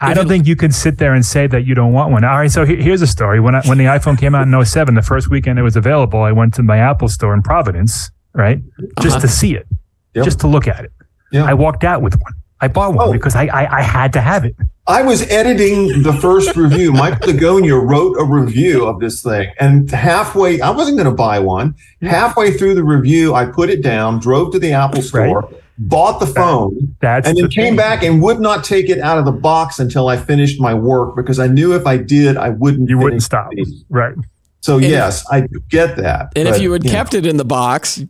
I 0.00 0.14
don't 0.14 0.26
think 0.26 0.48
you 0.48 0.56
could 0.56 0.74
sit 0.74 0.98
there 0.98 1.14
and 1.14 1.24
say 1.24 1.46
that 1.46 1.64
you 1.64 1.76
don't 1.76 1.92
want 1.92 2.10
one. 2.10 2.24
All 2.24 2.38
right, 2.38 2.50
so 2.50 2.66
here's 2.66 3.02
a 3.02 3.06
story. 3.06 3.38
When 3.38 3.54
I, 3.54 3.60
when 3.66 3.78
the 3.78 3.84
iPhone 3.84 4.18
came 4.18 4.34
out 4.34 4.48
in 4.48 4.64
07, 4.64 4.96
the 4.96 5.02
first 5.02 5.30
weekend 5.30 5.60
it 5.60 5.62
was 5.62 5.76
available, 5.76 6.20
I 6.20 6.32
went 6.32 6.54
to 6.54 6.62
my 6.64 6.78
Apple 6.78 7.06
store 7.06 7.34
in 7.34 7.42
Providence, 7.42 8.10
right, 8.34 8.60
just 9.00 9.16
uh-huh. 9.16 9.20
to 9.20 9.28
see 9.28 9.54
it, 9.54 9.66
yep. 10.14 10.24
just 10.24 10.40
to 10.40 10.46
look 10.46 10.66
at 10.68 10.84
it. 10.84 10.92
Yep. 11.32 11.46
I 11.46 11.54
walked 11.54 11.84
out 11.84 12.02
with 12.02 12.20
one. 12.20 12.34
I 12.60 12.68
bought 12.68 12.94
one 12.94 13.08
oh. 13.08 13.12
because 13.12 13.34
I, 13.34 13.46
I, 13.46 13.78
I 13.78 13.82
had 13.82 14.12
to 14.12 14.20
have 14.20 14.44
it. 14.44 14.54
I 14.86 15.02
was 15.02 15.22
editing 15.30 16.02
the 16.02 16.12
first 16.12 16.56
review. 16.56 16.92
Mike 16.92 17.24
Lagonia 17.24 17.76
wrote 17.76 18.16
a 18.18 18.24
review 18.24 18.86
of 18.86 18.98
this 18.98 19.22
thing, 19.22 19.52
and 19.60 19.88
halfway, 19.90 20.60
I 20.60 20.70
wasn't 20.70 20.96
going 20.96 21.08
to 21.08 21.14
buy 21.14 21.38
one. 21.38 21.76
Halfway 22.00 22.52
through 22.52 22.74
the 22.74 22.82
review, 22.82 23.34
I 23.34 23.46
put 23.46 23.70
it 23.70 23.80
down, 23.80 24.18
drove 24.18 24.52
to 24.52 24.58
the 24.58 24.72
Apple 24.72 25.02
store, 25.02 25.40
right. 25.42 25.62
bought 25.78 26.18
the 26.18 26.26
phone, 26.26 26.96
that, 27.00 27.26
and 27.26 27.36
then 27.36 27.44
the 27.44 27.48
came 27.48 27.64
thing. 27.64 27.76
back 27.76 28.02
and 28.02 28.20
would 28.22 28.40
not 28.40 28.64
take 28.64 28.88
it 28.88 28.98
out 28.98 29.18
of 29.18 29.24
the 29.24 29.32
box 29.32 29.78
until 29.78 30.08
I 30.08 30.16
finished 30.16 30.60
my 30.60 30.74
work 30.74 31.14
because 31.14 31.38
I 31.38 31.46
knew 31.46 31.74
if 31.74 31.86
I 31.86 31.96
did, 31.96 32.36
I 32.36 32.48
wouldn't. 32.48 32.88
You 32.88 32.98
wouldn't 32.98 33.22
stop, 33.22 33.52
right? 33.88 34.16
So 34.62 34.76
and 34.76 34.84
yes, 34.84 35.22
if, 35.22 35.26
I 35.32 35.48
get 35.68 35.96
that. 35.96 36.32
And 36.34 36.48
but, 36.48 36.56
if 36.56 36.60
you 36.60 36.72
had 36.72 36.84
you 36.84 36.90
kept 36.90 37.12
know. 37.12 37.20
it 37.20 37.26
in 37.26 37.36
the 37.36 37.44
box, 37.44 38.02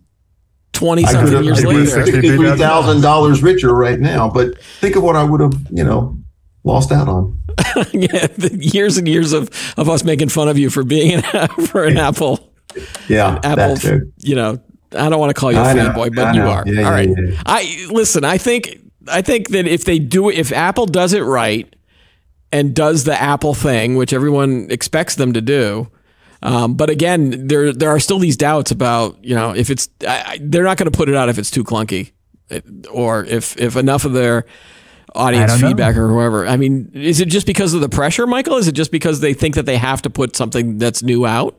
twenty 0.73 1.05
something 1.05 1.45
years 1.45 1.65
later, 1.65 1.87
sixty-three 1.87 2.57
thousand 2.57 3.03
dollars 3.03 3.43
richer 3.43 3.75
right 3.75 3.99
now. 3.99 4.29
But 4.29 4.61
think 4.81 4.97
of 4.97 5.03
what 5.03 5.17
I 5.17 5.25
would 5.25 5.41
have, 5.41 5.55
you 5.71 5.85
know, 5.85 6.19
lost 6.65 6.93
out 6.93 7.09
on. 7.09 7.41
yeah, 7.93 8.29
years 8.53 8.97
and 8.97 9.07
years 9.07 9.33
of 9.33 9.51
of 9.77 9.89
us 9.89 10.05
making 10.05 10.29
fun 10.29 10.49
of 10.49 10.59
you 10.59 10.71
for 10.71 10.85
being 10.85 11.23
an, 11.33 11.49
for 11.67 11.85
an 11.85 11.97
Apple. 11.97 12.53
Yeah, 13.09 13.39
an 13.43 13.59
Apple. 13.59 14.01
You 14.19 14.35
know, 14.35 14.61
I 14.97 15.09
don't 15.09 15.21
want 15.21 15.31
to 15.35 15.41
call 15.41 15.53
you 15.53 15.59
a 15.59 15.63
fanboy, 15.63 16.15
but 16.15 16.35
you 16.35 16.43
are. 16.43 16.65
Yeah, 16.67 16.83
All 16.83 16.91
right. 16.91 17.09
Yeah, 17.09 17.25
yeah. 17.29 17.43
I 17.47 17.87
listen. 17.91 18.25
I 18.25 18.39
think 18.39 18.79
I 19.09 19.23
think 19.23 19.49
that 19.51 19.67
if 19.67 19.85
they 19.85 19.99
do, 19.99 20.31
if 20.31 20.53
Apple 20.53 20.87
does 20.87 21.13
it 21.13 21.23
right 21.23 21.75
and 22.51 22.75
does 22.75 23.05
the 23.05 23.21
Apple 23.21 23.55
thing, 23.55 23.97
which 23.97 24.13
everyone 24.13 24.69
expects 24.71 25.15
them 25.17 25.33
to 25.33 25.41
do 25.41 25.89
um, 26.43 26.75
but 26.75 26.91
again, 26.91 27.47
there 27.47 27.73
there 27.73 27.91
are 27.91 28.01
still 28.01 28.19
these 28.19 28.37
doubts 28.37 28.71
about 28.71 29.23
you 29.25 29.35
know 29.35 29.55
if 29.55 29.71
it's 29.71 29.89
I, 30.07 30.39
they're 30.43 30.65
not 30.65 30.77
going 30.77 30.91
to 30.91 30.97
put 30.97 31.09
it 31.09 31.15
out 31.15 31.29
if 31.29 31.39
it's 31.39 31.51
too 31.51 31.65
clunky, 31.65 32.13
or 32.91 33.25
if 33.25 33.57
if 33.59 33.77
enough 33.77 34.05
of 34.05 34.13
their 34.13 34.45
audience 35.15 35.61
feedback 35.61 35.95
know. 35.95 36.03
or 36.03 36.09
whoever. 36.09 36.47
I 36.47 36.57
mean, 36.57 36.91
is 36.95 37.21
it 37.21 37.29
just 37.29 37.47
because 37.47 37.75
of 37.75 37.81
the 37.81 37.89
pressure, 37.89 38.27
Michael? 38.27 38.57
Is 38.57 38.67
it 38.67 38.73
just 38.73 38.91
because 38.91 39.21
they 39.21 39.35
think 39.35 39.55
that 39.55 39.67
they 39.67 39.77
have 39.77 40.03
to 40.03 40.11
put 40.11 40.35
something 40.37 40.79
that's 40.79 41.03
new 41.03 41.27
out? 41.27 41.57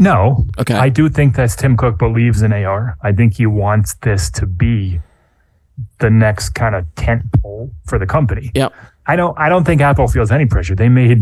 No. 0.00 0.46
Okay. 0.58 0.74
I 0.74 0.88
do 0.88 1.08
think 1.08 1.36
that 1.36 1.50
Tim 1.50 1.76
Cook 1.76 1.98
believes 1.98 2.42
in 2.42 2.52
AR. 2.52 2.96
I 3.02 3.12
think 3.12 3.34
he 3.34 3.46
wants 3.46 3.94
this 4.02 4.30
to 4.30 4.46
be 4.46 5.00
the 6.00 6.10
next 6.10 6.50
kind 6.50 6.74
of 6.74 6.92
tent 6.96 7.22
pole 7.40 7.70
for 7.86 7.98
the 7.98 8.06
company. 8.06 8.50
Yep. 8.54 8.74
I 9.06 9.14
don't. 9.14 9.38
I 9.38 9.48
don't 9.48 9.64
think 9.64 9.80
Apple 9.80 10.08
feels 10.08 10.32
any 10.32 10.46
pressure. 10.46 10.74
They 10.74 10.88
made 10.88 11.20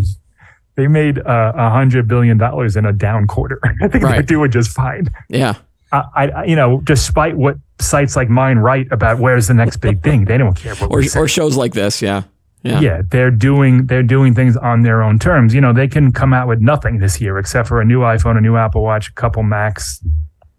they 0.76 0.88
made 0.88 1.18
uh, 1.18 1.52
a 1.54 1.58
uh, 1.58 1.70
hundred 1.70 2.08
billion 2.08 2.36
dollars 2.38 2.76
in 2.76 2.84
a 2.84 2.92
down 2.92 3.26
quarter. 3.26 3.60
I 3.82 3.88
think 3.88 4.04
right. 4.04 4.12
they're 4.12 4.22
doing 4.22 4.50
just 4.50 4.70
fine. 4.70 5.08
Yeah. 5.28 5.54
I, 5.92 6.28
I, 6.28 6.44
you 6.44 6.56
know, 6.56 6.80
despite 6.80 7.36
what 7.36 7.56
sites 7.80 8.16
like 8.16 8.28
mine 8.28 8.58
write 8.58 8.90
about 8.90 9.20
where's 9.20 9.46
the 9.46 9.54
next 9.54 9.76
big 9.76 10.02
thing, 10.02 10.24
they 10.24 10.36
don't 10.36 10.56
care. 10.56 10.74
or, 10.88 11.02
or 11.16 11.28
shows 11.28 11.56
like 11.56 11.72
this, 11.72 12.02
yeah. 12.02 12.24
yeah, 12.64 12.80
yeah, 12.80 13.02
they're 13.10 13.30
doing 13.30 13.86
they're 13.86 14.02
doing 14.02 14.34
things 14.34 14.56
on 14.56 14.82
their 14.82 15.02
own 15.02 15.20
terms. 15.20 15.54
You 15.54 15.60
know, 15.60 15.72
they 15.72 15.86
can 15.86 16.10
come 16.10 16.32
out 16.32 16.48
with 16.48 16.60
nothing 16.60 16.98
this 16.98 17.20
year 17.20 17.38
except 17.38 17.68
for 17.68 17.80
a 17.80 17.84
new 17.84 18.00
iPhone, 18.00 18.36
a 18.36 18.40
new 18.40 18.56
Apple 18.56 18.82
Watch, 18.82 19.08
a 19.08 19.12
couple 19.12 19.44
Macs. 19.44 20.00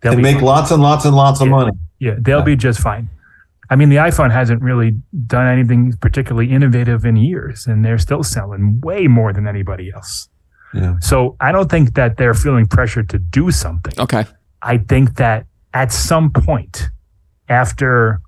They'll 0.02 0.14
and 0.14 0.22
make 0.22 0.36
fine. 0.36 0.46
lots 0.46 0.72
and 0.72 0.82
lots 0.82 1.04
and 1.04 1.16
lots 1.16 1.42
of 1.42 1.50
money. 1.50 1.72
Yeah, 2.00 2.16
they'll 2.18 2.40
yeah. 2.40 2.46
be 2.46 2.56
just 2.56 2.80
fine. 2.80 3.10
I 3.70 3.76
mean, 3.76 3.90
the 3.90 3.98
iPhone 3.98 4.32
hasn't 4.32 4.62
really 4.62 4.92
done 5.26 5.48
anything 5.48 5.94
particularly 6.00 6.52
innovative 6.52 7.06
in 7.06 7.16
years, 7.16 7.66
and 7.66 7.84
they're 7.84 7.98
still 7.98 8.24
selling 8.24 8.80
way 8.82 9.08
more 9.08 9.34
than 9.34 9.48
anybody 9.48 9.92
else. 9.94 10.30
Yeah. 10.74 10.96
So 11.00 11.36
I 11.40 11.52
don't 11.52 11.70
think 11.70 11.96
that 11.96 12.18
they're 12.18 12.34
feeling 12.34 12.68
pressure 12.68 13.04
to 13.04 13.18
do 13.18 13.50
something. 13.52 13.94
Okay. 14.00 14.26
I 14.62 14.78
think 14.78 15.16
that 15.16 15.46
at 15.74 15.92
some 15.92 16.32
point 16.32 16.90
after 17.50 18.22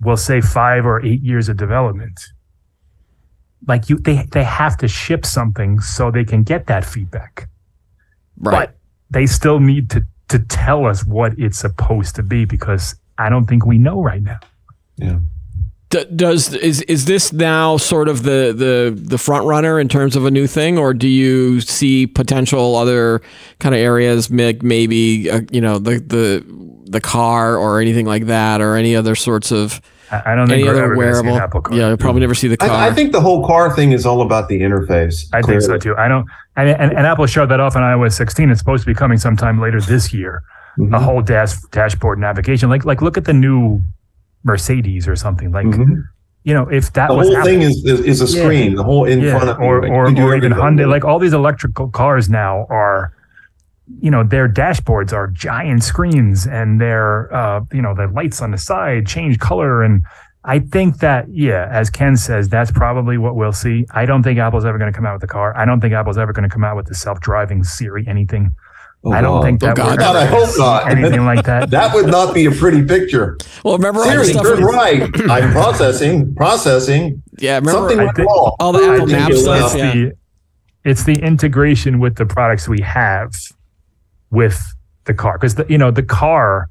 we'll 0.00 0.16
say 0.16 0.40
five 0.40 0.86
or 0.86 1.04
eight 1.04 1.22
years 1.22 1.48
of 1.48 1.56
development, 1.56 2.20
like 3.66 3.88
you 3.90 3.98
they 3.98 4.26
they 4.32 4.44
have 4.44 4.76
to 4.78 4.88
ship 4.88 5.26
something 5.26 5.80
so 5.80 6.10
they 6.10 6.24
can 6.24 6.42
get 6.42 6.66
that 6.66 6.84
feedback. 6.84 7.48
Right. 8.38 8.68
But 8.68 8.76
they 9.10 9.26
still 9.26 9.60
need 9.60 9.90
to 9.90 10.06
to 10.28 10.38
tell 10.38 10.86
us 10.86 11.04
what 11.04 11.38
it's 11.38 11.58
supposed 11.58 12.16
to 12.16 12.22
be 12.22 12.44
because 12.44 12.94
I 13.18 13.28
don't 13.28 13.46
think 13.46 13.64
we 13.64 13.78
know 13.78 14.02
right 14.02 14.22
now. 14.22 14.40
Yeah 14.96 15.18
does 15.88 16.52
is 16.54 16.82
is 16.82 17.04
this 17.04 17.32
now 17.32 17.76
sort 17.76 18.08
of 18.08 18.24
the 18.24 18.52
the 18.56 18.92
the 18.96 19.18
front 19.18 19.46
runner 19.46 19.78
in 19.78 19.88
terms 19.88 20.16
of 20.16 20.26
a 20.26 20.30
new 20.30 20.46
thing, 20.46 20.78
or 20.78 20.92
do 20.92 21.08
you 21.08 21.60
see 21.60 22.06
potential 22.06 22.76
other 22.76 23.22
kind 23.60 23.74
of 23.74 23.80
areas, 23.80 24.28
maybe 24.28 25.30
uh, 25.30 25.40
you 25.50 25.60
know 25.60 25.78
the 25.78 25.98
the 25.98 26.44
the 26.90 27.00
car 27.00 27.56
or 27.56 27.80
anything 27.80 28.06
like 28.06 28.26
that, 28.26 28.60
or 28.60 28.74
any 28.74 28.96
other 28.96 29.14
sorts 29.14 29.52
of 29.52 29.80
I 30.10 30.34
don't 30.34 30.48
think 30.48 30.66
any 30.66 30.68
other 30.68 30.96
wearable. 30.96 31.36
Yeah, 31.74 31.88
you'll 31.88 31.96
probably 31.96 32.20
never 32.20 32.34
see 32.34 32.48
the 32.48 32.56
car. 32.56 32.70
I, 32.70 32.88
I, 32.88 32.92
think 32.92 33.12
the 33.12 33.20
whole 33.20 33.46
car 33.46 33.74
thing 33.74 33.92
is 33.92 34.06
all 34.06 34.22
about 34.22 34.48
the 34.48 34.60
interface. 34.60 35.28
I 35.32 35.40
clearly. 35.40 35.66
think 35.66 35.82
so 35.82 35.90
too. 35.90 35.96
I 35.96 36.06
don't, 36.06 36.26
and, 36.56 36.68
and, 36.68 36.92
and, 36.92 37.06
Apple 37.06 37.26
showed 37.26 37.46
that 37.46 37.58
off 37.58 37.74
on 37.74 37.82
iOS 37.82 38.12
16. 38.12 38.50
It's 38.50 38.60
supposed 38.60 38.84
to 38.84 38.86
be 38.86 38.94
coming 38.94 39.18
sometime 39.18 39.60
later 39.60 39.80
this 39.80 40.12
year. 40.12 40.42
Mm-hmm. 40.78 40.94
A 40.94 41.00
whole 41.00 41.22
dash 41.22 41.60
dashboard 41.70 42.18
navigation. 42.18 42.68
Like 42.68 42.84
like 42.84 43.02
look 43.02 43.16
at 43.16 43.24
the 43.24 43.32
new 43.32 43.82
Mercedes 44.46 45.06
or 45.06 45.16
something 45.16 45.52
like. 45.52 45.66
Mm-hmm. 45.66 46.00
You 46.44 46.54
know, 46.54 46.68
if 46.68 46.92
that 46.92 47.08
the 47.08 47.14
was 47.14 47.28
whole 47.28 47.42
thing 47.42 47.62
is, 47.62 47.84
is, 47.84 48.00
is 48.00 48.20
a 48.20 48.28
screen, 48.28 48.70
yeah. 48.70 48.76
the 48.76 48.84
whole 48.84 49.04
in 49.04 49.20
yeah. 49.20 49.36
front 49.36 49.50
of 49.50 49.58
or 49.58 49.84
you, 49.84 49.92
or, 49.92 50.06
or 50.06 50.36
even 50.36 50.52
Hyundai, 50.52 50.88
like 50.88 51.04
all 51.04 51.18
these 51.18 51.32
electrical 51.32 51.88
cars 51.88 52.28
now 52.30 52.66
are, 52.70 53.12
you 54.00 54.12
know, 54.12 54.22
their 54.22 54.48
dashboards 54.48 55.12
are 55.12 55.26
giant 55.26 55.82
screens 55.82 56.46
and 56.46 56.80
their, 56.80 57.34
uh, 57.34 57.62
you 57.72 57.82
know, 57.82 57.96
the 57.96 58.06
lights 58.06 58.40
on 58.40 58.52
the 58.52 58.58
side 58.58 59.06
change 59.08 59.40
color 59.40 59.82
and. 59.82 60.02
I 60.48 60.60
think 60.60 60.98
that, 60.98 61.28
yeah, 61.28 61.68
as 61.72 61.90
Ken 61.90 62.16
says, 62.16 62.48
that's 62.48 62.70
probably 62.70 63.18
what 63.18 63.34
we'll 63.34 63.52
see. 63.52 63.84
I 63.90 64.06
don't 64.06 64.22
think 64.22 64.38
Apple's 64.38 64.64
ever 64.64 64.78
going 64.78 64.92
to 64.92 64.96
come 64.96 65.04
out 65.04 65.14
with 65.14 65.22
the 65.22 65.26
car. 65.26 65.52
I 65.56 65.64
don't 65.64 65.80
think 65.80 65.92
Apple's 65.92 66.18
ever 66.18 66.32
going 66.32 66.48
to 66.48 66.54
come 66.54 66.62
out 66.62 66.76
with 66.76 66.86
the 66.86 66.94
self-driving 66.94 67.64
Siri 67.64 68.06
anything. 68.06 68.54
Oh, 69.04 69.12
I 69.12 69.20
don't 69.20 69.36
God. 69.36 69.44
think 69.44 69.62
oh, 69.62 69.66
that. 69.66 69.78
Oh, 69.78 69.84
God. 69.84 69.98
God, 69.98 70.16
I 70.16 70.24
hope 70.26 70.48
not. 70.58 70.90
Anything 70.90 71.24
like 71.24 71.44
that. 71.44 71.70
that 71.70 71.94
would 71.94 72.06
not 72.06 72.34
be 72.34 72.46
a 72.46 72.50
pretty 72.50 72.84
picture. 72.84 73.38
Well, 73.64 73.76
remember 73.76 74.02
Siri, 74.02 74.32
you're 74.32 74.56
right. 74.56 75.08
I'm 75.30 75.52
processing, 75.52 76.34
processing. 76.34 77.22
Yeah, 77.38 77.58
remember 77.58 77.88
something 77.90 77.98
went 77.98 78.18
wrong. 78.18 78.56
All 78.58 78.72
the 78.72 78.84
Apple 78.84 79.06
Map 79.06 79.32
stuff. 79.32 79.74
It's, 79.74 79.76
yeah. 79.76 79.92
the, 79.92 80.12
it's 80.84 81.04
the 81.04 81.14
integration 81.14 82.00
with 82.00 82.16
the 82.16 82.26
products 82.26 82.68
we 82.68 82.80
have 82.80 83.32
with 84.30 84.60
the 85.04 85.14
car, 85.14 85.38
because 85.38 85.54
you 85.68 85.78
know 85.78 85.90
the 85.90 86.02
car. 86.02 86.68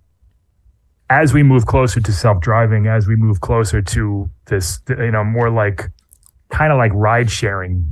As 1.07 1.35
we 1.35 1.43
move 1.43 1.67
closer 1.67 2.01
to 2.01 2.11
self-driving, 2.11 2.87
as 2.87 3.07
we 3.07 3.15
move 3.15 3.39
closer 3.39 3.79
to 3.79 4.27
this, 4.45 4.79
you 4.89 5.11
know, 5.11 5.23
more 5.23 5.51
like 5.51 5.91
kind 6.49 6.71
of 6.71 6.79
like 6.79 6.91
ride 6.95 7.29
sharing, 7.29 7.87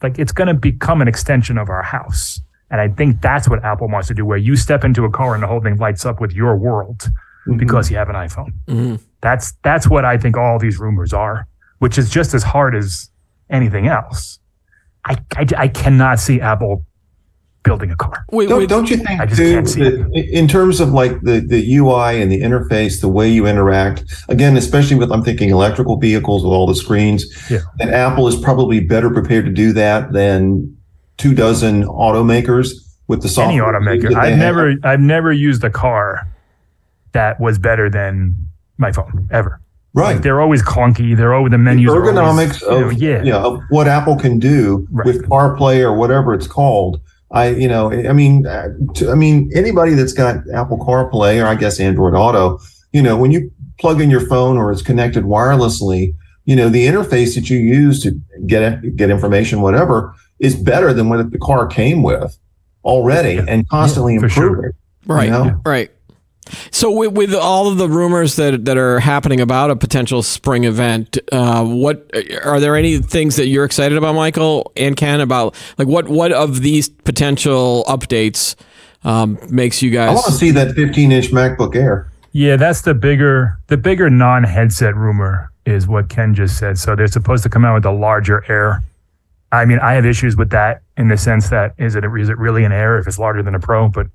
like 0.00 0.16
it's 0.16 0.30
going 0.30 0.46
to 0.46 0.54
become 0.54 1.02
an 1.02 1.08
extension 1.08 1.58
of 1.58 1.68
our 1.68 1.82
house 1.82 2.40
and 2.72 2.80
I 2.80 2.88
think 2.88 3.20
that's 3.20 3.48
what 3.48 3.62
Apple 3.62 3.86
wants 3.86 4.08
to 4.08 4.14
do, 4.14 4.24
where 4.24 4.38
you 4.38 4.56
step 4.56 4.82
into 4.82 5.04
a 5.04 5.10
car 5.10 5.34
and 5.34 5.42
the 5.42 5.46
whole 5.46 5.60
thing 5.60 5.76
lights 5.76 6.06
up 6.06 6.20
with 6.20 6.32
your 6.32 6.56
world 6.56 7.00
mm-hmm. 7.46 7.58
because 7.58 7.90
you 7.90 7.98
have 7.98 8.08
an 8.08 8.16
iPhone. 8.16 8.52
Mm-hmm. 8.66 8.96
That's 9.20 9.52
that's 9.62 9.88
what 9.88 10.06
I 10.06 10.16
think 10.16 10.38
all 10.38 10.58
these 10.58 10.78
rumors 10.80 11.12
are, 11.12 11.46
which 11.78 11.98
is 11.98 12.10
just 12.10 12.32
as 12.32 12.42
hard 12.42 12.74
as 12.74 13.10
anything 13.50 13.86
else. 13.86 14.38
I, 15.04 15.18
I, 15.36 15.46
I 15.58 15.68
cannot 15.68 16.18
see 16.18 16.40
Apple 16.40 16.84
building 17.62 17.90
a 17.90 17.96
car. 17.96 18.24
Wait, 18.30 18.48
don't, 18.48 18.58
wait, 18.58 18.68
don't 18.68 18.90
you 18.90 18.96
think, 18.96 19.20
dude, 19.34 19.66
that 19.66 20.28
in 20.32 20.48
terms 20.48 20.80
of 20.80 20.92
like 20.92 21.20
the, 21.20 21.40
the 21.40 21.76
UI 21.76 22.22
and 22.22 22.32
the 22.32 22.40
interface, 22.40 23.00
the 23.00 23.08
way 23.08 23.28
you 23.28 23.46
interact, 23.46 24.04
again, 24.28 24.56
especially 24.56 24.96
with, 24.96 25.12
I'm 25.12 25.22
thinking 25.22 25.50
electrical 25.50 25.96
vehicles 25.96 26.42
with 26.42 26.52
all 26.52 26.66
the 26.66 26.74
screens, 26.74 27.26
yeah. 27.50 27.60
Apple 27.80 28.26
is 28.26 28.36
probably 28.36 28.80
better 28.80 29.10
prepared 29.10 29.44
to 29.44 29.52
do 29.52 29.72
that 29.74 30.12
than 30.12 30.76
two 31.22 31.34
dozen 31.34 31.84
automakers 31.84 32.70
with 33.06 33.22
the 33.22 33.28
software. 33.28 33.52
Any 33.52 33.78
automaker. 33.78 34.14
I've 34.14 34.38
never 34.38 34.70
have. 34.70 34.78
I've 34.84 35.00
never 35.00 35.32
used 35.32 35.62
a 35.62 35.70
car 35.70 36.28
that 37.12 37.40
was 37.40 37.58
better 37.58 37.88
than 37.88 38.36
my 38.78 38.90
phone 38.90 39.28
ever. 39.30 39.60
Right. 39.94 40.14
Like 40.14 40.22
they're 40.22 40.40
always 40.40 40.62
clunky. 40.62 41.16
They're 41.16 41.34
always 41.34 41.52
the 41.52 41.58
menus. 41.58 41.86
The 41.86 41.96
ergonomics 41.96 42.62
always, 42.62 42.94
of 42.96 43.02
you 43.02 43.18
know, 43.18 43.24
yeah. 43.24 43.36
of 43.36 43.60
what 43.68 43.86
Apple 43.86 44.16
can 44.16 44.38
do 44.38 44.88
right. 44.90 45.06
with 45.06 45.28
CarPlay 45.28 45.80
or 45.80 45.94
whatever 45.94 46.34
it's 46.34 46.46
called. 46.46 47.00
I 47.30 47.50
you 47.50 47.68
know 47.68 47.92
I 47.92 48.12
mean 48.12 48.46
uh, 48.46 48.68
I 49.10 49.14
mean 49.14 49.50
anybody 49.54 49.94
that's 49.94 50.12
got 50.12 50.36
Apple 50.54 50.78
CarPlay 50.78 51.42
or 51.42 51.46
I 51.46 51.54
guess 51.54 51.78
Android 51.78 52.14
Auto, 52.14 52.58
you 52.92 53.02
know 53.02 53.16
when 53.16 53.30
you 53.30 53.50
plug 53.78 54.00
in 54.00 54.10
your 54.10 54.26
phone 54.26 54.56
or 54.56 54.72
it's 54.72 54.82
connected 54.82 55.24
wirelessly, 55.24 56.14
you 56.46 56.56
know 56.56 56.68
the 56.68 56.86
interface 56.86 57.34
that 57.34 57.48
you 57.48 57.58
use 57.58 58.02
to 58.02 58.18
get 58.46 58.96
get 58.96 59.10
information 59.10 59.60
whatever 59.60 60.14
is 60.42 60.56
better 60.56 60.92
than 60.92 61.08
what 61.08 61.30
the 61.30 61.38
car 61.38 61.66
came 61.66 62.02
with 62.02 62.36
already 62.84 63.34
yeah. 63.34 63.44
and 63.48 63.66
constantly 63.68 64.14
yeah, 64.14 64.24
improving. 64.24 64.62
Sure. 64.62 64.74
Right. 65.06 65.24
You 65.26 65.30
know? 65.30 65.60
Right. 65.64 65.90
So 66.72 66.90
with, 66.90 67.12
with, 67.12 67.34
all 67.34 67.68
of 67.68 67.78
the 67.78 67.88
rumors 67.88 68.34
that 68.34 68.64
that 68.64 68.76
are 68.76 68.98
happening 68.98 69.40
about 69.40 69.70
a 69.70 69.76
potential 69.76 70.24
spring 70.24 70.64
event, 70.64 71.16
uh, 71.30 71.64
what 71.64 72.10
are 72.44 72.58
there 72.58 72.76
any 72.76 72.98
things 72.98 73.36
that 73.36 73.46
you're 73.46 73.64
excited 73.64 73.96
about, 73.96 74.16
Michael 74.16 74.72
and 74.76 74.96
Ken? 74.96 75.20
About 75.20 75.54
like 75.78 75.86
what 75.86 76.08
what 76.08 76.32
of 76.32 76.60
these 76.60 76.88
potential 76.88 77.84
updates 77.86 78.56
um, 79.04 79.38
makes 79.48 79.82
you 79.82 79.90
guys? 79.90 80.10
I 80.10 80.14
want 80.14 80.26
to 80.26 80.32
see 80.32 80.50
that 80.50 80.74
15 80.74 81.12
inch 81.12 81.28
MacBook 81.28 81.76
Air. 81.76 82.10
Yeah, 82.32 82.56
that's 82.56 82.82
the 82.82 82.94
bigger 82.94 83.56
the 83.68 83.76
bigger 83.76 84.10
non 84.10 84.42
headset 84.42 84.96
rumor 84.96 85.52
is 85.64 85.86
what 85.86 86.08
Ken 86.08 86.34
just 86.34 86.58
said. 86.58 86.76
So 86.76 86.96
they're 86.96 87.06
supposed 87.06 87.44
to 87.44 87.48
come 87.48 87.64
out 87.64 87.74
with 87.74 87.86
a 87.86 87.92
larger 87.92 88.44
Air. 88.50 88.82
I 89.52 89.66
mean, 89.66 89.78
I 89.80 89.92
have 89.92 90.06
issues 90.06 90.34
with 90.34 90.50
that 90.50 90.82
in 90.96 91.08
the 91.08 91.16
sense 91.16 91.50
that 91.50 91.74
is 91.76 91.94
it 91.94 92.04
is 92.04 92.30
it 92.30 92.38
really 92.38 92.64
an 92.64 92.72
error 92.72 92.98
if 92.98 93.06
it's 93.06 93.18
larger 93.18 93.42
than 93.42 93.54
a 93.54 93.60
Pro? 93.60 93.88
But 93.88 94.06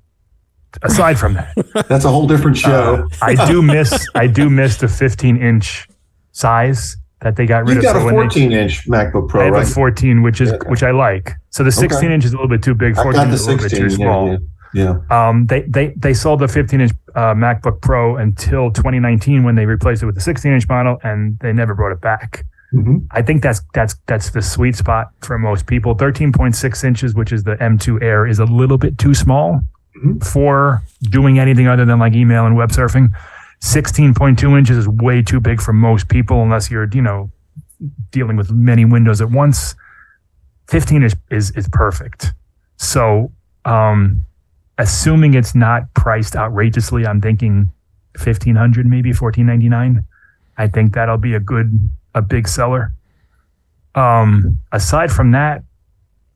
aside 0.82 1.18
from 1.18 1.34
that, 1.34 1.54
that's 1.88 2.04
a 2.04 2.10
whole 2.10 2.26
different 2.26 2.56
show. 2.56 3.08
Uh, 3.22 3.24
I 3.24 3.46
do 3.46 3.62
miss 3.62 4.08
I 4.16 4.26
do 4.26 4.50
miss 4.50 4.76
the 4.78 4.88
15 4.88 5.36
inch 5.36 5.88
size 6.32 6.96
that 7.20 7.36
they 7.36 7.46
got 7.46 7.60
rid 7.60 7.74
you 7.74 7.78
of. 7.78 7.82
You 7.84 7.92
got 7.92 8.00
so 8.00 8.08
a 8.08 8.10
14 8.10 8.50
they, 8.50 8.60
inch 8.62 8.88
MacBook 8.88 9.28
Pro, 9.28 9.42
I 9.42 9.44
have 9.44 9.54
right? 9.54 9.66
a 9.66 9.70
14, 9.70 10.22
which 10.22 10.40
is 10.40 10.50
yeah. 10.50 10.68
which 10.68 10.82
I 10.82 10.90
like. 10.90 11.32
So 11.50 11.62
the 11.62 11.72
16 11.72 11.98
okay. 11.98 12.14
inch 12.14 12.24
is 12.24 12.32
a 12.32 12.34
little 12.34 12.48
bit 12.48 12.62
too 12.62 12.74
big. 12.74 12.96
14 12.96 13.28
is 13.28 13.46
a 13.46 13.50
little 13.50 13.68
bit 13.68 13.76
too 13.76 13.90
small. 13.90 14.36
Yeah, 14.74 14.98
yeah. 15.10 15.28
Um, 15.28 15.46
they 15.46 15.62
they 15.62 15.94
they 15.96 16.14
sold 16.14 16.40
the 16.40 16.48
15 16.48 16.80
inch 16.80 16.92
uh, 17.14 17.34
MacBook 17.34 17.80
Pro 17.80 18.16
until 18.16 18.72
2019 18.72 19.44
when 19.44 19.54
they 19.54 19.66
replaced 19.66 20.02
it 20.02 20.06
with 20.06 20.16
the 20.16 20.20
16 20.20 20.52
inch 20.52 20.68
model, 20.68 20.98
and 21.04 21.38
they 21.38 21.52
never 21.52 21.74
brought 21.74 21.92
it 21.92 22.00
back. 22.00 22.44
Mm-hmm. 22.72 22.98
I 23.10 23.22
think 23.22 23.42
that's 23.42 23.62
that's 23.72 23.94
that's 24.06 24.30
the 24.30 24.42
sweet 24.42 24.76
spot 24.76 25.12
for 25.22 25.38
most 25.38 25.66
people. 25.66 25.94
13.6 25.94 26.84
inches, 26.84 27.14
which 27.14 27.32
is 27.32 27.44
the 27.44 27.56
M2 27.56 28.02
Air, 28.02 28.26
is 28.26 28.38
a 28.38 28.44
little 28.44 28.76
bit 28.76 28.98
too 28.98 29.14
small 29.14 29.62
mm-hmm. 29.96 30.18
for 30.18 30.82
doing 31.02 31.38
anything 31.38 31.66
other 31.66 31.86
than 31.86 31.98
like 31.98 32.12
email 32.12 32.44
and 32.44 32.56
web 32.56 32.70
surfing. 32.70 33.08
16.2 33.60 34.56
inches 34.56 34.76
is 34.76 34.88
way 34.88 35.22
too 35.22 35.40
big 35.40 35.60
for 35.60 35.72
most 35.72 36.08
people 36.08 36.42
unless 36.42 36.70
you're, 36.70 36.88
you 36.92 37.02
know, 37.02 37.30
dealing 38.10 38.36
with 38.36 38.52
many 38.52 38.84
windows 38.84 39.20
at 39.20 39.30
once. 39.30 39.74
15 40.68 41.02
is 41.02 41.16
is, 41.30 41.50
is 41.52 41.68
perfect. 41.72 42.32
So, 42.76 43.32
um, 43.64 44.22
assuming 44.76 45.34
it's 45.34 45.54
not 45.54 45.92
priced 45.94 46.36
outrageously, 46.36 47.06
I'm 47.06 47.20
thinking 47.22 47.72
1500 48.16 48.86
maybe 48.86 49.10
1499. 49.10 50.04
I 50.58 50.68
think 50.68 50.94
that'll 50.94 51.16
be 51.16 51.34
a 51.34 51.40
good 51.40 51.90
a 52.18 52.22
big 52.22 52.46
seller. 52.48 52.92
Um, 53.94 54.58
aside 54.72 55.10
from 55.10 55.32
that, 55.32 55.62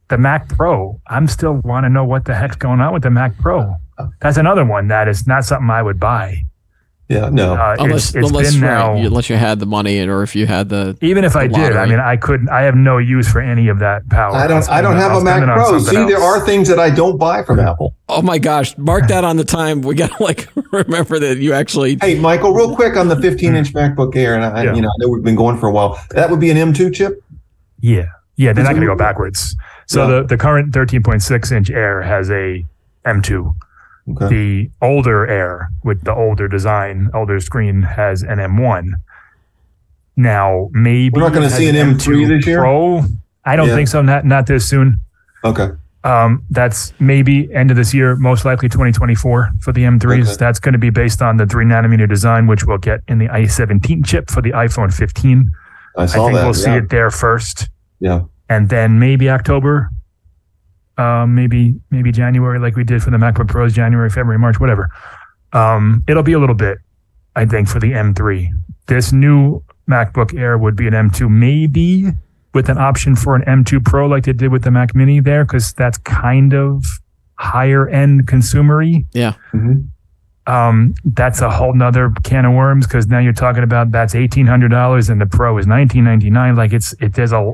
the 0.09 0.19
Mac 0.19 0.49
Pro, 0.49 1.01
I'm 1.07 1.27
still 1.27 1.61
want 1.65 1.85
to 1.85 1.91
know 1.91 2.05
what 2.05 2.25
the 2.25 2.35
heck's 2.35 2.57
going 2.57 2.81
on 2.81 2.93
with 2.93 3.03
the 3.03 3.11
Mac 3.11 3.37
Pro. 3.39 3.77
That's 4.21 4.37
another 4.37 4.65
one 4.65 4.89
that 4.89 5.09
is 5.09 5.27
not 5.27 5.45
something 5.45 5.71
I 5.71 5.83
would 5.83 6.01
buy. 6.01 6.45
Yeah, 7.13 7.29
no. 7.29 7.55
Uh, 7.55 7.77
unless 7.79 8.07
it's, 8.09 8.17
it's 8.17 8.29
unless, 8.29 8.55
now, 8.55 8.95
right, 8.95 9.05
unless 9.05 9.29
you 9.29 9.37
had 9.37 9.61
the 9.61 9.67
money 9.67 10.01
or 10.01 10.23
if 10.23 10.35
you 10.35 10.47
had 10.47 10.71
the 10.71 10.97
even 11.03 11.25
if 11.25 11.37
I 11.37 11.45
lottery. 11.45 11.69
did, 11.69 11.77
I 11.77 11.85
mean, 11.85 12.01
I 12.01 12.17
couldn't. 12.17 12.49
I 12.49 12.63
have 12.63 12.75
no 12.75 12.97
use 12.97 13.31
for 13.31 13.41
any 13.41 13.69
of 13.69 13.81
that 13.81 14.09
power. 14.09 14.35
I 14.35 14.47
don't. 14.47 14.67
I 14.71 14.81
don't 14.81 14.97
have 14.97 15.13
a 15.13 15.23
Mac 15.23 15.43
Pro. 15.43 15.79
See, 15.79 15.97
else. 15.97 16.11
there 16.11 16.23
are 16.23 16.45
things 16.47 16.69
that 16.69 16.79
I 16.79 16.89
don't 16.89 17.19
buy 17.19 17.43
from 17.43 17.61
Apple. 17.61 17.95
Oh 18.09 18.23
my 18.23 18.39
gosh! 18.39 18.77
Mark 18.79 19.09
that 19.09 19.25
on 19.25 19.37
the 19.37 19.45
time. 19.45 19.83
We 19.83 19.95
got 19.95 20.17
to 20.17 20.23
like 20.23 20.49
remember 20.73 21.19
that 21.19 21.37
you 21.37 21.53
actually. 21.53 21.99
Hey, 22.01 22.19
Michael, 22.19 22.55
real 22.55 22.75
quick 22.75 22.97
on 22.97 23.09
the 23.09 23.21
15 23.21 23.55
inch 23.55 23.75
MacBook 23.75 24.17
Air, 24.17 24.35
and 24.35 24.45
I, 24.45 24.65
yeah. 24.65 24.75
you 24.75 24.81
know, 24.81 24.89
I 24.89 24.97
know 24.99 25.09
we've 25.11 25.23
been 25.23 25.37
going 25.37 25.59
for 25.59 25.69
a 25.69 25.73
while. 25.73 26.03
That 26.11 26.31
would 26.31 26.41
be 26.41 26.51
an 26.51 26.57
M2 26.57 26.95
chip. 26.95 27.23
Yeah, 27.81 28.07
yeah. 28.37 28.55
They're 28.55 28.65
not 28.65 28.71
going 28.71 28.81
to 28.81 28.87
go 28.87 28.97
backwards. 28.97 29.55
So 29.87 30.09
yeah. 30.09 30.21
the 30.21 30.29
the 30.29 30.37
current 30.39 30.73
13.6 30.73 31.53
inch 31.53 31.71
Air 31.71 32.01
has 32.01 32.31
a 32.31 32.65
M2. 33.05 33.55
Okay. 34.11 34.29
The 34.29 34.71
older 34.81 35.27
Air 35.27 35.71
with 35.85 36.03
the 36.03 36.15
older 36.15 36.49
design, 36.49 37.11
older 37.15 37.39
screen 37.41 37.83
has 37.83 38.23
an 38.23 38.39
M1. 38.39 38.91
Now, 40.17 40.69
maybe 40.73 41.11
we're 41.15 41.23
not 41.23 41.33
going 41.33 41.49
to 41.49 41.55
see 41.55 41.69
an 41.69 41.77
M3 41.77 42.29
this 42.29 42.47
year. 42.47 42.61
Pro, 42.61 43.03
I 43.45 43.57
don't 43.57 43.69
yeah. 43.69 43.75
think 43.75 43.89
so. 43.89 44.03
Not 44.03 44.25
not 44.25 44.47
this 44.47 44.69
soon. 44.69 45.01
Okay. 45.45 45.69
Um, 46.05 46.45
that's 46.51 46.93
maybe 46.99 47.53
end 47.55 47.71
of 47.71 47.77
this 47.77 47.95
year, 47.95 48.17
most 48.17 48.45
likely 48.45 48.69
2024 48.69 49.53
for 49.61 49.73
the 49.73 49.83
M3s. 49.83 50.23
Okay. 50.23 50.37
That's 50.37 50.59
going 50.59 50.73
to 50.73 50.79
be 50.79 50.91
based 50.91 51.23
on 51.23 51.37
the 51.37 51.47
three 51.47 51.65
nanometer 51.65 52.09
design, 52.09 52.49
which 52.49 52.65
we'll 52.65 52.79
get 52.79 53.01
in 53.07 53.19
the 53.19 53.29
A17 53.29 54.05
chip 54.05 54.29
for 54.29 54.43
the 54.43 54.51
iPhone 54.51 54.93
15. 54.93 55.53
I, 55.97 56.07
saw 56.07 56.13
I 56.13 56.27
think 56.27 56.35
that, 56.35 56.45
we'll 56.45 56.57
yeah. 56.57 56.65
see 56.65 56.71
it 56.73 56.89
there 56.91 57.11
first. 57.11 57.69
Yeah. 58.01 58.23
And 58.49 58.69
then 58.69 58.99
maybe 58.99 59.31
October 59.31 59.91
um, 60.99 61.35
maybe 61.35 61.75
maybe 61.91 62.13
January, 62.13 62.59
like 62.59 62.77
we 62.77 62.85
did 62.85 63.03
for 63.03 63.11
the 63.11 63.17
MacBook 63.17 63.49
Pros, 63.49 63.73
January, 63.73 64.11
February, 64.11 64.39
March, 64.39 64.61
whatever. 64.61 64.91
Um, 65.53 66.03
it'll 66.09 66.23
be 66.23 66.33
a 66.33 66.39
little 66.39 66.55
bit, 66.55 66.79
I 67.37 67.47
think, 67.47 67.69
for 67.69 67.81
the 67.81 67.93
M3. 67.93 68.49
This 68.87 69.13
new 69.13 69.63
MacBook 69.89 70.39
Air 70.39 70.59
would 70.59 70.77
be 70.77 70.87
an 70.87 70.95
M2, 70.95 71.31
maybe 71.31 72.07
with 72.55 72.69
an 72.69 72.79
option 72.79 73.17
for 73.17 73.35
an 73.35 73.43
M2 73.43 73.85
Pro, 73.85 74.07
like 74.07 74.25
they 74.25 74.33
did 74.33 74.53
with 74.53 74.65
the 74.65 74.71
Mac 74.71 74.95
Mini 74.95 75.21
there, 75.21 75.45
because 75.45 75.73
that's 75.73 75.99
kind 75.99 76.55
of 76.55 76.85
higher 77.37 77.89
end 77.89 78.27
consumery. 78.27 79.07
Yeah. 79.13 79.33
Mm-hmm. 79.53 80.53
Um, 80.53 80.95
that's 81.05 81.41
a 81.41 81.51
whole 81.51 81.73
nother 81.73 82.13
can 82.25 82.45
of 82.45 82.53
worms 82.53 82.87
because 82.87 83.07
now 83.07 83.21
you're 83.21 83.33
talking 83.33 83.63
about 83.63 83.93
that's 83.93 84.15
eighteen 84.15 84.47
hundred 84.47 84.71
dollars 84.71 85.09
and 85.09 85.21
the 85.21 85.27
Pro 85.27 85.57
is 85.57 85.69
nineteen 85.69 86.03
ninety 86.03 86.31
nine. 86.31 86.57
Like 86.57 86.73
it's 86.73 86.95
it 86.95 87.15
there's 87.15 87.31
a 87.31 87.53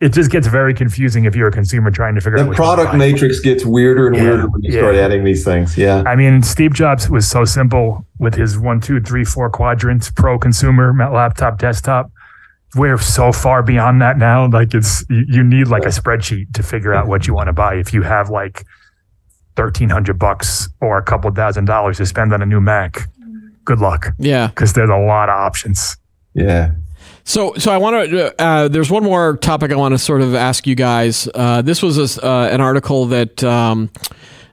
it 0.00 0.12
just 0.12 0.30
gets 0.30 0.46
very 0.46 0.74
confusing 0.74 1.24
if 1.24 1.34
you're 1.34 1.48
a 1.48 1.52
consumer 1.52 1.90
trying 1.90 2.14
to 2.14 2.20
figure 2.20 2.38
the 2.38 2.44
out. 2.44 2.50
The 2.50 2.56
product 2.56 2.94
matrix 2.94 3.40
gets 3.40 3.64
weirder 3.64 4.08
and 4.08 4.16
yeah, 4.16 4.22
weirder 4.22 4.48
when 4.48 4.62
you 4.62 4.72
yeah. 4.72 4.80
start 4.80 4.94
adding 4.94 5.24
these 5.24 5.44
things. 5.44 5.76
Yeah. 5.76 6.04
I 6.06 6.14
mean, 6.14 6.42
Steve 6.42 6.72
Jobs 6.72 7.10
was 7.10 7.28
so 7.28 7.44
simple 7.44 8.06
with 8.18 8.34
his 8.34 8.58
one, 8.58 8.80
two, 8.80 9.00
three, 9.00 9.24
four 9.24 9.50
quadrants: 9.50 10.10
pro, 10.10 10.38
consumer, 10.38 10.94
laptop, 11.12 11.58
desktop. 11.58 12.10
We're 12.76 12.98
so 12.98 13.32
far 13.32 13.62
beyond 13.62 14.00
that 14.02 14.18
now. 14.18 14.48
Like 14.48 14.74
it's 14.74 15.04
you 15.08 15.42
need 15.42 15.68
like 15.68 15.84
a 15.84 15.88
spreadsheet 15.88 16.52
to 16.54 16.62
figure 16.62 16.94
out 16.94 17.08
what 17.08 17.26
you 17.26 17.34
want 17.34 17.48
to 17.48 17.52
buy. 17.52 17.74
If 17.74 17.92
you 17.92 18.02
have 18.02 18.30
like 18.30 18.64
thirteen 19.56 19.88
hundred 19.88 20.18
bucks 20.18 20.68
or 20.80 20.98
a 20.98 21.02
couple 21.02 21.30
thousand 21.32 21.64
dollars 21.64 21.96
to 21.96 22.06
spend 22.06 22.32
on 22.32 22.42
a 22.42 22.46
new 22.46 22.60
Mac, 22.60 23.08
good 23.64 23.80
luck. 23.80 24.14
Yeah, 24.18 24.48
because 24.48 24.74
there's 24.74 24.90
a 24.90 24.96
lot 24.96 25.28
of 25.28 25.34
options. 25.34 25.96
Yeah. 26.34 26.72
So, 27.28 27.52
so 27.58 27.70
I 27.70 27.76
want 27.76 28.08
to. 28.08 28.42
Uh, 28.42 28.68
there's 28.68 28.90
one 28.90 29.04
more 29.04 29.36
topic 29.36 29.70
I 29.70 29.76
want 29.76 29.92
to 29.92 29.98
sort 29.98 30.22
of 30.22 30.34
ask 30.34 30.66
you 30.66 30.74
guys. 30.74 31.28
Uh, 31.34 31.60
this 31.60 31.82
was 31.82 32.16
a, 32.16 32.26
uh, 32.26 32.48
an 32.50 32.62
article 32.62 33.04
that 33.04 33.44
um, 33.44 33.90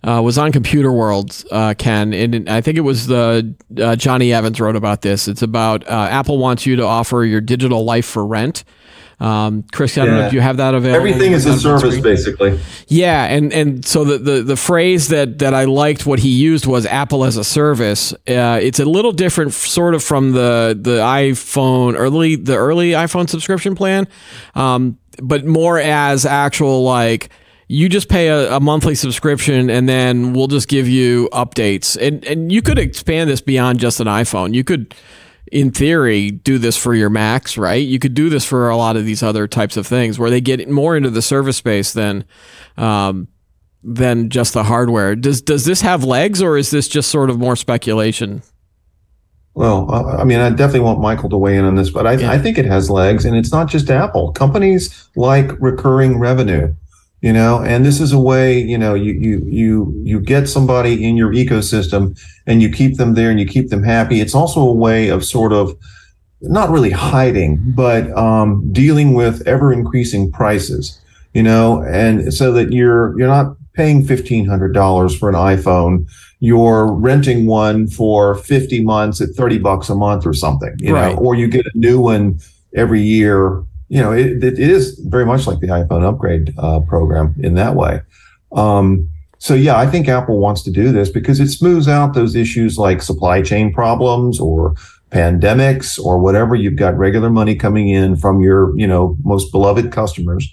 uh, 0.03 0.21
was 0.21 0.37
on 0.37 0.51
Computerworld, 0.51 1.45
uh, 1.53 1.73
Ken, 1.77 2.13
and 2.13 2.49
I 2.49 2.59
think 2.59 2.77
it 2.77 2.81
was 2.81 3.07
the 3.07 3.55
uh, 3.81 3.95
Jonny 3.95 4.33
Evans 4.33 4.59
wrote 4.59 4.75
about 4.75 5.03
this. 5.03 5.29
It's 5.29 5.41
about 5.41 5.87
Apple 5.87 6.37
wants 6.37 6.65
you 6.65 6.75
to 6.75 6.83
offer 6.83 7.23
your 7.23 7.39
digital 7.39 7.85
life 7.85 8.05
for 8.05 8.25
rent. 8.25 8.65
Um, 9.19 9.63
Chris, 9.71 9.97
I 9.97 10.05
don't 10.05 10.15
know 10.15 10.27
if 10.27 10.33
you 10.33 10.41
have 10.41 10.57
that 10.57 10.73
available. 10.73 10.97
Everything 10.97 11.31
is 11.31 11.45
a 11.45 11.57
service, 11.57 11.99
basically. 11.99 12.59
Yeah, 12.87 13.25
and 13.25 13.53
and 13.53 13.85
so 13.85 14.03
the, 14.03 14.17
the 14.17 14.43
the 14.43 14.57
phrase 14.57 15.07
that 15.09 15.39
that 15.39 15.53
I 15.53 15.65
liked 15.65 16.05
what 16.05 16.19
he 16.19 16.29
used 16.29 16.65
was 16.65 16.85
Apple 16.85 17.23
as 17.23 17.37
a 17.37 17.43
service. 17.43 18.13
Uh, 18.27 18.59
it's 18.61 18.79
a 18.79 18.85
little 18.85 19.13
different, 19.13 19.53
sort 19.53 19.95
of 19.95 20.03
from 20.03 20.33
the 20.33 20.77
the 20.79 20.99
iPhone 20.99 21.95
early 21.95 22.35
the 22.35 22.55
early 22.55 22.91
iPhone 22.91 23.29
subscription 23.29 23.75
plan, 23.75 24.07
um, 24.53 24.97
but 25.21 25.45
more 25.45 25.79
as 25.79 26.25
actual 26.25 26.83
like 26.83 27.29
you 27.67 27.89
just 27.89 28.09
pay 28.09 28.27
a, 28.27 28.57
a, 28.57 28.59
monthly 28.59 28.93
subscription 28.93 29.71
and 29.71 29.89
then 29.89 30.33
we'll 30.33 30.47
just 30.47 30.67
give 30.67 30.87
you 30.87 31.29
updates 31.31 31.97
and 31.99 32.23
and 32.25 32.51
you 32.51 32.61
could 32.61 32.77
expand 32.77 33.27
this 33.27 33.41
beyond 33.41 33.79
just 33.79 33.99
an 33.99 34.05
iphone 34.05 34.53
you 34.53 34.63
could 34.63 34.93
in 35.51 35.71
theory, 35.71 36.31
do 36.31 36.57
this 36.57 36.75
for 36.75 36.93
your 36.93 37.09
Macs, 37.09 37.57
right? 37.57 37.85
You 37.85 37.99
could 37.99 38.13
do 38.13 38.29
this 38.29 38.45
for 38.45 38.69
a 38.69 38.77
lot 38.77 38.97
of 38.97 39.05
these 39.05 39.21
other 39.21 39.47
types 39.47 39.77
of 39.77 39.85
things 39.85 40.17
where 40.17 40.29
they 40.29 40.41
get 40.41 40.67
more 40.69 40.97
into 40.97 41.09
the 41.09 41.21
service 41.21 41.57
space 41.57 41.93
than 41.93 42.25
um, 42.77 43.27
than 43.83 44.29
just 44.29 44.53
the 44.53 44.63
hardware. 44.63 45.15
Does 45.15 45.41
does 45.41 45.65
this 45.65 45.81
have 45.81 46.03
legs, 46.03 46.41
or 46.41 46.57
is 46.57 46.71
this 46.71 46.87
just 46.87 47.09
sort 47.09 47.29
of 47.29 47.37
more 47.37 47.55
speculation? 47.55 48.41
Well, 49.53 49.89
I 49.89 50.25
mean, 50.25 50.39
I 50.39 50.49
definitely 50.49 50.81
want 50.81 50.99
Michael 50.99 51.29
to 51.29 51.37
weigh 51.37 51.55
in 51.55 51.63
on 51.63 51.75
this, 51.75 51.89
but 51.89 52.05
I, 52.05 52.13
yeah. 52.15 52.29
I 52.29 52.37
think 52.37 52.57
it 52.57 52.65
has 52.65 52.89
legs, 52.89 53.23
and 53.23 53.37
it's 53.37 53.53
not 53.53 53.69
just 53.69 53.89
Apple. 53.89 54.33
Companies 54.33 55.07
like 55.15 55.49
recurring 55.61 56.19
revenue. 56.19 56.75
You 57.25 57.33
know? 57.33 57.61
And 57.61 57.85
this 57.85 57.99
is 57.99 58.11
a 58.11 58.19
way 58.19 58.59
you 58.59 58.77
know 58.77 58.93
you 58.93 59.13
you 59.13 59.35
you 59.61 60.01
you 60.03 60.19
get 60.19 60.47
somebody 60.47 61.03
in 61.03 61.17
your 61.17 61.33
ecosystem 61.33 62.01
and 62.47 62.61
you 62.61 62.69
keep 62.69 62.97
them 62.97 63.15
there 63.15 63.31
and 63.31 63.39
you 63.39 63.47
keep 63.47 63.69
them 63.69 63.83
happy. 63.83 64.21
It's 64.21 64.35
also 64.35 64.61
a 64.61 64.73
way 64.73 65.09
of 65.09 65.25
sort 65.25 65.51
of 65.51 65.75
not 66.41 66.69
really 66.69 66.91
hiding 66.91 67.59
but 67.83 68.15
um, 68.15 68.71
dealing 68.71 69.13
with 69.15 69.45
ever 69.47 69.73
increasing 69.73 70.31
prices 70.31 71.01
you 71.35 71.43
know? 71.43 71.83
And 71.83 72.33
so 72.33 72.51
that 72.53 72.71
you're 72.71 73.17
you're 73.19 73.27
not 73.27 73.55
paying 73.73 74.03
$1500 74.03 75.19
for 75.19 75.29
an 75.29 75.35
iphone. 75.35 76.09
You're 76.39 76.91
renting 76.91 77.45
one 77.45 77.87
for 77.87 78.35
50 78.35 78.83
months 78.83 79.19
at 79.19 79.29
30 79.31 79.59
bucks 79.59 79.89
a 79.89 79.95
month 79.95 80.25
or 80.25 80.33
something 80.33 80.75
you 80.79 80.93
right. 80.93 81.13
know 81.13 81.19
or 81.19 81.35
you 81.35 81.47
get 81.47 81.65
a 81.65 81.77
new 81.77 81.99
one 81.99 82.39
every 82.75 83.01
year 83.01 83.63
you 83.87 84.01
know, 84.01 84.11
it, 84.11 84.43
it 84.43 84.59
is 84.59 84.99
very 84.99 85.25
much 85.25 85.47
like 85.47 85.59
the 85.59 85.67
iPhone 85.67 86.03
upgrade 86.03 86.53
uh, 86.57 86.79
program 86.81 87.35
in 87.39 87.55
that 87.55 87.75
way. 87.75 88.01
Um, 88.51 89.09
so 89.37 89.53
yeah, 89.53 89.77
I 89.77 89.85
think 89.85 90.07
Apple 90.07 90.39
wants 90.39 90.63
to 90.63 90.71
do 90.71 90.91
this 90.91 91.09
because 91.09 91.39
it 91.39 91.49
smooths 91.49 91.87
out 91.87 92.13
those 92.13 92.35
issues 92.35 92.77
like 92.77 93.01
supply 93.01 93.41
chain 93.41 93.73
problems 93.73 94.39
or 94.39 94.75
pandemics 95.11 96.03
or 96.03 96.19
whatever. 96.19 96.55
You've 96.55 96.77
got 96.77 96.97
regular 96.97 97.29
money 97.29 97.55
coming 97.55 97.89
in 97.89 98.15
from 98.15 98.41
your, 98.41 98.77
you 98.77 98.87
know, 98.87 99.17
most 99.23 99.51
beloved 99.51 99.91
customers, 99.91 100.51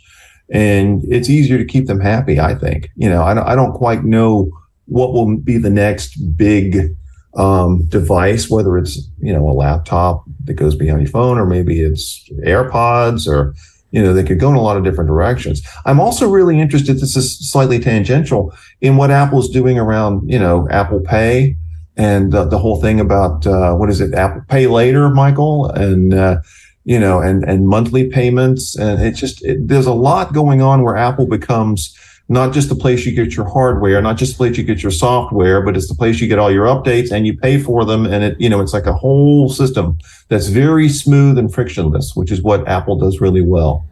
and 0.50 1.02
it's 1.08 1.30
easier 1.30 1.58
to 1.58 1.64
keep 1.64 1.86
them 1.86 2.00
happy. 2.00 2.38
I 2.38 2.54
think. 2.54 2.90
You 2.96 3.08
know, 3.08 3.22
I 3.22 3.34
don't, 3.34 3.46
I 3.46 3.54
don't 3.54 3.72
quite 3.72 4.04
know 4.04 4.50
what 4.86 5.12
will 5.12 5.38
be 5.38 5.56
the 5.56 5.70
next 5.70 6.16
big 6.36 6.94
um, 7.34 7.84
device, 7.86 8.50
whether 8.50 8.76
it's 8.78 9.08
you 9.20 9.32
know 9.32 9.48
a 9.48 9.52
laptop 9.52 10.24
that 10.44 10.54
goes 10.54 10.74
behind 10.74 11.00
your 11.00 11.10
phone, 11.10 11.38
or 11.38 11.46
maybe 11.46 11.80
it's 11.80 12.28
AirPods, 12.44 13.26
or 13.26 13.54
you 13.90 14.02
know 14.02 14.12
they 14.12 14.24
could 14.24 14.40
go 14.40 14.50
in 14.50 14.56
a 14.56 14.60
lot 14.60 14.76
of 14.76 14.84
different 14.84 15.08
directions. 15.08 15.62
I'm 15.86 16.00
also 16.00 16.28
really 16.28 16.60
interested. 16.60 16.94
This 16.94 17.16
is 17.16 17.50
slightly 17.50 17.78
tangential 17.78 18.54
in 18.80 18.96
what 18.96 19.10
Apple's 19.10 19.48
doing 19.50 19.78
around 19.78 20.30
you 20.30 20.38
know 20.38 20.68
Apple 20.70 21.00
Pay 21.00 21.56
and 21.96 22.34
uh, 22.34 22.44
the 22.44 22.58
whole 22.58 22.80
thing 22.80 23.00
about 23.00 23.46
uh, 23.46 23.74
what 23.74 23.90
is 23.90 24.00
it 24.00 24.14
Apple 24.14 24.42
Pay 24.48 24.66
Later, 24.66 25.10
Michael, 25.10 25.66
and 25.70 26.14
uh, 26.14 26.40
you 26.84 26.98
know 26.98 27.20
and 27.20 27.44
and 27.44 27.68
monthly 27.68 28.08
payments, 28.08 28.76
and 28.76 29.02
it's 29.02 29.20
just 29.20 29.44
it, 29.44 29.68
there's 29.68 29.86
a 29.86 29.94
lot 29.94 30.32
going 30.32 30.62
on 30.62 30.82
where 30.82 30.96
Apple 30.96 31.26
becomes 31.26 31.96
not 32.28 32.52
just 32.52 32.68
the 32.68 32.74
place 32.74 33.04
you 33.04 33.12
get 33.12 33.36
your 33.36 33.48
hardware, 33.48 34.00
not 34.00 34.16
just 34.16 34.32
the 34.32 34.36
place 34.38 34.56
you 34.56 34.64
get 34.64 34.82
your 34.82 34.92
software, 34.92 35.60
but 35.60 35.76
it's 35.76 35.88
the 35.88 35.94
place 35.94 36.20
you 36.20 36.28
get 36.28 36.38
all 36.38 36.50
your 36.50 36.66
updates 36.66 37.10
and 37.10 37.26
you 37.26 37.36
pay 37.36 37.60
for 37.60 37.84
them. 37.84 38.06
And 38.06 38.24
it, 38.24 38.40
you 38.40 38.48
know, 38.48 38.60
it's 38.60 38.72
like 38.72 38.86
a 38.86 38.92
whole 38.92 39.48
system 39.48 39.98
that's 40.28 40.46
very 40.46 40.88
smooth 40.88 41.38
and 41.38 41.52
frictionless, 41.52 42.14
which 42.14 42.30
is 42.30 42.42
what 42.42 42.66
Apple 42.68 42.96
does 42.96 43.20
really 43.20 43.42
well. 43.42 43.86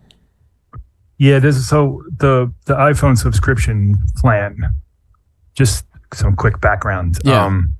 Yeah, 1.18 1.38
this 1.38 1.68
so 1.68 2.02
the 2.16 2.50
the 2.64 2.74
iPhone 2.74 3.18
subscription 3.18 3.96
plan. 4.16 4.74
Just 5.54 5.84
some 6.14 6.34
quick 6.34 6.60
background. 6.60 7.18
Yeah. 7.24 7.44
Um, 7.44 7.74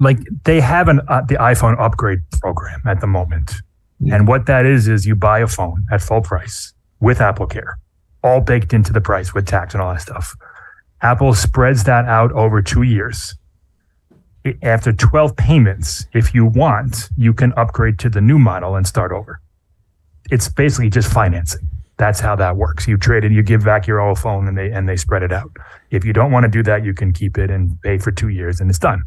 like 0.00 0.18
they 0.44 0.60
have 0.60 0.88
an 0.88 1.00
uh, 1.06 1.20
the 1.20 1.36
iPhone 1.36 1.78
upgrade 1.78 2.20
program 2.40 2.82
at 2.86 3.00
the 3.00 3.06
moment, 3.06 3.52
yeah. 4.00 4.16
and 4.16 4.26
what 4.26 4.46
that 4.46 4.66
is 4.66 4.88
is 4.88 5.06
you 5.06 5.14
buy 5.14 5.38
a 5.38 5.46
phone 5.46 5.86
at 5.92 6.00
full 6.00 6.22
price 6.22 6.72
with 6.98 7.18
AppleCare 7.18 7.74
all 8.22 8.40
baked 8.40 8.72
into 8.72 8.92
the 8.92 9.00
price 9.00 9.34
with 9.34 9.46
tax 9.46 9.74
and 9.74 9.82
all 9.82 9.92
that 9.92 10.02
stuff. 10.02 10.36
Apple 11.02 11.34
spreads 11.34 11.84
that 11.84 12.04
out 12.04 12.32
over 12.32 12.60
two 12.60 12.82
years. 12.82 13.34
After 14.62 14.92
12 14.92 15.36
payments, 15.36 16.06
if 16.12 16.34
you 16.34 16.46
want, 16.46 17.08
you 17.16 17.32
can 17.32 17.52
upgrade 17.54 17.98
to 18.00 18.08
the 18.08 18.20
new 18.20 18.38
model 18.38 18.76
and 18.76 18.86
start 18.86 19.12
over. 19.12 19.40
It's 20.30 20.48
basically 20.48 20.90
just 20.90 21.12
financing. 21.12 21.68
That's 21.98 22.20
how 22.20 22.34
that 22.36 22.56
works. 22.56 22.88
You 22.88 22.96
trade 22.96 23.24
it, 23.24 23.32
you 23.32 23.42
give 23.42 23.64
back 23.64 23.86
your 23.86 24.00
old 24.00 24.18
phone 24.18 24.48
and 24.48 24.56
they 24.56 24.70
and 24.70 24.88
they 24.88 24.96
spread 24.96 25.22
it 25.22 25.32
out. 25.32 25.50
If 25.90 26.02
you 26.02 26.14
don't 26.14 26.32
want 26.32 26.44
to 26.44 26.48
do 26.48 26.62
that, 26.62 26.82
you 26.82 26.94
can 26.94 27.12
keep 27.12 27.36
it 27.36 27.50
and 27.50 27.78
pay 27.82 27.98
for 27.98 28.10
two 28.10 28.28
years 28.28 28.58
and 28.58 28.70
it's 28.70 28.78
done. 28.78 29.02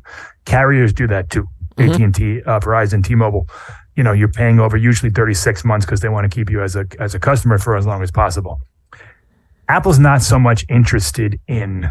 Carriers 0.45 0.93
do 0.93 1.07
that 1.07 1.31
too. 1.31 1.47
Mm-hmm. 1.77 2.03
AT&T, 2.03 2.43
uh, 2.43 2.59
Verizon, 2.59 3.03
T-Mobile. 3.03 3.47
You 3.95 4.03
know, 4.03 4.11
you're 4.11 4.27
paying 4.27 4.59
over 4.59 4.77
usually 4.77 5.09
36 5.09 5.65
months 5.65 5.87
because 5.87 6.01
they 6.01 6.09
want 6.09 6.29
to 6.31 6.35
keep 6.35 6.51
you 6.51 6.61
as 6.61 6.75
a 6.75 6.85
as 6.99 7.15
a 7.15 7.19
customer 7.19 7.57
for 7.57 7.75
as 7.75 7.87
long 7.87 8.03
as 8.03 8.11
possible. 8.11 8.61
Apple's 9.69 9.99
not 9.99 10.21
so 10.21 10.37
much 10.37 10.65
interested 10.69 11.39
in 11.47 11.89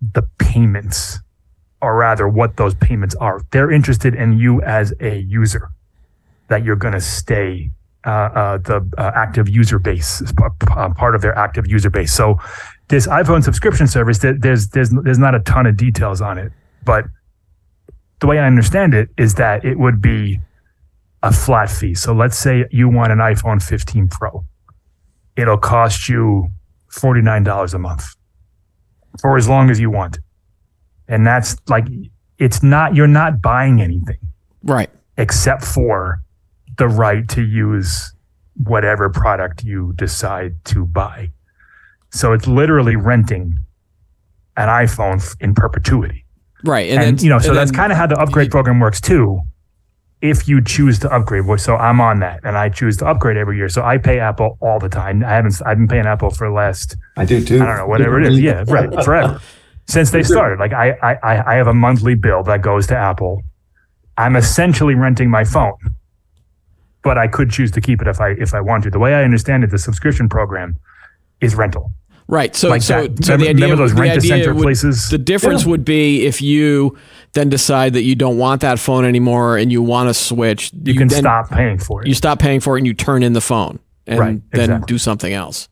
the 0.00 0.22
payments, 0.38 1.18
or 1.82 1.96
rather, 1.96 2.28
what 2.28 2.56
those 2.56 2.74
payments 2.74 3.14
are. 3.16 3.40
They're 3.50 3.70
interested 3.70 4.14
in 4.14 4.38
you 4.38 4.62
as 4.62 4.92
a 5.00 5.18
user, 5.18 5.70
that 6.48 6.64
you're 6.64 6.76
going 6.76 6.94
to 6.94 7.00
stay 7.00 7.70
uh, 8.04 8.10
uh, 8.10 8.58
the 8.58 8.88
uh, 8.96 9.10
active 9.14 9.48
user 9.48 9.78
base, 9.78 10.22
uh, 10.42 10.88
part 10.94 11.14
of 11.14 11.20
their 11.20 11.36
active 11.36 11.66
user 11.66 11.90
base. 11.90 12.12
So, 12.12 12.38
this 12.88 13.06
iPhone 13.06 13.44
subscription 13.44 13.86
service, 13.86 14.18
there's 14.18 14.68
there's 14.68 14.90
there's 14.90 15.18
not 15.18 15.34
a 15.34 15.40
ton 15.40 15.66
of 15.66 15.76
details 15.76 16.22
on 16.22 16.38
it, 16.38 16.52
but 16.84 17.04
the 18.20 18.26
way 18.26 18.38
I 18.38 18.46
understand 18.46 18.94
it 18.94 19.10
is 19.18 19.34
that 19.34 19.64
it 19.64 19.78
would 19.78 20.00
be 20.00 20.40
a 21.22 21.32
flat 21.32 21.70
fee. 21.70 21.94
So, 21.94 22.14
let's 22.14 22.38
say 22.38 22.64
you 22.70 22.88
want 22.88 23.12
an 23.12 23.18
iPhone 23.18 23.62
15 23.62 24.08
Pro 24.08 24.44
it'll 25.38 25.56
cost 25.56 26.08
you 26.08 26.48
$49 26.92 27.72
a 27.72 27.78
month 27.78 28.04
for 29.20 29.36
as 29.36 29.48
long 29.48 29.70
as 29.70 29.78
you 29.78 29.88
want. 29.88 30.18
And 31.06 31.26
that's 31.26 31.56
like, 31.68 31.86
it's 32.38 32.62
not, 32.62 32.94
you're 32.94 33.06
not 33.06 33.40
buying 33.40 33.80
anything. 33.80 34.18
Right. 34.64 34.90
Except 35.16 35.64
for 35.64 36.20
the 36.76 36.88
right 36.88 37.26
to 37.30 37.42
use 37.42 38.12
whatever 38.64 39.08
product 39.08 39.62
you 39.62 39.92
decide 39.94 40.56
to 40.66 40.84
buy. 40.84 41.30
So 42.10 42.32
it's 42.32 42.46
literally 42.46 42.96
renting 42.96 43.56
an 44.56 44.68
iPhone 44.68 45.24
in 45.40 45.54
perpetuity. 45.54 46.24
Right. 46.64 46.90
And, 46.90 47.02
and 47.02 47.22
you 47.22 47.28
know, 47.30 47.38
so 47.38 47.54
that's 47.54 47.70
kind 47.70 47.92
of 47.92 47.98
how 47.98 48.08
the 48.08 48.18
upgrade 48.18 48.50
program 48.50 48.80
works 48.80 49.00
too 49.00 49.40
if 50.20 50.48
you 50.48 50.62
choose 50.62 50.98
to 51.00 51.12
upgrade. 51.12 51.44
So 51.60 51.76
I'm 51.76 52.00
on 52.00 52.20
that, 52.20 52.40
and 52.44 52.56
I 52.56 52.68
choose 52.68 52.96
to 52.98 53.06
upgrade 53.06 53.36
every 53.36 53.56
year. 53.56 53.68
So 53.68 53.82
I 53.82 53.98
pay 53.98 54.18
Apple 54.18 54.58
all 54.60 54.78
the 54.78 54.88
time. 54.88 55.24
I 55.24 55.30
haven't. 55.30 55.60
I've 55.64 55.78
been 55.78 55.88
paying 55.88 56.06
Apple 56.06 56.30
for 56.30 56.48
the 56.48 56.54
last. 56.54 56.96
I 57.16 57.24
do 57.24 57.44
too. 57.44 57.62
I 57.62 57.66
don't 57.66 57.76
know 57.76 57.86
whatever 57.86 58.20
it 58.20 58.32
is. 58.32 58.40
Yeah, 58.40 58.64
right, 58.68 58.92
forever 59.04 59.40
since 59.88 60.10
they 60.10 60.22
started. 60.22 60.58
Like 60.58 60.72
I, 60.72 60.92
I, 61.02 61.52
I 61.52 61.54
have 61.56 61.66
a 61.66 61.74
monthly 61.74 62.14
bill 62.14 62.42
that 62.44 62.62
goes 62.62 62.86
to 62.88 62.96
Apple. 62.96 63.42
I'm 64.16 64.36
essentially 64.36 64.94
renting 64.94 65.30
my 65.30 65.44
phone, 65.44 65.78
but 67.02 67.18
I 67.18 67.26
could 67.26 67.50
choose 67.50 67.70
to 67.72 67.80
keep 67.80 68.02
it 68.02 68.08
if 68.08 68.20
I 68.20 68.30
if 68.30 68.54
I 68.54 68.60
want 68.60 68.84
to. 68.84 68.90
The 68.90 68.98
way 68.98 69.14
I 69.14 69.24
understand 69.24 69.64
it, 69.64 69.70
the 69.70 69.78
subscription 69.78 70.28
program 70.28 70.76
is 71.40 71.54
rental. 71.54 71.92
Right. 72.26 72.54
So, 72.54 72.68
like 72.68 72.82
so, 72.82 73.06
so 73.22 73.32
remember, 73.32 73.44
the 73.44 73.48
idea, 73.48 73.76
those 73.76 73.94
the 73.94 74.02
rent 74.02 74.22
center 74.22 74.52
would, 74.52 74.62
places. 74.62 75.08
The 75.08 75.16
difference 75.16 75.62
yeah. 75.62 75.70
would 75.70 75.84
be 75.84 76.26
if 76.26 76.42
you 76.42 76.98
then 77.32 77.48
decide 77.48 77.92
that 77.92 78.02
you 78.02 78.14
don't 78.14 78.38
want 78.38 78.60
that 78.62 78.78
phone 78.78 79.04
anymore 79.04 79.56
and 79.56 79.70
you 79.70 79.82
want 79.82 80.08
to 80.08 80.14
switch. 80.14 80.72
You, 80.72 80.92
you 80.92 80.98
can 80.98 81.10
stop 81.10 81.50
paying 81.50 81.78
for 81.78 82.02
it. 82.02 82.08
You 82.08 82.14
stop 82.14 82.38
paying 82.38 82.60
for 82.60 82.76
it 82.76 82.80
and 82.80 82.86
you 82.86 82.94
turn 82.94 83.22
in 83.22 83.32
the 83.32 83.40
phone 83.40 83.78
and 84.06 84.18
right, 84.18 84.40
then 84.52 84.70
exactly. 84.70 84.86
do 84.86 84.98
something 84.98 85.32
else. 85.32 85.68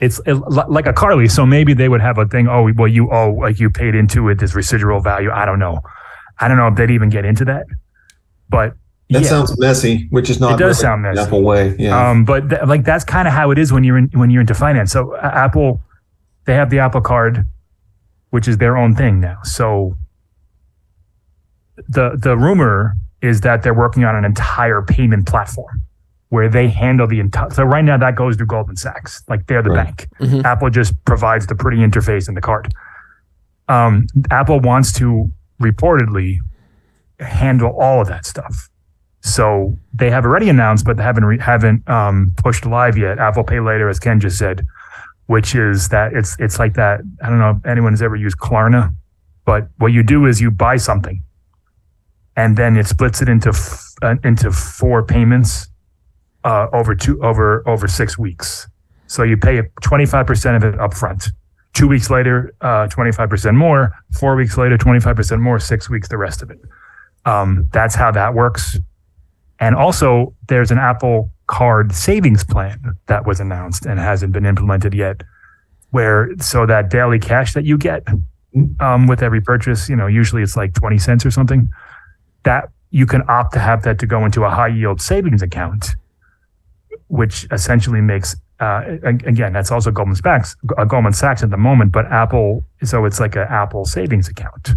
It's 0.00 0.20
like 0.26 0.86
a 0.86 0.92
car 0.92 1.16
lease. 1.16 1.34
So 1.34 1.44
maybe 1.44 1.74
they 1.74 1.88
would 1.88 2.00
have 2.00 2.18
a 2.18 2.26
thing. 2.26 2.46
Oh, 2.46 2.70
well, 2.76 2.86
you 2.86 3.10
owe 3.10 3.32
like 3.32 3.58
you 3.58 3.68
paid 3.68 3.94
into 3.94 4.28
it 4.28 4.36
this 4.38 4.54
residual 4.54 5.00
value. 5.00 5.30
I 5.32 5.44
don't 5.44 5.58
know. 5.58 5.80
I 6.38 6.46
don't 6.46 6.56
know 6.56 6.68
if 6.68 6.76
they'd 6.76 6.90
even 6.90 7.10
get 7.10 7.24
into 7.24 7.44
that, 7.46 7.66
but 8.48 8.74
that 9.10 9.22
yeah. 9.22 9.28
sounds 9.28 9.58
messy, 9.58 10.06
which 10.10 10.30
is 10.30 10.38
not. 10.38 10.52
It 10.52 10.58
does 10.58 10.60
really 10.60 10.74
sound 10.74 11.02
messy. 11.02 11.20
Apple 11.20 11.42
way, 11.42 11.74
yeah. 11.78 12.10
Um, 12.10 12.24
but 12.24 12.48
th- 12.48 12.62
like 12.66 12.84
that's 12.84 13.04
kind 13.04 13.26
of 13.26 13.34
how 13.34 13.50
it 13.50 13.58
is 13.58 13.72
when 13.72 13.82
you're 13.82 13.98
in 13.98 14.08
when 14.12 14.30
you're 14.30 14.42
into 14.42 14.54
finance. 14.54 14.92
So 14.92 15.14
uh, 15.14 15.30
Apple 15.34 15.80
they 16.44 16.54
have 16.54 16.70
the 16.70 16.78
Apple 16.78 17.00
Card, 17.00 17.44
which 18.30 18.46
is 18.46 18.58
their 18.58 18.76
own 18.76 18.94
thing 18.94 19.18
now. 19.18 19.38
So 19.42 19.96
the 21.88 22.18
the 22.20 22.36
rumor 22.36 22.94
is 23.20 23.40
that 23.42 23.62
they're 23.62 23.74
working 23.74 24.04
on 24.04 24.14
an 24.14 24.24
entire 24.24 24.82
payment 24.82 25.26
platform 25.26 25.82
where 26.28 26.48
they 26.48 26.68
handle 26.68 27.06
the 27.06 27.20
entire. 27.20 27.50
So 27.50 27.64
right 27.64 27.84
now 27.84 27.96
that 27.96 28.14
goes 28.14 28.36
through 28.36 28.46
Goldman 28.46 28.76
Sachs, 28.76 29.22
like 29.28 29.46
they're 29.46 29.62
the 29.62 29.70
right. 29.70 29.86
bank. 29.86 30.08
Mm-hmm. 30.20 30.46
Apple 30.46 30.70
just 30.70 30.92
provides 31.04 31.46
the 31.46 31.54
pretty 31.54 31.78
interface 31.78 32.28
and 32.28 32.36
the 32.36 32.40
card. 32.40 32.72
Um, 33.68 34.06
Apple 34.30 34.60
wants 34.60 34.92
to 34.94 35.30
reportedly 35.60 36.38
handle 37.20 37.76
all 37.78 38.00
of 38.00 38.08
that 38.08 38.26
stuff. 38.26 38.68
So 39.20 39.76
they 39.92 40.10
have 40.10 40.24
already 40.24 40.48
announced, 40.48 40.84
but 40.84 40.96
they 40.96 41.02
haven't 41.02 41.24
re- 41.24 41.38
haven't 41.38 41.88
um, 41.88 42.32
pushed 42.36 42.64
live 42.64 42.96
yet. 42.96 43.18
Apple 43.18 43.44
Pay 43.44 43.60
Later, 43.60 43.88
as 43.88 43.98
Ken 43.98 44.20
just 44.20 44.38
said, 44.38 44.64
which 45.26 45.54
is 45.54 45.88
that 45.88 46.12
it's 46.14 46.36
it's 46.38 46.58
like 46.58 46.74
that. 46.74 47.00
I 47.22 47.28
don't 47.28 47.38
know 47.38 47.58
if 47.58 47.66
anyone 47.66 47.92
has 47.92 48.00
ever 48.00 48.16
used 48.16 48.38
Klarna, 48.38 48.94
but 49.44 49.68
what 49.78 49.88
you 49.88 50.02
do 50.02 50.26
is 50.26 50.40
you 50.40 50.50
buy 50.50 50.76
something, 50.76 51.22
and 52.38 52.56
then 52.56 52.76
it 52.76 52.86
splits 52.86 53.20
it 53.20 53.28
into 53.28 53.48
f- 53.48 53.94
uh, 54.00 54.14
into 54.22 54.52
four 54.52 55.02
payments 55.02 55.66
uh, 56.44 56.68
over 56.72 56.94
two 56.94 57.20
over 57.22 57.68
over 57.68 57.88
six 57.88 58.16
weeks. 58.16 58.68
So 59.08 59.24
you 59.24 59.36
pay 59.36 59.60
twenty 59.82 60.06
five 60.06 60.26
percent 60.26 60.56
of 60.56 60.62
it 60.62 60.78
upfront. 60.78 61.30
Two 61.74 61.88
weeks 61.88 62.10
later, 62.10 62.54
five 62.60 63.28
percent 63.28 63.56
more. 63.56 63.92
Four 64.18 64.36
weeks 64.36 64.56
later, 64.56 64.78
twenty 64.78 65.00
five 65.00 65.16
percent 65.16 65.40
more. 65.40 65.58
Six 65.58 65.90
weeks, 65.90 66.08
the 66.08 66.16
rest 66.16 66.40
of 66.40 66.50
it. 66.50 66.60
Um, 67.24 67.68
that's 67.72 67.96
how 67.96 68.12
that 68.12 68.34
works. 68.34 68.78
And 69.58 69.74
also, 69.74 70.32
there's 70.46 70.70
an 70.70 70.78
Apple 70.78 71.32
Card 71.48 71.92
savings 71.92 72.44
plan 72.44 72.78
that 73.06 73.26
was 73.26 73.40
announced 73.40 73.84
and 73.84 73.98
hasn't 73.98 74.32
been 74.32 74.46
implemented 74.46 74.94
yet. 74.94 75.22
Where 75.90 76.30
so 76.38 76.66
that 76.66 76.88
daily 76.88 77.18
cash 77.18 77.54
that 77.54 77.64
you 77.64 77.78
get 77.78 78.06
um, 78.78 79.08
with 79.08 79.24
every 79.24 79.40
purchase, 79.40 79.88
you 79.88 79.96
know, 79.96 80.06
usually 80.06 80.42
it's 80.42 80.56
like 80.56 80.74
20 80.74 80.98
cents 80.98 81.26
or 81.26 81.30
something, 81.32 81.68
that 82.44 82.70
you 82.90 83.06
can 83.06 83.22
opt 83.28 83.52
to 83.52 83.58
have 83.58 83.82
that 83.82 83.98
to 83.98 84.06
go 84.06 84.24
into 84.24 84.44
a 84.44 84.50
high 84.50 84.68
yield 84.68 85.00
savings 85.00 85.42
account, 85.42 85.90
which 87.08 87.46
essentially 87.50 88.00
makes 88.00 88.36
uh, 88.60 88.82
again, 89.04 89.52
that's 89.52 89.70
also 89.70 89.90
Goldman 89.92 90.16
Sachs, 90.16 90.56
uh, 90.76 90.84
Goldman 90.84 91.12
Sachs 91.12 91.44
at 91.44 91.50
the 91.50 91.56
moment, 91.56 91.92
but 91.92 92.06
Apple, 92.06 92.64
so 92.82 93.04
it's 93.04 93.20
like 93.20 93.36
an 93.36 93.46
Apple 93.48 93.84
savings 93.84 94.28
account. 94.28 94.70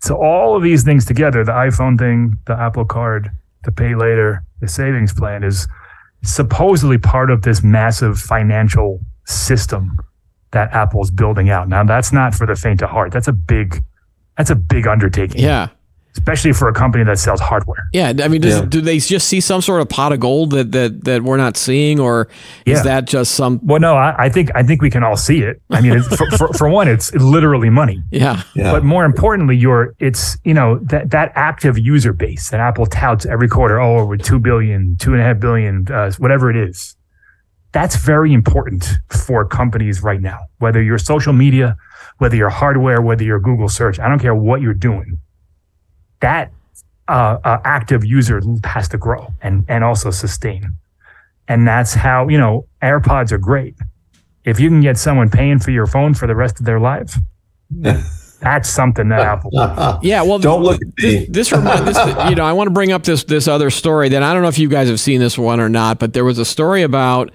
So 0.00 0.22
all 0.22 0.54
of 0.54 0.62
these 0.62 0.84
things 0.84 1.06
together, 1.06 1.44
the 1.44 1.52
iPhone 1.52 1.98
thing, 1.98 2.38
the 2.46 2.52
Apple 2.52 2.84
card, 2.84 3.30
the 3.64 3.72
pay 3.72 3.94
later, 3.94 4.44
the 4.60 4.68
savings 4.68 5.14
plan 5.14 5.42
is 5.42 5.66
supposedly 6.22 6.98
part 6.98 7.30
of 7.30 7.40
this 7.40 7.62
massive 7.62 8.18
financial 8.18 9.00
system 9.24 9.98
that 10.50 10.70
Apple's 10.74 11.10
building 11.10 11.48
out. 11.48 11.68
Now 11.68 11.84
that's 11.84 12.12
not 12.12 12.34
for 12.34 12.46
the 12.46 12.54
faint 12.54 12.82
of 12.82 12.90
heart. 12.90 13.12
That's 13.12 13.28
a 13.28 13.32
big, 13.32 13.82
that's 14.36 14.50
a 14.50 14.54
big 14.54 14.86
undertaking. 14.86 15.40
Yeah 15.40 15.70
especially 16.16 16.52
for 16.52 16.68
a 16.68 16.72
company 16.72 17.02
that 17.04 17.18
sells 17.18 17.40
hardware. 17.40 17.88
Yeah, 17.92 18.12
I 18.22 18.28
mean, 18.28 18.40
does, 18.40 18.60
yeah. 18.60 18.66
do 18.66 18.80
they 18.80 18.98
just 18.98 19.28
see 19.28 19.40
some 19.40 19.60
sort 19.60 19.80
of 19.80 19.88
pot 19.88 20.12
of 20.12 20.20
gold 20.20 20.50
that 20.52 20.72
that 20.72 21.04
that 21.04 21.22
we're 21.22 21.36
not 21.36 21.56
seeing, 21.56 21.98
or 21.98 22.28
is 22.64 22.78
yeah. 22.78 22.82
that 22.84 23.06
just 23.06 23.32
some? 23.34 23.60
Well, 23.62 23.80
no, 23.80 23.96
I, 23.96 24.24
I, 24.24 24.28
think 24.28 24.50
I 24.54 24.62
think 24.62 24.80
we 24.80 24.90
can 24.90 25.02
all 25.02 25.16
see 25.16 25.42
it. 25.42 25.60
I 25.70 25.80
mean, 25.80 26.02
for, 26.02 26.30
for, 26.36 26.48
for, 26.54 26.68
one, 26.68 26.88
it's 26.88 27.12
literally 27.14 27.70
money. 27.70 28.02
Yeah. 28.10 28.42
yeah. 28.54 28.72
But 28.72 28.84
more 28.84 29.04
importantly, 29.04 29.56
your 29.56 29.94
it's 29.98 30.36
you 30.44 30.54
know 30.54 30.78
that 30.84 31.10
that 31.10 31.32
active 31.34 31.78
user 31.78 32.12
base 32.12 32.50
that 32.50 32.60
Apple 32.60 32.86
touts 32.86 33.26
every 33.26 33.48
quarter, 33.48 33.80
oh, 33.80 33.98
over 33.98 34.16
two 34.16 34.38
billion, 34.38 34.96
two 34.96 35.12
and 35.12 35.20
a 35.20 35.24
half 35.24 35.40
billion, 35.40 35.90
uh, 35.90 36.12
whatever 36.18 36.50
it 36.50 36.56
is. 36.56 36.96
That's 37.72 37.96
very 37.96 38.32
important 38.32 38.88
for 39.10 39.44
companies 39.44 40.00
right 40.00 40.20
now. 40.20 40.46
Whether 40.58 40.80
you're 40.80 40.96
social 40.96 41.32
media, 41.32 41.76
whether 42.18 42.36
you're 42.36 42.48
hardware, 42.48 43.02
whether 43.02 43.24
you're 43.24 43.40
Google 43.40 43.68
search, 43.68 43.98
I 43.98 44.08
don't 44.08 44.20
care 44.20 44.34
what 44.34 44.60
you're 44.60 44.74
doing 44.74 45.18
that 46.24 46.50
uh, 47.06 47.36
uh, 47.44 47.60
active 47.64 48.02
user 48.02 48.40
has 48.64 48.88
to 48.88 48.96
grow 48.96 49.32
and 49.42 49.62
and 49.68 49.84
also 49.84 50.10
sustain. 50.10 50.74
And 51.48 51.68
that's 51.68 51.92
how 51.92 52.28
you 52.28 52.38
know 52.38 52.66
AirPods 52.82 53.30
are 53.30 53.38
great. 53.38 53.74
If 54.44 54.58
you 54.58 54.70
can 54.70 54.80
get 54.80 54.96
someone 54.96 55.28
paying 55.28 55.58
for 55.58 55.70
your 55.70 55.86
phone 55.86 56.14
for 56.14 56.26
the 56.26 56.34
rest 56.34 56.60
of 56.60 56.64
their 56.64 56.80
life, 56.80 57.14
that's 58.40 58.70
something 58.70 59.10
that 59.10 59.20
Apple. 59.20 59.50
yeah, 60.02 60.22
well, 60.22 60.38
don't 60.38 60.62
look 60.62 60.80
at 60.80 60.96
this. 60.96 61.26
This, 61.28 61.50
this, 61.50 61.98
you 62.30 62.34
know, 62.36 62.44
I 62.44 62.52
want 62.52 62.68
to 62.68 62.72
bring 62.72 62.90
up 62.90 63.02
this 63.02 63.24
this 63.24 63.46
other 63.46 63.68
story 63.68 64.08
that 64.08 64.22
I 64.22 64.32
don't 64.32 64.40
know 64.40 64.48
if 64.48 64.58
you 64.58 64.70
guys 64.70 64.88
have 64.88 65.00
seen 65.00 65.20
this 65.20 65.36
one 65.36 65.60
or 65.60 65.68
not, 65.68 65.98
but 65.98 66.14
there 66.14 66.24
was 66.24 66.38
a 66.38 66.46
story 66.46 66.82
about. 66.82 67.32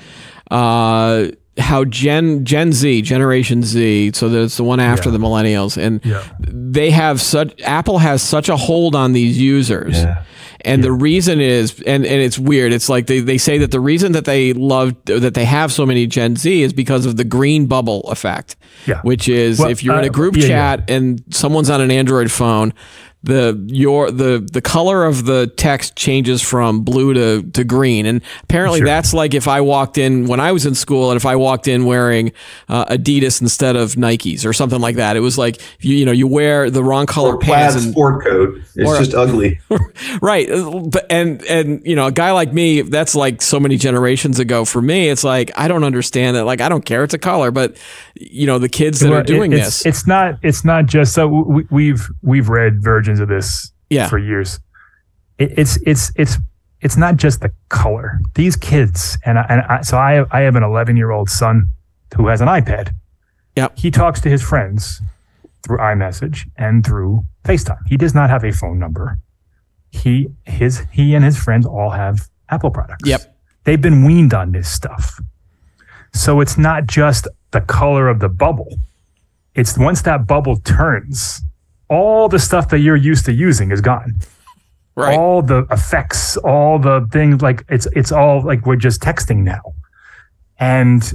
Uh, 0.49 1.27
how 1.59 1.85
Gen 1.85 2.45
Gen 2.45 2.71
Z, 2.73 3.01
Generation 3.03 3.63
Z, 3.63 4.11
so 4.13 4.29
that's 4.29 4.57
the 4.57 4.63
one 4.63 4.79
after 4.79 5.09
yeah. 5.09 5.17
the 5.17 5.23
millennials, 5.23 5.77
and 5.77 6.03
yeah. 6.05 6.23
they 6.39 6.89
have 6.91 7.21
such 7.21 7.59
Apple 7.61 7.99
has 7.99 8.21
such 8.21 8.49
a 8.49 8.57
hold 8.57 8.95
on 8.95 9.13
these 9.13 9.37
users. 9.37 9.97
Yeah. 9.97 10.23
And 10.65 10.83
the 10.83 10.91
reason 10.91 11.39
is, 11.39 11.81
and, 11.87 12.05
and 12.05 12.21
it's 12.21 12.37
weird. 12.37 12.73
It's 12.73 12.89
like 12.89 13.07
they, 13.07 13.21
they 13.21 13.37
say 13.37 13.59
that 13.59 13.71
the 13.71 13.79
reason 13.79 14.11
that 14.11 14.25
they 14.25 14.51
love 14.51 14.93
that 15.05 15.33
they 15.33 15.45
have 15.45 15.71
so 15.71 15.85
many 15.85 16.05
Gen 16.05 16.35
Z 16.35 16.61
is 16.61 16.73
because 16.73 17.05
of 17.05 17.15
the 17.15 17.23
green 17.23 17.65
bubble 17.65 18.01
effect. 18.11 18.57
Yeah. 18.85 19.01
Which 19.01 19.29
is 19.29 19.59
well, 19.59 19.69
if 19.69 19.83
you're 19.83 19.95
uh, 19.95 19.99
in 19.99 20.05
a 20.05 20.07
uh, 20.09 20.11
group 20.11 20.35
chat 20.35 20.89
and 20.89 21.23
someone's 21.29 21.69
on 21.69 21.79
an 21.79 21.91
Android 21.91 22.29
phone, 22.29 22.73
the 23.21 23.61
your 23.67 24.11
the 24.11 24.39
the 24.39 24.61
color 24.61 25.03
of 25.03 25.25
the 25.25 25.47
text 25.57 25.95
changes 25.97 26.41
from 26.41 26.83
blue 26.83 27.13
to, 27.13 27.43
to 27.51 27.63
green. 27.65 28.05
And 28.05 28.21
apparently 28.43 28.79
sure. 28.79 28.87
that's 28.87 29.13
like 29.13 29.33
if 29.33 29.47
i 29.47 29.59
walked 29.59 29.97
in 29.97 30.27
when 30.27 30.39
i 30.39 30.51
was 30.51 30.65
in 30.65 30.73
school 30.73 31.11
and 31.11 31.17
if 31.17 31.25
i 31.25 31.35
walked 31.35 31.67
in 31.67 31.85
wearing 31.85 32.31
uh, 32.69 32.85
adidas 32.85 33.41
instead 33.41 33.75
of 33.75 33.95
nikes 33.95 34.45
or 34.45 34.53
something 34.53 34.79
like 34.79 34.95
that 34.95 35.17
it 35.17 35.19
was 35.19 35.37
like 35.37 35.61
you, 35.81 35.95
you 35.95 36.05
know 36.05 36.11
you 36.11 36.27
wear 36.27 36.69
the 36.69 36.83
wrong 36.83 37.05
color 37.05 37.35
or 37.35 37.39
pants 37.39 37.75
and 37.75 37.91
sport 37.91 38.23
coat. 38.23 38.57
It's 38.75 38.89
or, 38.89 38.97
just 38.97 39.13
ugly. 39.13 39.59
Right. 40.21 40.47
But 40.49 41.05
and 41.09 41.43
and 41.45 41.85
you 41.85 41.95
know 41.95 42.07
a 42.07 42.11
guy 42.11 42.31
like 42.31 42.53
me 42.53 42.81
that's 42.81 43.15
like 43.15 43.41
so 43.41 43.59
many 43.59 43.75
generations 43.75 44.39
ago 44.39 44.65
for 44.65 44.81
me 44.81 45.09
it's 45.09 45.23
like 45.23 45.51
i 45.57 45.67
don't 45.67 45.83
understand 45.83 46.37
it. 46.37 46.45
Like 46.45 46.61
i 46.61 46.69
don't 46.69 46.85
care. 46.85 47.03
It's 47.03 47.13
a 47.13 47.19
color 47.19 47.51
but 47.51 47.77
you 48.15 48.47
know 48.47 48.59
the 48.59 48.69
kids 48.69 49.01
that 49.01 49.09
well, 49.09 49.19
are 49.19 49.23
doing 49.23 49.51
it, 49.51 49.59
it's, 49.59 49.83
this. 49.83 49.85
it's 49.85 50.07
not 50.07 50.39
it's 50.41 50.63
not 50.63 50.85
just 50.85 51.13
so 51.13 51.27
we, 51.27 51.65
we've 51.69 52.09
we've 52.21 52.47
read 52.49 52.81
virgin 52.81 53.08
versions 53.09 53.19
of 53.19 53.27
this 53.27 53.71
yeah. 53.89 54.07
for 54.07 54.17
years. 54.17 54.59
It, 55.37 55.57
it's 55.57 55.77
it's 55.85 56.11
it's 56.15 56.37
it's 56.81 56.97
not 56.97 57.17
just 57.17 57.41
the 57.41 57.51
color. 57.69 58.19
These 58.35 58.55
kids 58.55 59.17
and 59.25 59.39
I, 59.39 59.45
and 59.49 59.61
I, 59.61 59.81
so 59.81 59.97
I 59.97 60.25
I 60.31 60.41
have 60.41 60.55
an 60.55 60.63
11 60.63 60.97
year 60.97 61.11
old 61.11 61.29
son 61.29 61.69
who 62.15 62.27
has 62.27 62.41
an 62.41 62.47
iPad. 62.47 62.93
Yep. 63.55 63.77
He 63.77 63.91
talks 63.91 64.21
to 64.21 64.29
his 64.29 64.41
friends 64.41 65.01
through 65.63 65.77
iMessage 65.79 66.49
and 66.57 66.85
through 66.85 67.25
FaceTime. 67.43 67.81
He 67.87 67.97
does 67.97 68.15
not 68.15 68.29
have 68.29 68.43
a 68.43 68.51
phone 68.51 68.79
number. 68.79 69.19
He 69.91 70.27
his 70.45 70.85
he 70.91 71.15
and 71.15 71.25
his 71.25 71.37
friends 71.37 71.65
all 71.65 71.89
have 71.89 72.29
Apple 72.49 72.71
products. 72.71 73.07
Yep. 73.07 73.35
They've 73.65 73.81
been 73.81 74.05
weaned 74.05 74.33
on 74.33 74.51
this 74.51 74.69
stuff. 74.69 75.19
So 76.13 76.41
it's 76.41 76.57
not 76.57 76.87
just 76.87 77.27
the 77.51 77.61
color 77.61 78.07
of 78.07 78.19
the 78.19 78.29
bubble. 78.29 78.77
It's 79.53 79.77
once 79.77 80.01
that 80.03 80.25
bubble 80.25 80.57
turns, 80.57 81.41
all 81.89 82.29
the 82.29 82.39
stuff 82.39 82.69
that 82.69 82.79
you're 82.79 82.95
used 82.95 83.25
to 83.25 83.33
using 83.33 83.71
is 83.71 83.81
gone. 83.81 84.15
Right. 84.95 85.17
All 85.17 85.41
the 85.41 85.65
effects, 85.71 86.37
all 86.37 86.77
the 86.77 87.07
things 87.11 87.41
like 87.41 87.63
it's 87.69 87.87
it's 87.93 88.11
all 88.11 88.41
like 88.43 88.65
we're 88.65 88.75
just 88.75 89.01
texting 89.01 89.39
now. 89.39 89.61
And 90.59 91.13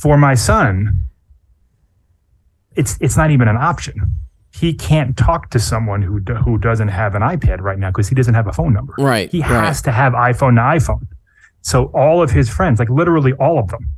for 0.00 0.16
my 0.16 0.34
son, 0.34 0.98
it's 2.74 2.96
it's 3.00 3.16
not 3.16 3.30
even 3.30 3.48
an 3.48 3.56
option. 3.56 4.12
He 4.52 4.72
can't 4.72 5.16
talk 5.16 5.50
to 5.50 5.58
someone 5.58 6.00
who 6.00 6.20
who 6.20 6.56
doesn't 6.56 6.88
have 6.88 7.14
an 7.14 7.22
iPad 7.22 7.60
right 7.60 7.78
now 7.78 7.90
because 7.90 8.08
he 8.08 8.14
doesn't 8.14 8.34
have 8.34 8.46
a 8.46 8.52
phone 8.52 8.72
number. 8.72 8.94
Right. 8.98 9.30
He 9.30 9.40
right. 9.40 9.48
has 9.48 9.82
to 9.82 9.92
have 9.92 10.14
iPhone 10.14 10.56
to 10.56 10.62
iPhone. 10.62 11.06
So 11.60 11.86
all 11.94 12.22
of 12.22 12.30
his 12.30 12.48
friends, 12.48 12.78
like 12.78 12.88
literally 12.88 13.34
all 13.34 13.58
of 13.58 13.68
them, 13.68 13.90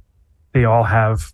they 0.55 0.64
all 0.64 0.84
have 0.84 1.32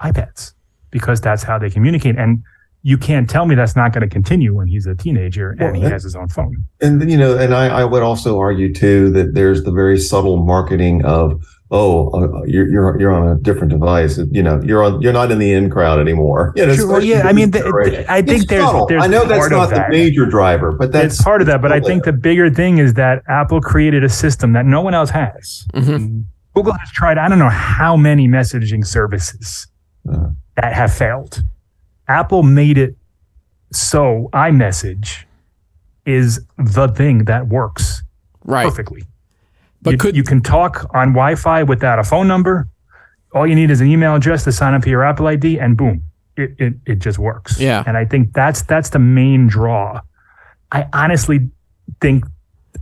iPads 0.00 0.52
because 0.90 1.20
that's 1.20 1.42
how 1.42 1.58
they 1.58 1.70
communicate. 1.70 2.16
And 2.16 2.44
you 2.82 2.96
can't 2.96 3.28
tell 3.28 3.46
me 3.46 3.54
that's 3.54 3.76
not 3.76 3.92
going 3.92 4.02
to 4.02 4.08
continue 4.08 4.54
when 4.54 4.66
he's 4.66 4.86
a 4.86 4.94
teenager 4.94 5.50
and 5.50 5.72
well, 5.72 5.74
he 5.74 5.80
has 5.82 6.02
his 6.02 6.16
own 6.16 6.28
phone. 6.28 6.64
And 6.80 7.00
then, 7.00 7.10
you 7.10 7.18
know, 7.18 7.36
and 7.36 7.54
I, 7.54 7.80
I, 7.80 7.84
would 7.84 8.02
also 8.02 8.38
argue 8.38 8.72
too 8.72 9.10
that 9.10 9.34
there's 9.34 9.64
the 9.64 9.70
very 9.70 9.98
subtle 9.98 10.38
marketing 10.38 11.04
of, 11.04 11.44
oh, 11.70 12.10
uh, 12.10 12.42
you're, 12.44 12.68
you're 12.68 12.98
you're 12.98 13.12
on 13.12 13.28
a 13.28 13.34
different 13.40 13.70
device. 13.70 14.18
You 14.30 14.42
know, 14.42 14.62
you're 14.64 14.82
on 14.82 15.02
you're 15.02 15.12
not 15.12 15.30
in 15.30 15.38
the 15.38 15.52
in 15.52 15.68
crowd 15.68 16.00
anymore. 16.00 16.54
You 16.56 16.66
know, 16.66 16.74
sure, 16.74 17.00
yeah, 17.00 17.22
I 17.22 17.34
mean, 17.34 17.50
the, 17.50 17.60
the, 17.60 18.06
I 18.08 18.22
think 18.22 18.48
there's, 18.48 18.66
there's, 18.88 19.04
I 19.04 19.06
know 19.06 19.26
that's 19.26 19.50
not 19.50 19.70
the 19.70 19.86
major 19.90 20.24
driver, 20.24 20.72
but 20.72 20.90
that's 20.90 21.14
it's 21.14 21.22
part 21.22 21.42
of 21.42 21.46
that. 21.48 21.60
But 21.60 21.72
I 21.72 21.80
think 21.80 22.04
the 22.04 22.12
bigger 22.12 22.48
thing 22.48 22.78
is 22.78 22.94
that 22.94 23.22
Apple 23.28 23.60
created 23.60 24.04
a 24.04 24.08
system 24.08 24.54
that 24.54 24.64
no 24.64 24.80
one 24.80 24.94
else 24.94 25.10
has. 25.10 25.66
Mm-hmm. 25.74 26.20
Google 26.54 26.72
has 26.72 26.90
tried 26.92 27.18
I 27.18 27.28
don't 27.28 27.38
know 27.38 27.50
how 27.50 27.96
many 27.96 28.26
messaging 28.26 28.86
services 28.86 29.68
uh, 30.10 30.30
that 30.56 30.72
have 30.72 30.92
failed 30.92 31.42
Apple 32.10 32.42
made 32.42 32.76
it 32.76 32.96
so 33.72 34.28
iMessage 34.32 35.24
is 36.04 36.44
the 36.58 36.88
thing 36.88 37.24
that 37.26 37.46
works 37.46 38.02
right. 38.44 38.64
perfectly. 38.64 39.04
But 39.80 39.92
you, 39.92 39.98
could 39.98 40.16
you 40.16 40.24
can 40.24 40.42
talk 40.42 40.90
on 40.92 41.12
Wi-Fi 41.12 41.62
without 41.62 42.00
a 42.00 42.04
phone 42.04 42.26
number? 42.26 42.68
All 43.32 43.46
you 43.46 43.54
need 43.54 43.70
is 43.70 43.80
an 43.80 43.86
email 43.86 44.16
address 44.16 44.42
to 44.44 44.52
sign 44.52 44.74
up 44.74 44.82
for 44.82 44.88
your 44.88 45.04
Apple 45.04 45.28
ID, 45.28 45.60
and 45.60 45.76
boom, 45.76 46.02
it 46.36 46.54
it, 46.58 46.74
it 46.84 46.98
just 46.98 47.18
works. 47.18 47.60
Yeah. 47.60 47.84
And 47.86 47.96
I 47.96 48.04
think 48.04 48.32
that's 48.32 48.62
that's 48.62 48.90
the 48.90 48.98
main 48.98 49.46
draw. 49.46 50.00
I 50.72 50.88
honestly 50.92 51.48
think 52.00 52.24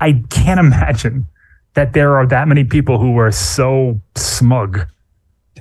I 0.01 0.25
can't 0.31 0.59
imagine 0.69 1.27
that 1.75 1.93
there 1.93 2.17
are 2.17 2.27
that 2.27 2.49
many 2.49 2.65
people 2.65 2.99
who 2.99 3.19
are 3.19 3.31
so 3.31 4.01
smug 4.17 4.87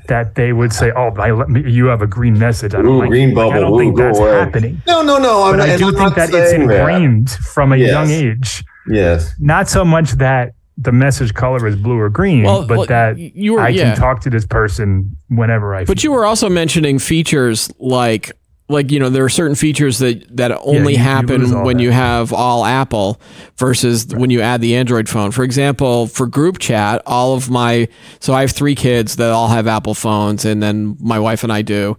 that 0.08 0.36
they 0.36 0.54
would 0.54 0.74
say, 0.74 0.92
"Oh, 0.96 1.10
I, 1.18 1.28
you 1.58 1.86
have 1.86 2.02
a 2.02 2.08
green 2.08 2.38
message." 2.38 2.74
I 2.74 2.82
don't 2.82 2.88
Ooh, 2.88 3.00
like 3.00 3.10
green 3.10 3.34
bubble. 3.34 3.54
I 3.54 3.60
don't 3.60 3.74
Ooh, 3.74 3.78
think 3.78 3.98
that's 3.98 4.20
away. 4.20 4.32
happening. 4.32 4.82
No, 4.88 5.02
no, 5.02 5.18
no. 5.18 5.44
I'm 5.44 5.54
but 5.54 5.66
not, 5.66 5.70
I 5.70 5.78
do 5.78 5.88
I'm 5.88 5.96
think 5.96 6.16
that 6.16 6.30
it's 6.34 6.54
ingrained 6.54 7.30
that. 7.30 7.40
from 7.40 7.74
a 7.74 7.78
yes. 7.78 7.90
young 7.90 8.10
age. 8.10 8.64
Yes. 8.90 9.34
Not 9.40 9.70
so 9.70 9.84
much 9.84 10.12
that 10.14 10.54
the 10.78 10.92
message 10.92 11.34
color 11.34 11.66
is 11.68 11.76
blue 11.76 11.98
or 11.98 12.10
green, 12.10 12.44
well, 12.44 12.66
but 12.68 12.78
well, 12.78 12.88
that 12.88 13.18
you 13.18 13.54
were, 13.54 13.62
I 13.62 13.70
yeah. 13.70 13.94
can 13.94 13.98
talk 13.98 14.22
to 14.22 14.30
this 14.30 14.46
person 14.46 15.16
whenever 15.30 15.74
I. 15.76 15.86
But 15.86 16.04
you 16.04 16.12
were 16.12 16.26
also 16.26 16.50
mentioning 16.50 17.00
features 17.00 17.72
like 17.80 18.32
like 18.70 18.92
you 18.92 19.00
know 19.00 19.10
there 19.10 19.24
are 19.24 19.30
certain 19.30 19.56
features 19.56 20.00
that 20.00 20.26
that 20.36 20.52
only 20.62 20.94
yeah, 20.94 21.00
you, 21.00 21.04
happen 21.04 21.46
you 21.48 21.60
when 21.60 21.78
that. 21.78 21.84
you 21.84 21.92
have 21.92 22.34
all 22.34 22.66
apple 22.66 23.20
versus 23.58 24.06
right. 24.08 24.20
when 24.20 24.30
you 24.30 24.42
add 24.42 24.62
the 24.62 24.76
android 24.76 25.08
phone 25.08 25.32
for 25.32 25.44
example 25.44 26.08
for 26.08 26.28
group 26.28 26.60
chat 26.60 27.02
all 27.06 27.34
of 27.34 27.50
my 27.50 27.88
so 28.20 28.34
i 28.34 28.42
have 28.42 28.52
three 28.52 28.76
kids 28.76 29.16
that 29.16 29.32
all 29.32 29.48
have 29.48 29.68
apple 29.68 29.94
phones 29.94 30.44
and 30.44 30.62
then 30.62 30.98
my 31.00 31.20
wife 31.20 31.44
and 31.44 31.54
i 31.54 31.62
do 31.62 31.98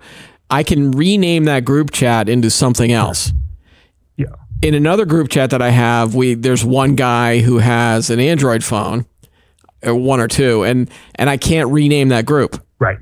i 0.51 0.63
can 0.63 0.91
rename 0.91 1.45
that 1.45 1.65
group 1.65 1.91
chat 1.91 2.29
into 2.29 2.51
something 2.51 2.93
else 2.93 3.33
yeah 4.17 4.27
in 4.61 4.75
another 4.75 5.07
group 5.07 5.29
chat 5.29 5.51
that 5.51 5.63
i 5.63 5.71
have 5.71 6.15
we 6.15 6.35
there's 6.35 6.65
one 6.65 6.95
guy 6.95 7.39
who 7.41 7.59
has 7.59 8.11
an 8.11 8.21
android 8.21 8.63
phone 8.63 9.07
or 9.83 9.95
one 9.95 10.21
or 10.21 10.29
two, 10.29 10.65
and 10.65 10.91
and 11.15 11.31
I 11.31 11.37
can't 11.37 11.71
rename 11.71 12.09
that 12.09 12.27
group. 12.27 12.63
Right. 12.79 12.99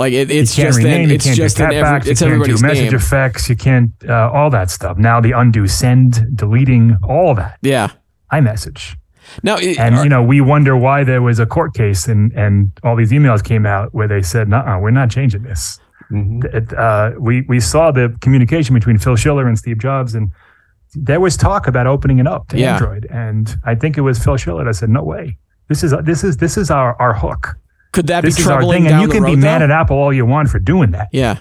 Like 0.00 0.12
it, 0.14 0.30
it's 0.30 0.56
you 0.56 0.62
can't 0.64 0.68
just 0.74 0.78
rename, 0.84 1.02
an, 1.04 1.08
you 1.10 1.14
it's 1.16 1.24
can't 1.26 1.36
just 1.36 1.56
do 1.58 1.64
an 1.64 1.70
tapbacks, 1.70 1.84
every, 2.00 2.10
it's 2.12 2.20
you 2.20 2.26
can't 2.26 2.30
do 2.30 2.34
everybody's 2.42 2.62
message 2.62 2.84
name. 2.92 2.94
effects, 2.94 3.48
you 3.50 3.56
can't 3.56 3.90
uh, 4.08 4.30
all 4.36 4.50
that 4.50 4.70
stuff. 4.70 4.96
Now 4.98 5.20
the 5.20 5.32
undo, 5.32 5.66
send, 5.66 6.10
deleting, 6.36 6.96
all 7.02 7.34
that. 7.34 7.58
Yeah. 7.62 7.88
iMessage. 8.32 8.96
Now, 9.42 9.56
it- 9.58 9.78
And 9.78 9.96
you 10.04 10.08
know, 10.08 10.22
we 10.22 10.40
wonder 10.40 10.74
why 10.76 11.04
there 11.04 11.22
was 11.22 11.38
a 11.38 11.46
court 11.46 11.74
case 11.74 12.08
and 12.08 12.32
and 12.32 12.72
all 12.82 12.96
these 12.96 13.12
emails 13.12 13.42
came 13.44 13.64
out 13.66 13.94
where 13.94 14.08
they 14.08 14.22
said, 14.22 14.48
"No, 14.48 14.58
we're 14.82 14.90
not 15.02 15.10
changing 15.10 15.42
this." 15.42 15.78
Mhm. 16.10 16.44
It, 16.58 16.72
uh, 16.72 17.12
we 17.18 17.42
we 17.42 17.60
saw 17.60 17.92
the 17.92 18.06
communication 18.20 18.74
between 18.74 18.98
Phil 18.98 19.16
Schiller 19.16 19.46
and 19.46 19.56
Steve 19.58 19.78
Jobs, 19.78 20.14
and 20.16 20.32
there 21.08 21.20
was 21.20 21.36
talk 21.36 21.68
about 21.68 21.86
opening 21.86 22.18
it 22.18 22.26
up 22.26 22.48
to 22.48 22.58
Yeah. 22.58 22.72
Android. 22.74 23.06
And 23.10 23.44
I 23.64 23.74
think 23.76 23.96
it 23.98 24.00
was 24.00 24.18
Phil 24.24 24.36
Schiller 24.36 24.64
that 24.64 24.74
said, 24.74 24.88
"No 24.88 25.04
way, 25.04 25.36
this 25.68 25.84
is 25.84 25.94
this 26.02 26.24
is 26.24 26.38
this 26.38 26.56
is 26.56 26.68
our 26.70 26.96
our 27.00 27.14
hook. 27.14 27.56
Could 27.92 28.06
that 28.08 28.22
This 28.22 28.36
be 28.36 28.42
troubling 28.42 28.82
thing." 28.84 28.90
down 28.90 28.92
And 28.92 29.02
you 29.02 29.08
the 29.08 29.14
can 29.14 29.22
road? 29.24 29.30
be 29.30 29.36
mad 29.36 29.60
though? 29.60 29.64
at 29.64 29.70
Apple 29.70 29.96
all 29.96 30.12
you 30.12 30.24
want 30.26 30.48
for 30.48 30.58
doing 30.58 30.90
that. 30.92 31.08
Yeah. 31.12 31.38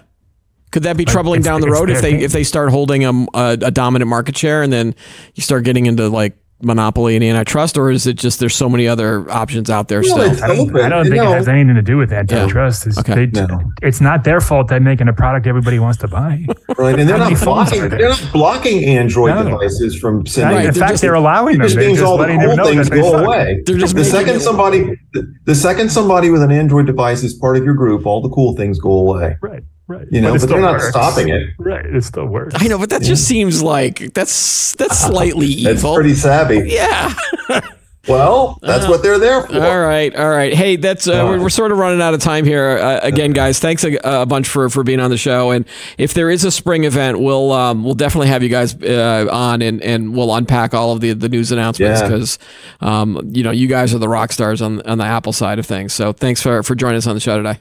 Could 0.72 0.84
that 0.84 0.98
be 0.98 1.06
troubling 1.06 1.42
down 1.42 1.62
the 1.62 1.70
road 1.70 1.90
if 1.90 2.02
they 2.02 2.12
thing. 2.12 2.22
if 2.22 2.32
they 2.32 2.44
start 2.44 2.70
holding 2.70 3.04
a, 3.04 3.12
a, 3.12 3.26
uh, 3.34 3.58
a 3.64 3.72
dominant 3.72 4.08
market 4.08 4.38
share 4.38 4.62
and 4.62 4.72
then 4.72 4.94
you 5.34 5.42
start 5.42 5.64
getting 5.64 5.88
into 5.88 6.10
like 6.10 6.38
monopoly 6.62 7.16
and 7.16 7.24
antitrust, 7.24 7.78
or 7.78 7.90
is 7.90 8.06
it 8.06 8.16
just 8.16 8.40
there's 8.40 8.56
so 8.56 8.68
many 8.68 8.88
other 8.88 9.30
options 9.32 9.70
out 9.70 9.88
there 9.88 10.02
Well, 10.02 10.34
still? 10.34 10.44
I 10.44 10.48
don't, 10.56 10.76
I 10.78 10.90
don't 10.90 11.04
think 11.06 11.16
know- 11.16 11.32
it 11.32 11.36
has 11.38 11.48
anything 11.48 11.76
to 11.76 11.82
do 11.82 11.98
with 11.98 12.12
antitrust. 12.12 12.86
It's, 12.88 12.98
Okay. 12.98 13.26
they, 13.28 13.46
No. 13.48 13.62
it's 13.82 14.02
not 14.02 14.24
their 14.24 14.42
fault 14.42 14.68
they're 14.68 14.80
making 14.80 15.08
a 15.08 15.14
product 15.14 15.48
everybody 15.48 15.80
wants 15.80 15.98
to 16.00 16.08
buy. 16.08 16.46
Right, 16.78 17.00
and 17.00 17.08
they're 17.08 17.18
not 17.18 17.40
blocking. 17.42 17.88
They're 17.90 18.10
not 18.10 18.30
blocking 18.34 18.84
Android 18.86 19.36
No. 19.36 19.44
devices 19.52 19.98
from 19.98 20.18
Right, 20.20 20.28
sending. 20.28 20.56
Right, 20.58 20.66
in 20.66 20.74
they're 20.74 20.80
fact, 20.82 20.92
just- 20.94 21.02
they're 21.02 21.14
allowing 21.14 21.56
It 21.56 21.58
them. 21.60 21.68
just 21.68 21.76
They're 21.78 21.90
just 21.92 22.04
all 22.04 22.18
the 22.18 22.26
them 22.28 22.40
cool 22.42 22.56
know 22.58 22.66
things 22.66 22.90
that 22.90 22.96
they 22.96 23.02
go 23.02 23.12
suck. 23.12 23.26
away. 23.26 23.62
They're 23.66 23.78
just 23.78 23.96
the 23.96 24.04
second 24.06 24.36
it- 24.36 24.40
somebody, 24.42 24.96
the, 25.14 25.34
the 25.46 25.56
second 25.56 25.90
somebody 25.90 26.30
with 26.30 26.42
an 26.44 26.52
Android 26.52 26.86
device 26.88 27.24
is 27.24 27.34
part 27.36 27.56
of 27.58 27.64
your 27.64 27.74
group, 27.74 28.06
all 28.06 28.22
the 28.22 28.30
cool 28.30 28.56
things 28.56 28.80
go 28.80 28.92
away. 28.92 29.38
Right, 29.42 29.64
right. 29.90 30.08
You 30.10 30.22
know, 30.22 30.30
it 30.30 30.40
but, 30.40 30.40
they're 30.40 30.48
still 30.48 30.62
not 30.62 30.72
works. 30.80 30.90
stopping 30.90 31.28
it. 31.30 31.50
Right, 31.58 31.86
it 31.86 32.04
still 32.06 32.26
works. 32.28 32.56
I 32.58 32.68
know, 32.68 32.78
but 32.80 32.90
that 32.92 33.02
just 33.02 33.28
seems 33.28 33.62
like 33.62 34.14
that's 34.14 34.72
that's 34.78 34.98
slightly 35.06 35.64
That's 35.64 35.80
evil. 35.80 35.96
pretty 35.96 36.14
savvy. 36.14 36.70
yeah. 36.70 37.14
Well, 38.08 38.58
that's 38.64 38.88
what 38.88 39.04
they're 39.04 39.20
there 39.20 39.44
for. 39.44 39.54
All 39.64 39.80
right, 39.80 40.16
all 40.16 40.30
right. 40.30 40.52
Hey, 40.52 40.78
that's 40.78 41.08
uh, 41.08 41.26
we're, 41.28 41.42
we're 41.42 41.50
sort 41.50 41.72
of 41.72 41.78
running 41.78 42.02
out 42.02 42.16
of 42.16 42.22
time 42.22 42.44
here. 42.44 42.80
Uh, 42.80 43.00
again, 43.04 43.34
guys, 43.34 43.60
thanks 43.60 43.84
a, 43.84 44.00
a 44.04 44.26
bunch 44.26 44.48
for 44.48 44.68
for 44.70 44.84
being 44.84 45.00
on 45.00 45.12
the 45.12 45.18
show. 45.18 45.52
And 45.52 45.64
if 46.00 46.16
there 46.16 46.32
is 46.32 46.44
a 46.44 46.50
spring 46.50 46.86
event, 46.86 47.20
we'll 47.20 47.52
um, 47.52 47.84
we'll 47.84 47.94
definitely 47.94 48.30
have 48.30 48.42
you 48.42 48.50
guys 48.50 48.74
uh, 48.82 49.28
on 49.32 49.62
and, 49.62 49.80
and 49.84 50.16
we'll 50.16 50.34
unpack 50.34 50.74
all 50.74 50.92
of 50.94 51.02
the, 51.02 51.14
the 51.14 51.30
news 51.30 51.52
announcements 51.52 52.02
Yeah. 52.02 52.08
because 52.08 52.40
um, 52.82 53.30
you 53.32 53.44
know 53.44 53.52
you 53.52 53.68
guys 53.68 53.94
are 53.94 54.00
the 54.00 54.10
rock 54.10 54.32
stars 54.32 54.60
on 54.62 54.82
on 54.84 54.98
the 54.98 55.04
Apple 55.06 55.34
side 55.34 55.60
of 55.60 55.68
things. 55.68 55.94
So 55.94 56.12
thanks 56.12 56.42
for 56.42 56.64
for 56.64 56.74
joining 56.74 56.98
us 56.98 57.06
on 57.06 57.14
the 57.16 57.20
show 57.22 57.38
today. 57.38 57.60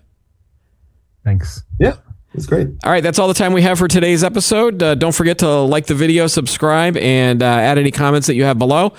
Thanks. 1.25 1.63
Yeah, 1.79 1.97
it's 2.35 2.47
great. 2.47 2.69
All 2.85 2.93
right, 2.93 3.03
that's 3.03 3.19
all 3.19 3.29
the 3.29 3.35
time 3.35 3.53
we 3.53 3.63
have 3.63 3.79
for 3.79 3.89
today's 3.89 4.23
episode. 4.23 4.83
Uh, 4.83 4.95
don't 4.95 5.15
forget 5.15 5.39
to 5.39 5.49
like 5.49 5.87
the 5.87 5.95
video, 5.95 6.27
subscribe, 6.27 6.97
and 6.97 7.43
uh, 7.43 7.47
add 7.47 7.79
any 7.79 7.91
comments 7.91 8.27
that 8.27 8.35
you 8.35 8.45
have 8.45 8.59
below. 8.59 8.93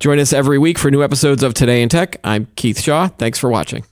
Join 0.00 0.18
us 0.18 0.32
every 0.32 0.58
week 0.58 0.78
for 0.78 0.90
new 0.90 1.02
episodes 1.02 1.42
of 1.42 1.54
Today 1.54 1.82
in 1.82 1.88
Tech. 1.88 2.16
I'm 2.24 2.46
Keith 2.56 2.80
Shaw. 2.80 3.08
Thanks 3.08 3.38
for 3.38 3.48
watching. 3.48 3.84